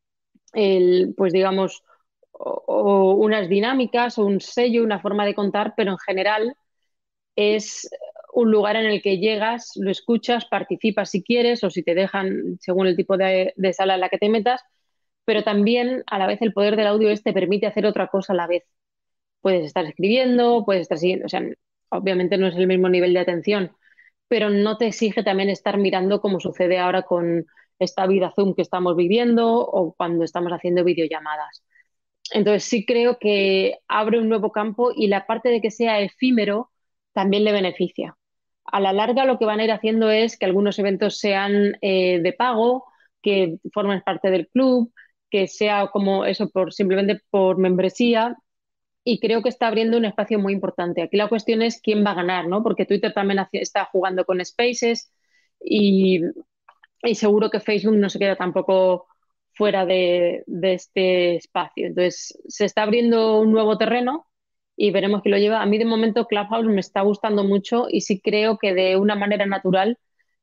el, 0.53 1.13
pues 1.15 1.33
digamos, 1.33 1.83
o, 2.31 3.13
unas 3.15 3.49
dinámicas 3.49 4.17
o 4.17 4.25
un 4.25 4.41
sello, 4.41 4.83
una 4.83 4.99
forma 4.99 5.25
de 5.25 5.35
contar, 5.35 5.73
pero 5.77 5.91
en 5.91 5.97
general 5.99 6.55
es 7.35 7.89
un 8.35 8.51
lugar 8.51 8.75
en 8.75 8.85
el 8.85 9.01
que 9.01 9.17
llegas, 9.17 9.71
lo 9.77 9.89
escuchas, 9.89 10.45
participas 10.45 11.09
si 11.09 11.23
quieres 11.23 11.63
o 11.63 11.69
si 11.69 11.83
te 11.83 11.95
dejan 11.95 12.57
según 12.59 12.87
el 12.87 12.97
tipo 12.97 13.17
de, 13.17 13.53
sala 13.73 13.95
en 13.95 14.01
la 14.01 14.09
que 14.09 14.17
te 14.17 14.29
metas, 14.29 14.61
pero 15.25 15.43
también 15.43 16.03
a 16.07 16.19
la 16.19 16.27
vez 16.27 16.41
el 16.41 16.53
poder 16.53 16.75
del 16.75 16.87
audio 16.87 17.09
este 17.09 17.33
permite 17.33 17.67
hacer 17.67 17.85
otra 17.85 18.07
cosa 18.07 18.33
a 18.33 18.35
la 18.35 18.47
vez. 18.47 18.63
Puedes 19.41 19.65
estar 19.65 19.85
escribiendo, 19.85 20.63
puedes 20.65 20.83
estar 20.83 20.97
siguiendo, 20.97 21.27
o 21.27 21.29
sea, 21.29 21.43
obviamente 21.89 22.37
no 22.37 22.47
es 22.47 22.55
el 22.55 22.67
mismo 22.67 22.89
nivel 22.89 23.13
de 23.13 23.21
atención, 23.21 23.71
pero 24.27 24.49
no 24.49 24.77
te 24.77 24.87
exige 24.87 25.23
también 25.23 25.49
estar 25.49 25.77
mirando 25.77 26.21
como 26.21 26.39
sucede 26.41 26.79
ahora 26.79 27.03
con 27.03 27.45
esta 27.79 28.07
vida 28.07 28.33
Zoom 28.35 28.55
que 28.55 28.63
estamos 28.63 28.95
viviendo 28.97 29.59
o 29.61 29.93
cuando 29.95 30.25
estamos 30.25 30.51
haciendo 30.51 30.83
videollamadas. 30.83 31.63
Entonces 32.31 32.65
sí 32.65 32.85
creo 32.85 33.17
que 33.19 33.79
abre 33.87 34.19
un 34.19 34.29
nuevo 34.29 34.51
campo 34.51 34.91
y 34.95 35.07
la 35.07 35.25
parte 35.27 35.49
de 35.49 35.61
que 35.61 35.71
sea 35.71 36.01
efímero 36.01 36.71
también 37.13 37.43
le 37.45 37.53
beneficia. 37.53 38.17
A 38.65 38.79
la 38.79 38.93
larga 38.93 39.25
lo 39.25 39.37
que 39.37 39.45
van 39.45 39.59
a 39.59 39.63
ir 39.63 39.71
haciendo 39.71 40.09
es 40.09 40.37
que 40.37 40.45
algunos 40.45 40.79
eventos 40.79 41.19
sean 41.19 41.77
eh, 41.81 42.19
de 42.21 42.33
pago, 42.33 42.85
que 43.21 43.57
formen 43.73 44.01
parte 44.01 44.29
del 44.31 44.47
club, 44.49 44.91
que 45.29 45.47
sea 45.47 45.87
como 45.87 46.25
eso 46.25 46.49
por 46.49 46.73
simplemente 46.73 47.21
por 47.29 47.57
membresía 47.57 48.37
y 49.03 49.19
creo 49.19 49.43
que 49.43 49.49
está 49.49 49.67
abriendo 49.67 49.97
un 49.97 50.05
espacio 50.05 50.39
muy 50.39 50.53
importante. 50.53 51.01
Aquí 51.03 51.17
la 51.17 51.29
cuestión 51.29 51.61
es 51.61 51.79
quién 51.81 52.05
va 52.05 52.11
a 52.11 52.15
ganar, 52.15 52.47
¿no? 52.47 52.63
Porque 52.63 52.85
Twitter 52.85 53.13
también 53.13 53.39
está 53.51 53.85
jugando 53.85 54.25
con 54.25 54.43
Spaces 54.43 55.13
y, 55.63 56.21
y 57.03 57.15
seguro 57.15 57.49
que 57.51 57.59
Facebook 57.59 57.95
no 57.97 58.09
se 58.09 58.19
queda 58.19 58.35
tampoco 58.35 59.07
fuera 59.53 59.85
de, 59.85 60.43
este 60.47 61.35
espacio. 61.37 61.87
Entonces, 61.87 62.37
se 62.47 62.65
está 62.65 62.83
abriendo 62.83 63.39
un 63.39 63.51
nuevo 63.51 63.77
terreno 63.77 64.27
y 64.77 64.91
veremos 64.91 65.21
qué 65.21 65.29
lo 65.29 65.37
lleva. 65.37 65.61
A 65.61 65.65
mí 65.65 65.77
de 65.77 65.85
momento 65.85 66.25
Clubhouse 66.25 66.67
me 66.67 66.79
está 66.79 67.01
gustando 67.01 67.43
mucho 67.43 67.87
y 67.89 68.01
sí 68.01 68.19
creo 68.19 68.57
que 68.57 68.73
de 68.73 68.97
una 68.97 69.15
manera 69.15 69.45
natural 69.45 69.97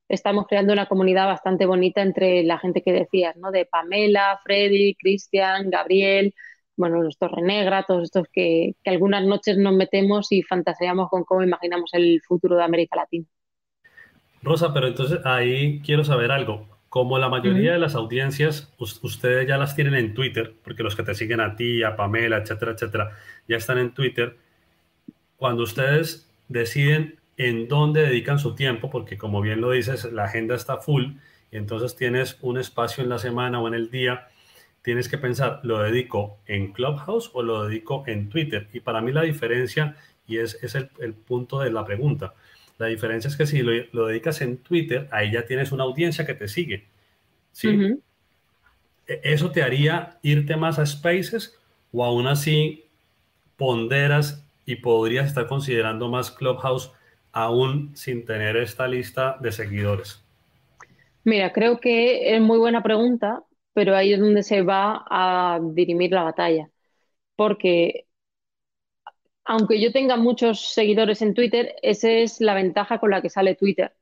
estamos 0.08 0.46
creando 0.46 0.72
una 0.72 0.86
comunidad 0.86 1.26
bastante 1.26 1.66
bonita 1.66 2.02
entre 2.02 2.42
la 2.42 2.58
gente 2.58 2.82
que 2.82 2.92
decías, 2.92 3.36
¿no? 3.36 3.50
De 3.50 3.64
Pamela, 3.64 4.38
Freddy, 4.44 4.94
Cristian, 4.94 5.70
Gabriel, 5.70 6.34
bueno, 6.76 7.02
los 7.02 7.18
Torrenegra, 7.18 7.84
todos 7.84 8.04
estos 8.04 8.26
que, 8.32 8.74
que 8.82 8.90
algunas 8.90 9.24
noches 9.24 9.56
nos 9.56 9.74
metemos 9.74 10.32
y 10.32 10.42
fantaseamos 10.42 11.08
con 11.08 11.24
cómo 11.24 11.42
imaginamos 11.42 11.90
el 11.94 12.20
futuro 12.22 12.56
de 12.56 12.64
América 12.64 12.96
Latina. 12.96 13.26
Rosa, 14.42 14.72
pero 14.74 14.88
entonces 14.88 15.20
ahí 15.24 15.80
quiero 15.80 16.04
saber 16.04 16.32
algo. 16.32 16.71
Como 16.92 17.18
la 17.18 17.30
mayoría 17.30 17.72
de 17.72 17.78
las 17.78 17.94
audiencias, 17.94 18.70
ustedes 18.76 19.48
ya 19.48 19.56
las 19.56 19.74
tienen 19.74 19.94
en 19.94 20.12
Twitter, 20.12 20.54
porque 20.62 20.82
los 20.82 20.94
que 20.94 21.02
te 21.02 21.14
siguen 21.14 21.40
a 21.40 21.56
ti, 21.56 21.82
a 21.82 21.96
Pamela, 21.96 22.36
etcétera, 22.36 22.72
etcétera, 22.72 23.12
ya 23.48 23.56
están 23.56 23.78
en 23.78 23.94
Twitter. 23.94 24.36
Cuando 25.38 25.62
ustedes 25.62 26.30
deciden 26.48 27.18
en 27.38 27.66
dónde 27.66 28.02
dedican 28.02 28.38
su 28.38 28.54
tiempo, 28.54 28.90
porque 28.90 29.16
como 29.16 29.40
bien 29.40 29.62
lo 29.62 29.70
dices, 29.70 30.04
la 30.12 30.24
agenda 30.24 30.54
está 30.54 30.76
full, 30.76 31.14
y 31.50 31.56
entonces 31.56 31.96
tienes 31.96 32.36
un 32.42 32.58
espacio 32.58 33.02
en 33.02 33.08
la 33.08 33.18
semana 33.18 33.58
o 33.58 33.68
en 33.68 33.72
el 33.72 33.90
día, 33.90 34.28
tienes 34.82 35.08
que 35.08 35.16
pensar, 35.16 35.60
¿lo 35.62 35.78
dedico 35.78 36.40
en 36.44 36.74
Clubhouse 36.74 37.30
o 37.32 37.42
lo 37.42 37.68
dedico 37.68 38.04
en 38.06 38.28
Twitter? 38.28 38.68
Y 38.70 38.80
para 38.80 39.00
mí 39.00 39.12
la 39.12 39.22
diferencia, 39.22 39.96
y 40.26 40.36
es, 40.36 40.62
es 40.62 40.74
el, 40.74 40.90
el 41.00 41.14
punto 41.14 41.60
de 41.60 41.72
la 41.72 41.86
pregunta, 41.86 42.34
la 42.82 42.88
diferencia 42.88 43.28
es 43.28 43.36
que 43.36 43.46
si 43.46 43.62
lo, 43.62 44.06
dedicas 44.06 44.40
en 44.40 44.58
Twitter, 44.58 45.08
ahí 45.12 45.30
ya 45.30 45.46
tienes 45.46 45.70
una 45.70 45.84
audiencia 45.84 46.26
que 46.26 46.34
te 46.34 46.48
sigue. 46.48 46.84
¿sí? 47.52 47.68
E, 49.06 49.20
¿Eso 49.22 49.52
te 49.52 49.62
haría 49.62 50.18
irte 50.22 50.56
más 50.56 50.80
a 50.80 50.86
Spaces 50.86 51.56
o 51.92 52.04
aún 52.04 52.26
así 52.26 52.86
ponderas 53.56 54.44
y 54.66 54.76
podrías 54.76 55.26
estar 55.26 55.46
considerando 55.46 56.08
más 56.08 56.32
Clubhouse 56.32 56.90
aún 57.30 57.92
sin 57.94 58.24
tener 58.24 58.56
esta 58.56 58.88
lista 58.88 59.36
de 59.40 59.52
seguidores? 59.52 60.24
Mira, 61.22 61.52
creo 61.52 61.78
que 61.78 62.34
es 62.34 62.40
muy 62.40 62.58
buena 62.58 62.82
pregunta, 62.82 63.44
pero 63.74 63.94
ahí 63.94 64.12
es 64.12 64.18
donde 64.18 64.42
se 64.42 64.62
va 64.62 65.04
a 65.08 65.60
dirimir 65.62 66.10
la 66.10 66.24
batalla. 66.24 66.68
Porque 67.36 68.06
aunque 69.44 69.80
yo 69.80 69.92
tenga 69.92 70.16
muchos 70.16 70.72
seguidores 70.72 71.22
en 71.22 71.34
Twitter, 71.34 71.74
esa 71.82 72.10
es 72.10 72.40
la 72.40 72.54
ventaja 72.54 72.98
con 72.98 73.10
la 73.10 73.22
que 73.22 73.30
sale 73.30 73.54
Twitter. 73.54 73.92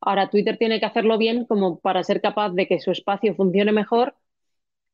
Ahora, 0.00 0.30
Twitter 0.30 0.58
tiene 0.58 0.80
que 0.80 0.86
hacerlo 0.86 1.16
bien 1.18 1.44
como 1.46 1.78
para 1.80 2.02
ser 2.04 2.20
capaz 2.20 2.50
de 2.50 2.66
que 2.66 2.80
su 2.80 2.90
espacio 2.90 3.34
funcione 3.34 3.72
mejor, 3.72 4.16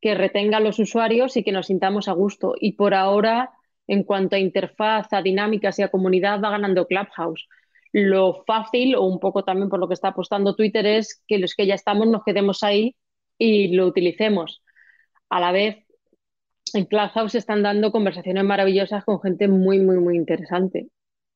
que 0.01 0.15
retenga 0.15 0.59
a 0.59 0.61
los 0.61 0.79
usuarios 0.79 1.37
y 1.37 1.45
que 1.45 1.53
nos 1.53 1.67
sintamos 1.67 2.09
a 2.09 2.13
gusto. 2.13 2.55
Y 2.61 2.73
por 2.73 2.95
ahora, 2.95 3.51
en 3.87 4.05
cuanto 4.05 4.37
a 4.37 4.39
interfaz, 4.39 5.13
a 5.13 5.23
dinámicas 5.23 5.79
y 5.79 5.83
a 5.83 5.91
comunidad, 5.91 6.41
va 6.43 6.51
ganando 6.51 6.87
Clubhouse. 6.87 7.49
Lo 7.93 8.45
fácil, 8.47 8.95
o 8.97 9.03
un 9.05 9.19
poco 9.19 9.45
también 9.45 9.71
por 9.71 9.81
lo 9.81 9.89
que 9.89 9.95
está 9.95 10.09
apostando 10.09 10.55
Twitter, 10.55 10.87
es 10.87 11.23
que 11.27 11.39
los 11.39 11.55
que 11.55 11.67
ya 11.67 11.75
estamos 11.75 12.07
nos 12.07 12.23
quedemos 12.23 12.63
ahí 12.63 12.95
y 13.39 13.69
lo 13.75 13.87
utilicemos. 13.87 14.63
A 15.31 15.41
la 15.41 15.53
vez, 15.53 15.88
en 16.75 16.85
Clubhouse 16.87 17.35
están 17.35 17.63
dando 17.63 17.93
conversaciones 17.93 18.45
maravillosas 18.45 19.05
con 19.05 19.21
gente 19.21 19.49
muy, 19.49 19.81
muy, 19.81 19.99
muy 19.99 20.17
interesante. 20.17 20.89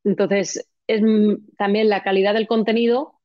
Entonces, 0.04 0.68
es 0.86 1.02
también 1.58 1.88
la 1.88 2.02
calidad 2.02 2.34
del 2.34 2.46
contenido, 2.46 3.20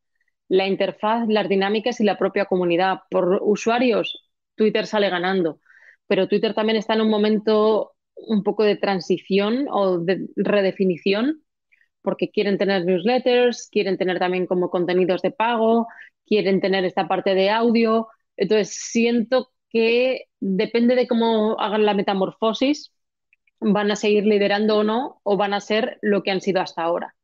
la 0.48 0.68
interfaz, 0.68 1.28
las 1.28 1.50
dinámicas 1.50 2.00
y 2.00 2.04
la 2.04 2.18
propia 2.18 2.46
comunidad. 2.46 3.00
Por 3.10 3.40
usuarios, 3.42 4.30
Twitter 4.56 4.86
sale 4.86 5.10
ganando, 5.10 5.60
pero 6.08 6.28
Twitter 6.28 6.54
también 6.54 6.78
está 6.78 6.94
en 6.94 7.02
un 7.02 7.10
momento 7.10 7.94
un 8.16 8.44
poco 8.44 8.64
de 8.64 8.78
transición 8.78 9.68
o 9.70 10.00
de 10.00 10.28
redefinición, 10.36 11.44
porque 12.02 12.30
quieren 12.32 12.58
tener 12.58 12.86
newsletters, 12.86 13.70
quieren 13.72 13.98
tener 13.98 14.20
también 14.20 14.48
como 14.48 14.70
contenidos 14.70 15.22
de 15.22 15.32
pago, 15.32 15.88
quieren 16.26 16.62
tener 16.62 16.86
esta 16.86 17.08
parte 17.08 17.36
de 17.36 17.50
audio. 17.50 18.08
Entonces, 18.38 18.74
siento 18.74 19.52
que 19.78 20.26
depende 20.40 20.96
de 20.96 21.08
cómo 21.08 21.60
hagan 21.60 21.86
la 21.86 21.94
metamorfosis, 21.94 22.92
van 23.60 23.92
a 23.92 23.96
seguir 23.96 24.26
liderando 24.26 24.78
o 24.78 24.84
no, 24.84 25.22
o 25.24 25.38
van 25.38 25.54
a 25.54 25.62
ser 25.62 26.00
lo 26.02 26.24
que 26.24 26.32
han 26.32 26.42
sido 26.42 26.62
hasta 26.62 26.84
ahora. 26.84 27.16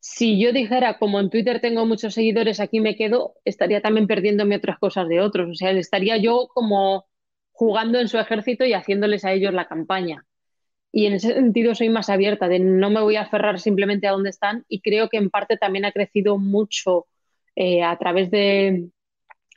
Si 0.00 0.40
yo 0.40 0.52
dijera, 0.52 0.98
como 0.98 1.20
en 1.20 1.30
Twitter 1.30 1.60
tengo 1.60 1.84
muchos 1.84 2.14
seguidores, 2.14 2.60
aquí 2.60 2.80
me 2.80 2.96
quedo, 2.96 3.34
estaría 3.44 3.82
también 3.82 4.06
perdiéndome 4.06 4.56
otras 4.56 4.78
cosas 4.78 5.08
de 5.08 5.20
otros. 5.20 5.50
O 5.50 5.54
sea, 5.54 5.70
estaría 5.72 6.16
yo 6.16 6.48
como 6.54 7.06
jugando 7.52 8.00
en 8.00 8.08
su 8.08 8.18
ejército 8.18 8.64
y 8.64 8.72
haciéndoles 8.72 9.24
a 9.24 9.32
ellos 9.32 9.52
la 9.52 9.66
campaña. 9.66 10.24
Y 10.92 11.06
en 11.06 11.14
ese 11.14 11.34
sentido 11.34 11.74
soy 11.74 11.90
más 11.90 12.08
abierta, 12.08 12.48
de 12.48 12.60
no 12.60 12.88
me 12.90 13.02
voy 13.02 13.16
a 13.16 13.22
aferrar 13.22 13.60
simplemente 13.60 14.06
a 14.06 14.12
donde 14.12 14.30
están 14.30 14.64
y 14.68 14.80
creo 14.80 15.08
que 15.10 15.18
en 15.18 15.30
parte 15.30 15.58
también 15.58 15.84
ha 15.84 15.92
crecido 15.92 16.38
mucho 16.38 17.06
eh, 17.56 17.82
a 17.82 17.96
través 17.98 18.30
de, 18.30 18.88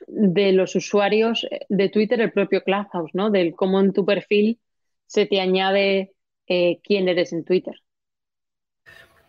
de 0.06 0.52
los 0.52 0.74
usuarios 0.76 1.46
de 1.68 1.88
Twitter 1.88 2.20
el 2.20 2.32
propio 2.32 2.62
Clubhouse, 2.62 3.10
¿no? 3.14 3.30
Del 3.30 3.54
cómo 3.54 3.80
en 3.80 3.92
tu 3.92 4.04
perfil 4.04 4.58
se 5.06 5.26
te 5.26 5.40
añade 5.40 6.12
eh, 6.46 6.80
quién 6.84 7.08
eres 7.08 7.32
en 7.32 7.44
Twitter. 7.44 7.74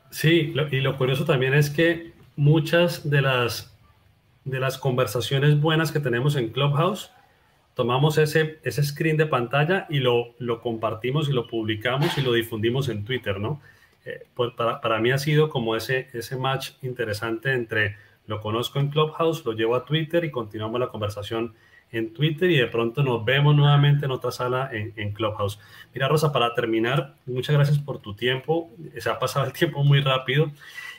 Sí, 0.09 0.53
y 0.71 0.81
lo 0.81 0.97
curioso 0.97 1.25
también 1.25 1.53
es 1.53 1.69
que 1.69 2.11
muchas 2.35 3.09
de 3.09 3.21
las, 3.21 3.77
de 4.43 4.59
las 4.59 4.77
conversaciones 4.77 5.59
buenas 5.59 5.91
que 5.91 5.99
tenemos 5.99 6.35
en 6.35 6.49
Clubhouse, 6.49 7.11
tomamos 7.75 8.17
ese, 8.17 8.59
ese 8.63 8.83
screen 8.83 9.17
de 9.17 9.25
pantalla 9.25 9.87
y 9.89 9.99
lo, 9.99 10.35
lo 10.39 10.61
compartimos 10.61 11.29
y 11.29 11.31
lo 11.31 11.47
publicamos 11.47 12.17
y 12.17 12.21
lo 12.21 12.33
difundimos 12.33 12.89
en 12.89 13.05
Twitter, 13.05 13.39
¿no? 13.39 13.61
Pues 14.33 14.51
para, 14.53 14.81
para, 14.81 14.99
mí 14.99 15.11
ha 15.11 15.17
sido 15.19 15.49
como 15.49 15.75
ese, 15.75 16.07
ese 16.13 16.35
match 16.35 16.71
interesante 16.81 17.53
entre 17.53 17.97
lo 18.27 18.39
conozco 18.39 18.79
en 18.79 18.89
Clubhouse, 18.89 19.45
lo 19.45 19.53
llevo 19.53 19.75
a 19.75 19.85
Twitter 19.85 20.23
y 20.23 20.31
continuamos 20.31 20.79
la 20.79 20.87
conversación 20.87 21.53
en 21.91 22.13
Twitter 22.13 22.49
y 22.49 22.57
de 22.57 22.67
pronto 22.67 23.03
nos 23.03 23.25
vemos 23.25 23.55
nuevamente 23.55 24.05
en 24.05 24.11
otra 24.11 24.31
sala 24.31 24.69
en, 24.71 25.11
Clubhouse. 25.11 25.59
Mira, 25.93 26.07
Rosa, 26.07 26.31
para 26.31 26.53
terminar, 26.53 27.15
muchas 27.25 27.55
gracias 27.55 27.79
por 27.79 27.99
tu 27.99 28.15
tiempo. 28.15 28.71
Se 28.97 29.09
ha 29.09 29.19
pasado 29.19 29.45
el 29.45 29.53
tiempo 29.53 29.83
muy 29.83 29.99
rápido, 29.99 30.51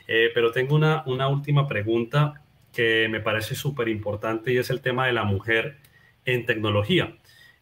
eh, 0.07 0.29
pero 0.33 0.51
tengo 0.51 0.75
una, 0.75 1.03
una 1.07 1.27
última 1.27 1.67
pregunta 1.67 2.41
que 2.71 3.07
me 3.09 3.19
parece 3.19 3.55
súper 3.55 3.87
importante 3.87 4.53
y 4.53 4.57
es 4.57 4.69
el 4.69 4.81
tema 4.81 5.07
de 5.07 5.13
la 5.13 5.23
mujer 5.23 5.77
en 6.25 6.45
tecnología. 6.45 7.15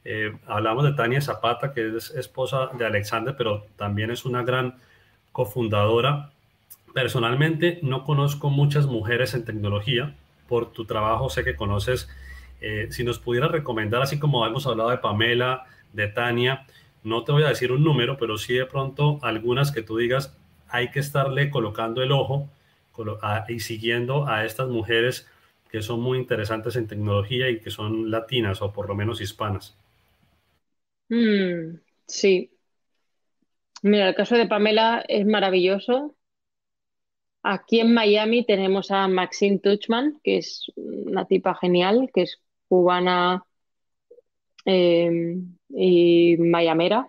Eh, 0.04 0.36
hablamos 0.48 0.84
de 0.84 0.94
Tania 0.94 1.22
Zapata, 1.22 1.74
que 1.74 1.96
es 1.96 2.12
esposa 2.12 2.70
de 2.78 2.86
Alexander, 2.86 3.36
pero 3.38 3.68
también 3.76 4.12
es 4.12 4.26
una 4.26 4.44
gran 4.44 4.76
cofundadora 5.32 6.32
Personalmente 6.94 7.80
no 7.82 8.04
conozco 8.04 8.50
muchas 8.50 8.86
mujeres 8.86 9.34
en 9.34 9.46
tecnología. 9.46 10.16
Por 10.48 10.72
tu 10.72 10.86
trabajo 10.86 11.30
sé 11.30 11.44
que 11.44 11.56
conoces. 11.56 12.10
Eh, 12.60 12.88
si 12.92 13.04
nos 13.04 13.20
pudieras 13.20 13.52
recomendar, 13.52 14.02
así 14.02 14.20
como 14.20 14.46
hemos 14.46 14.68
hablado 14.68 14.90
de 14.90 14.98
Pamela, 14.98 15.66
de 15.94 16.08
Tania, 16.08 16.66
no 17.04 17.24
te 17.24 17.32
voy 17.32 17.44
a 17.44 17.50
decir 17.50 17.72
un 17.72 17.84
número, 17.84 18.18
pero 18.18 18.38
sí 18.38 18.54
de 18.54 18.66
pronto 18.66 19.20
algunas 19.24 19.72
que 19.72 19.82
tú 19.82 19.98
digas, 19.98 20.38
hay 20.70 20.92
que 20.92 21.00
estarle 21.00 21.50
colocando 21.50 22.04
el 22.04 22.12
ojo 22.12 22.50
y 23.48 23.60
siguiendo 23.62 24.28
a 24.28 24.46
estas 24.46 24.68
mujeres 24.68 25.28
que 25.72 25.82
son 25.82 26.02
muy 26.02 26.18
interesantes 26.18 26.76
en 26.76 26.88
tecnología 26.88 27.50
y 27.50 27.60
que 27.60 27.72
son 27.72 28.12
latinas 28.12 28.62
o 28.62 28.72
por 28.72 28.88
lo 28.88 28.96
menos 28.96 29.22
hispanas. 29.22 29.76
Mm, 31.10 31.80
sí. 32.06 32.52
Mira, 33.82 34.10
el 34.10 34.16
caso 34.16 34.36
de 34.36 34.48
Pamela 34.48 35.04
es 35.08 35.26
maravilloso. 35.26 36.16
Aquí 37.44 37.80
en 37.80 37.94
Miami 37.94 38.46
tenemos 38.46 38.90
a 38.92 39.08
Maxine 39.08 39.60
Tuchman, 39.60 40.20
que 40.24 40.38
es 40.38 40.72
una 40.76 41.26
tipa 41.26 41.54
genial, 41.56 42.10
que 42.14 42.24
es 42.24 42.42
cubana 42.68 43.44
em, 44.66 45.58
y 45.70 46.38
mayamera. 46.38 47.08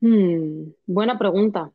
Hmm, 0.00 0.72
buena 0.86 1.18
pregunta. 1.18 1.72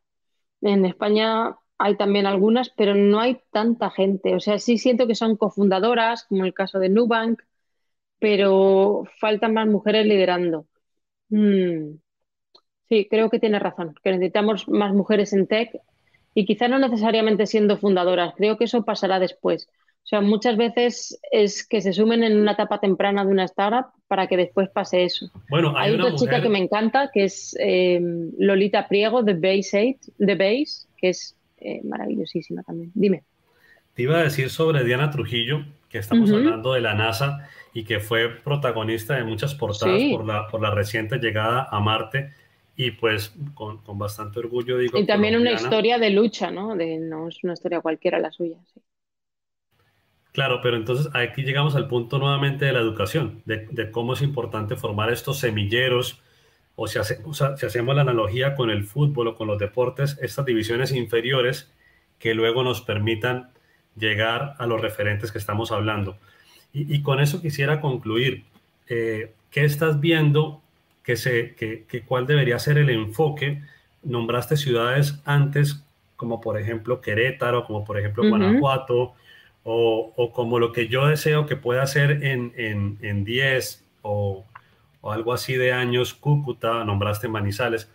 En 0.61 0.85
España 0.85 1.57
hay 1.77 1.97
también 1.97 2.27
algunas, 2.27 2.69
pero 2.71 2.95
no 2.95 3.19
hay 3.21 3.41
tanta 3.51 3.91
gente. 3.91 4.35
O 4.35 4.39
sea, 4.39 4.59
sí 4.59 4.77
siento 4.77 5.07
que 5.07 5.15
son 5.15 5.37
cofundadoras, 5.37 6.25
como 6.25 6.45
el 6.45 6.53
caso 6.55 6.79
de 6.79 6.89
Nubank, 6.89 7.41
pero 8.19 9.05
faltan 9.19 9.53
más 9.55 9.67
mujeres 9.67 10.05
liderando. 10.07 10.67
Hmm. 11.29 11.97
Sí, 12.89 13.07
creo 13.09 13.29
que 13.29 13.39
tiene 13.39 13.59
razón, 13.59 13.95
que 14.03 14.11
necesitamos 14.11 14.67
más 14.67 14.93
mujeres 14.93 15.31
en 15.33 15.45
tech 15.45 15.69
y 16.33 16.45
quizá 16.45 16.67
no 16.67 16.79
necesariamente 16.79 17.45
siendo 17.45 17.77
fundadoras, 17.77 18.33
creo 18.35 18.57
que 18.57 18.63
eso 18.63 18.83
pasará 18.83 19.19
después. 19.19 19.69
O 20.03 20.07
sea, 20.09 20.21
muchas 20.21 20.57
veces 20.57 21.19
es 21.31 21.67
que 21.67 21.81
se 21.81 21.93
sumen 21.93 22.23
en 22.23 22.39
una 22.39 22.53
etapa 22.53 22.79
temprana 22.79 23.23
de 23.23 23.31
una 23.31 23.43
startup 23.45 23.91
para 24.07 24.25
que 24.25 24.37
después 24.37 24.69
pase 24.69 25.03
eso. 25.03 25.29
Bueno, 25.49 25.73
hay, 25.77 25.93
otra 25.93 26.15
chica 26.15 26.41
que 26.41 26.49
me 26.49 26.57
encanta, 26.57 27.11
que 27.13 27.25
es 27.25 27.55
eh, 27.59 28.01
Lolita 28.39 28.87
Priego 28.87 29.21
de 29.21 29.33
Base 29.33 29.97
8, 30.01 30.13
de 30.17 30.35
Base, 30.35 30.87
que 30.97 31.09
es 31.09 31.35
eh, 31.59 31.81
maravillosísima 31.83 32.63
también. 32.63 32.91
Dime. 32.95 33.23
Te 33.93 34.03
iba 34.03 34.17
a 34.17 34.23
decir 34.23 34.49
sobre 34.49 34.83
Diana 34.83 35.11
Trujillo, 35.11 35.63
que 35.89 35.99
estamos 35.99 36.31
hablando 36.31 36.73
de 36.73 36.81
la 36.81 36.95
NASA 36.95 37.47
y 37.73 37.83
que 37.83 37.99
fue 37.99 38.29
protagonista 38.29 39.15
de 39.15 39.25
muchas 39.25 39.53
portadas 39.53 40.01
por, 40.11 40.25
la, 40.25 40.47
por 40.47 40.61
la 40.61 40.71
reciente 40.71 41.17
llegada 41.17 41.67
a 41.69 41.79
Marte 41.79 42.31
y 42.79 42.91
pues 42.91 43.33
con, 43.55 43.79
con, 43.79 43.99
bastante 43.99 44.39
orgullo 44.39 44.77
digo. 44.77 44.97
Y 44.97 45.05
también 45.05 45.35
una 45.35 45.51
historia 45.51 45.99
de 45.99 46.11
lucha, 46.11 46.49
¿no? 46.49 46.77
De, 46.77 46.97
no 46.97 47.27
es 47.27 47.43
una 47.43 47.51
historia 47.51 47.81
cualquiera 47.81 48.19
la 48.19 48.31
suya. 48.31 48.55
Sí. 48.73 48.79
Claro, 50.31 50.61
pero 50.63 50.77
entonces 50.77 51.09
aquí 51.13 51.41
llegamos 51.41 51.75
al 51.75 51.89
punto 51.89 52.19
nuevamente 52.19 52.63
de 52.63 52.71
la 52.71 52.79
educación, 52.79 53.41
de, 53.43 53.67
de 53.69 53.91
cómo 53.91 54.13
es 54.13 54.21
importante 54.21 54.77
formar 54.77 55.11
estos 55.11 55.39
semilleros, 55.39 56.21
o 56.77 56.87
si, 56.87 56.99
hace, 56.99 57.19
o 57.25 57.33
sea, 57.33 57.57
si 57.57 57.65
hacemos 57.65 57.97
la 57.97 58.03
analogía 58.03 58.55
con 58.55 58.69
el 58.69 58.85
fútbol 58.85 59.27
o 59.27 59.35
con 59.35 59.47
los 59.47 59.59
deportes, 59.59 60.17
estas 60.21 60.45
divisiones 60.45 60.93
inferiores 60.93 61.73
que 62.17 62.33
luego 62.33 62.63
nos 62.63 62.79
permitan 62.79 63.51
llegar 63.97 64.55
a 64.57 64.65
los 64.65 64.79
referentes 64.79 65.33
que 65.33 65.37
estamos 65.37 65.73
hablando. 65.73 66.15
Y, 66.71 66.95
y 66.95 67.01
con 67.01 67.19
eso 67.19 67.41
quisiera 67.41 67.81
concluir. 67.81 68.45
Eh, 68.87 69.33
¿Qué 69.51 69.65
estás 69.65 69.99
viendo 69.99 70.61
que, 71.09 71.15
se, 71.15 71.55
que, 71.55 72.03
cuál 72.05 72.27
debería 72.27 72.59
ser 72.59 72.77
el 72.77 72.91
enfoque. 72.91 73.63
Nombraste 74.03 74.57
ciudades 74.57 75.19
antes, 75.25 75.83
como 76.15 76.39
por 76.39 76.59
ejemplo 76.59 77.01
Querétaro, 77.01 77.65
como 77.65 77.83
por 77.83 77.97
ejemplo 77.97 78.29
Guanajuato, 78.29 79.15
o, 79.63 80.13
o, 80.15 80.31
como 80.31 80.59
lo 80.59 80.71
que 80.71 80.87
yo 80.87 81.07
deseo 81.07 81.47
que 81.47 81.55
pueda 81.55 81.87
ser 81.87 82.23
en, 82.23 82.53
en, 82.55 82.99
en 83.01 83.23
10 83.23 83.83
o, 84.03 84.45
o, 85.01 85.11
algo 85.11 85.33
así 85.33 85.55
de 85.55 85.73
años, 85.73 86.13
Cúcuta, 86.13 86.83
nombraste 86.83 87.27
Manizales. 87.27 87.91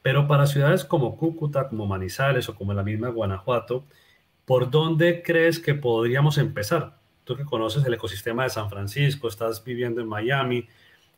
Pero 0.00 0.28
para 0.28 0.46
ciudades 0.46 0.84
como 0.84 1.16
Cúcuta, 1.16 1.68
como 1.68 1.86
Manizales 1.86 2.48
o 2.48 2.54
como 2.54 2.74
la 2.74 2.84
misma 2.84 3.08
Guanajuato, 3.08 3.84
¿por 4.44 4.70
dónde 4.70 5.20
crees 5.24 5.58
que 5.58 5.74
podríamos 5.74 6.38
empezar? 6.38 6.96
Tú 7.24 7.34
que 7.36 7.44
conoces 7.44 7.84
el 7.84 7.94
ecosistema 7.94 8.44
de 8.44 8.50
San 8.50 8.70
Francisco, 8.70 9.26
estás 9.26 9.64
viviendo 9.64 10.00
en 10.00 10.06
Miami, 10.06 10.68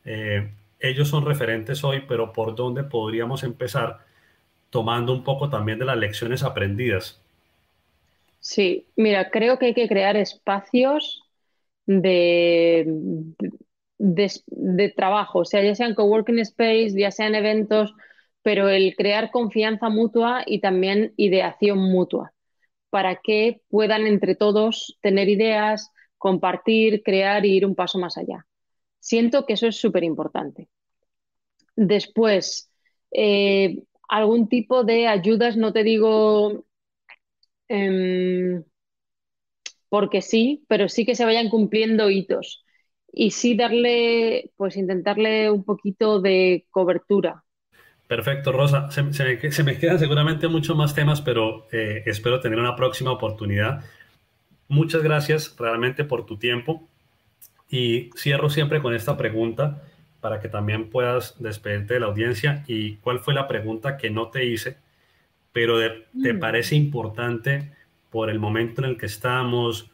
eh, 0.07 0.51
ellos 0.89 1.09
son 1.09 1.24
referentes 1.24 1.85
hoy, 1.85 2.05
pero 2.07 2.32
por 2.32 2.55
dónde 2.55 2.85
podríamos 2.85 3.43
empezar 3.43 4.01
tomando 4.70 5.12
un 5.12 5.24
poco 5.24 5.49
también 5.49 5.78
de 5.78 5.85
las 5.85 5.97
lecciones 5.97 6.43
aprendidas. 6.43 7.20
Sí, 8.41 8.87
mira, 8.97 9.30
creo 9.30 9.59
que 9.59 9.66
hay 9.66 9.74
que 9.74 9.89
crear 9.89 10.16
espacios 10.16 11.22
de, 11.87 12.85
de, 13.99 14.89
trabajo, 14.91 15.41
o 15.41 15.45
sea, 15.45 15.62
ya 15.62 15.74
sean 15.74 15.95
coworking 15.95 16.39
space, 16.41 16.93
ya 16.95 17.11
sean 17.11 17.35
eventos, 17.35 17.95
pero 18.43 18.68
el 18.68 18.95
crear 18.97 19.30
confianza 19.30 19.89
mutua 19.89 20.43
y 20.47 20.61
también 20.61 21.14
ideación 21.16 21.78
mutua 21.78 22.32
para 22.91 23.16
que 23.16 23.62
puedan 23.70 24.07
entre 24.07 24.35
todos 24.35 24.99
tener 25.01 25.28
ideas, 25.28 25.91
compartir, 26.18 27.03
crear 27.03 27.47
y 27.47 27.57
ir 27.57 27.66
un 27.66 27.74
paso 27.74 27.99
más 27.99 28.18
allá. 28.18 28.47
Siento 29.01 29.47
que 29.47 29.55
eso 29.55 29.66
es 29.66 29.76
súper 29.76 30.05
importante. 30.05 30.68
Después, 31.77 32.70
eh, 33.11 33.83
algún 34.09 34.49
tipo 34.49 34.85
de 34.85 35.07
ayudas, 35.07 35.57
no 35.57 35.72
te 35.72 35.83
digo 35.83 36.64
em, 37.68 38.62
porque 39.89 40.22
sí, 40.22 40.64
pero 40.68 40.89
sí 40.89 41.07
que 41.07 41.14
se 41.14 41.25
vayan 41.25 41.49
cumpliendo 41.49 42.11
hitos 42.11 42.64
y 43.12 43.31
sí 43.31 43.57
darle, 43.57 44.51
pues 44.57 44.77
intentarle 44.77 45.51
un 45.51 45.64
poquito 45.64 46.20
de 46.20 46.66
cobertura. 46.70 47.45
Perfecto, 48.09 48.53
Rosa. 48.53 48.91
Se, 48.91 49.03
me, 49.62 49.79
quedan 49.79 49.99
seguramente 49.99 50.49
muchos 50.49 50.77
más 50.77 50.95
temas, 50.95 51.22
pero 51.22 51.66
eh, 51.72 52.03
espero 52.07 52.41
tener 52.41 52.59
una 52.59 52.77
próxima 52.77 53.12
oportunidad. 53.12 53.85
Muchas 54.68 55.03
gracias 55.03 55.55
realmente 55.59 56.05
por 56.05 56.27
tu 56.27 56.37
tiempo 56.37 56.89
y 57.70 58.11
cierro 58.16 58.51
siempre 58.51 58.83
con 58.83 58.95
esta 58.95 59.16
pregunta 59.16 59.83
para 60.25 60.41
que 60.41 60.49
también 60.49 60.89
puedas 60.89 61.39
despedirte 61.39 61.93
de 61.93 62.01
la 62.01 62.07
audiencia. 62.07 62.64
¿Y 62.66 62.95
cuál 62.97 63.18
fue 63.18 63.35
la 63.35 63.47
pregunta 63.47 63.99
que 63.99 64.09
no 64.09 64.29
te 64.29 64.47
hice, 64.47 64.79
pero 65.53 65.79
te 65.79 66.33
mm. 66.33 66.41
parece 66.41 66.77
importante 66.77 67.72
por 68.09 68.31
el 68.31 68.39
momento 68.39 68.83
en 68.83 68.89
el 68.89 68.97
que 68.97 69.05
estamos, 69.05 69.91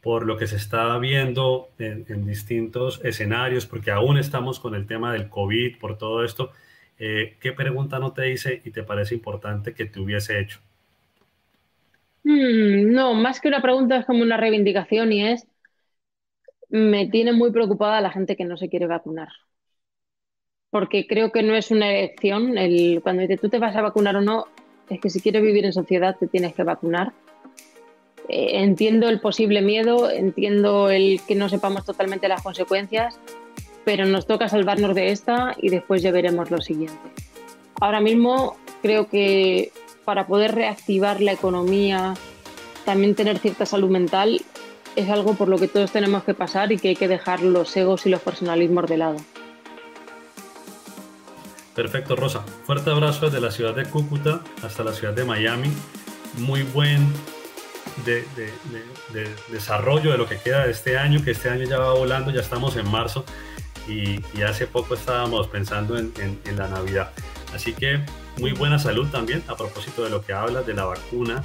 por 0.00 0.24
lo 0.24 0.36
que 0.36 0.46
se 0.46 0.54
está 0.54 0.96
viendo 0.98 1.70
en, 1.80 2.24
distintos 2.24 3.00
escenarios, 3.02 3.66
porque 3.66 3.90
aún 3.90 4.18
estamos 4.18 4.60
con 4.60 4.76
el 4.76 4.86
tema 4.86 5.12
del 5.12 5.28
COVID, 5.28 5.76
por 5.80 5.98
todo 5.98 6.22
esto. 6.22 6.52
Eh, 6.96 7.36
¿Qué 7.40 7.50
pregunta 7.50 7.98
no 7.98 8.12
te 8.12 8.30
hice 8.30 8.62
y 8.64 8.70
te 8.70 8.84
parece 8.84 9.16
importante 9.16 9.74
que 9.74 9.86
te 9.86 9.98
hubiese 9.98 10.38
hecho? 10.38 10.60
Mm, 12.22 12.92
no, 12.92 13.14
más 13.14 13.40
que 13.40 13.48
una 13.48 13.60
pregunta 13.60 13.96
es 13.96 14.06
como 14.06 14.22
una 14.22 14.36
reivindicación 14.36 15.12
y 15.12 15.26
es, 15.26 15.48
me 16.68 17.08
tiene 17.08 17.32
muy 17.32 17.50
preocupada 17.50 18.00
la 18.00 18.12
gente 18.12 18.36
que 18.36 18.44
no 18.44 18.56
se 18.56 18.68
quiere 18.68 18.86
vacunar. 18.86 19.30
Porque 20.72 21.06
creo 21.06 21.30
que 21.30 21.44
no 21.44 21.54
es 21.54 21.70
una 21.70 21.88
elección, 21.92 22.58
el, 22.58 22.98
cuando 23.00 23.22
dices 23.22 23.40
tú 23.40 23.48
te 23.48 23.60
vas 23.60 23.76
a 23.76 23.82
vacunar 23.82 24.16
o 24.16 24.20
no, 24.20 24.48
es 24.90 25.00
que 25.00 25.08
si 25.08 25.20
quieres 25.20 25.42
vivir 25.42 25.64
en 25.64 25.72
sociedad 25.72 26.16
te 26.18 26.26
tienes 26.26 26.52
que 26.54 26.64
vacunar 26.64 27.12
eh, 28.28 28.62
entiendo 28.62 29.08
el 29.08 29.20
posible 29.20 29.62
miedo, 29.62 30.10
entiendo 30.10 30.90
el 30.90 31.20
que 31.26 31.34
no 31.34 31.48
sepamos 31.48 31.84
totalmente 31.84 32.28
las 32.28 32.42
consecuencias, 32.42 33.18
pero 33.84 34.06
nos 34.06 34.26
toca 34.26 34.48
salvarnos 34.48 34.94
de 34.94 35.10
esta 35.10 35.54
y 35.60 35.70
después 35.70 36.02
ya 36.02 36.12
veremos 36.12 36.50
lo 36.50 36.60
siguiente. 36.60 36.98
Ahora 37.80 38.00
mismo 38.00 38.56
creo 38.80 39.08
que 39.08 39.72
para 40.04 40.26
poder 40.26 40.54
reactivar 40.54 41.20
la 41.20 41.32
economía, 41.32 42.14
también 42.84 43.14
tener 43.14 43.38
cierta 43.38 43.66
salud 43.66 43.90
mental, 43.90 44.40
es 44.94 45.08
algo 45.10 45.34
por 45.34 45.48
lo 45.48 45.58
que 45.58 45.68
todos 45.68 45.90
tenemos 45.90 46.22
que 46.24 46.34
pasar 46.34 46.70
y 46.70 46.78
que 46.78 46.88
hay 46.88 46.96
que 46.96 47.08
dejar 47.08 47.42
los 47.42 47.76
egos 47.76 48.06
y 48.06 48.10
los 48.10 48.20
personalismos 48.20 48.88
de 48.88 48.96
lado. 48.98 49.16
Perfecto, 51.74 52.16
Rosa. 52.16 52.44
Fuerte 52.66 52.90
abrazo 52.90 53.26
desde 53.26 53.40
la 53.40 53.50
ciudad 53.50 53.74
de 53.74 53.84
Cúcuta 53.86 54.40
hasta 54.62 54.84
la 54.84 54.92
ciudad 54.92 55.14
de 55.14 55.24
Miami. 55.24 55.70
Muy 56.38 56.62
buen 56.62 57.12
de, 58.04 58.24
desarrollo 59.48 60.12
de 60.12 60.18
lo 60.18 60.28
que 60.28 60.38
queda 60.38 60.66
de 60.66 60.72
este 60.72 60.98
año, 60.98 61.22
que 61.24 61.32
este 61.32 61.48
año 61.48 61.64
ya 61.64 61.78
va 61.78 61.92
volando, 61.94 62.30
ya 62.30 62.40
estamos 62.40 62.76
en 62.76 62.90
marzo 62.90 63.24
y, 63.88 64.20
hace 64.42 64.66
poco 64.66 64.94
estábamos 64.94 65.48
pensando 65.48 65.98
en, 65.98 66.12
la 66.56 66.68
Navidad. 66.68 67.10
Así 67.54 67.72
que 67.72 68.00
muy 68.38 68.52
buena 68.52 68.78
salud 68.78 69.08
también 69.08 69.42
a 69.48 69.56
propósito 69.56 70.04
de 70.04 70.10
lo 70.10 70.22
que 70.22 70.32
hablas 70.32 70.66
de 70.66 70.74
la 70.74 70.84
vacuna. 70.84 71.42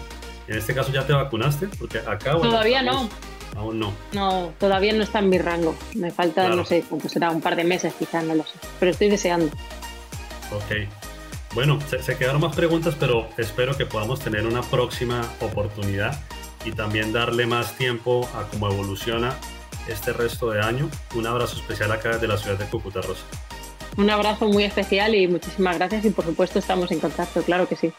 En 0.48 0.58
este 0.58 0.74
caso 0.74 0.92
ya 0.92 1.06
te 1.06 1.14
vacunaste, 1.14 1.68
porque 1.80 2.00
acá... 2.00 2.32
todavía 2.34 2.82
no. 2.82 3.10
Aún 3.56 3.80
no. 3.80 3.94
No, 4.14 4.54
todavía 4.60 4.94
no 4.94 5.04
está 5.04 5.20
en 5.20 5.30
mi 5.30 5.38
rango. 5.38 5.76
Me 5.96 6.12
falta, 6.12 6.48
no 6.50 6.64
sé, 6.64 6.84
como 6.88 7.10
será 7.10 7.32
un 7.32 7.42
par 7.42 7.56
de 7.56 7.64
meses 7.64 7.94
quizás, 7.98 8.24
no 8.24 8.36
lo 8.36 8.44
sé. 8.44 8.54
Pero 8.80 8.92
estoy 8.92 9.10
deseando. 9.10 9.50
Ok. 10.52 10.88
Bueno, 11.54 11.80
se, 11.88 12.18
quedaron 12.18 12.42
más 12.42 12.56
preguntas, 12.56 12.96
pero 13.00 13.30
espero 13.38 13.76
que 13.76 13.86
podamos 13.86 14.20
tener 14.20 14.46
una 14.46 14.62
próxima 14.62 15.22
oportunidad 15.40 16.20
y 16.66 16.72
también 16.72 17.14
darle 17.14 17.46
más 17.46 17.76
tiempo 17.78 18.30
a 18.36 18.44
cómo 18.44 18.70
evoluciona 18.70 19.36
este 19.88 20.14
resto 20.14 20.52
de 20.52 20.62
año. 20.62 20.90
Un 21.16 21.26
abrazo 21.26 21.56
especial 21.56 21.92
acá 21.92 22.10
desde 22.10 22.28
la 22.28 22.38
ciudad 22.38 22.58
de 22.58 22.66
Cúcuta, 22.66 23.02
Rosa. 23.02 23.24
Un 23.98 24.10
abrazo 24.10 24.48
muy 24.48 24.64
especial 24.64 25.16
y 25.16 25.28
muchísimas 25.28 25.78
gracias 25.78 26.06
y 26.06 26.10
por 26.12 26.26
supuesto 26.26 26.60
estamos 26.60 26.92
en 26.92 27.00
contacto, 27.00 27.42
claro 27.42 27.68
que 27.68 27.76
sí. 27.76 27.92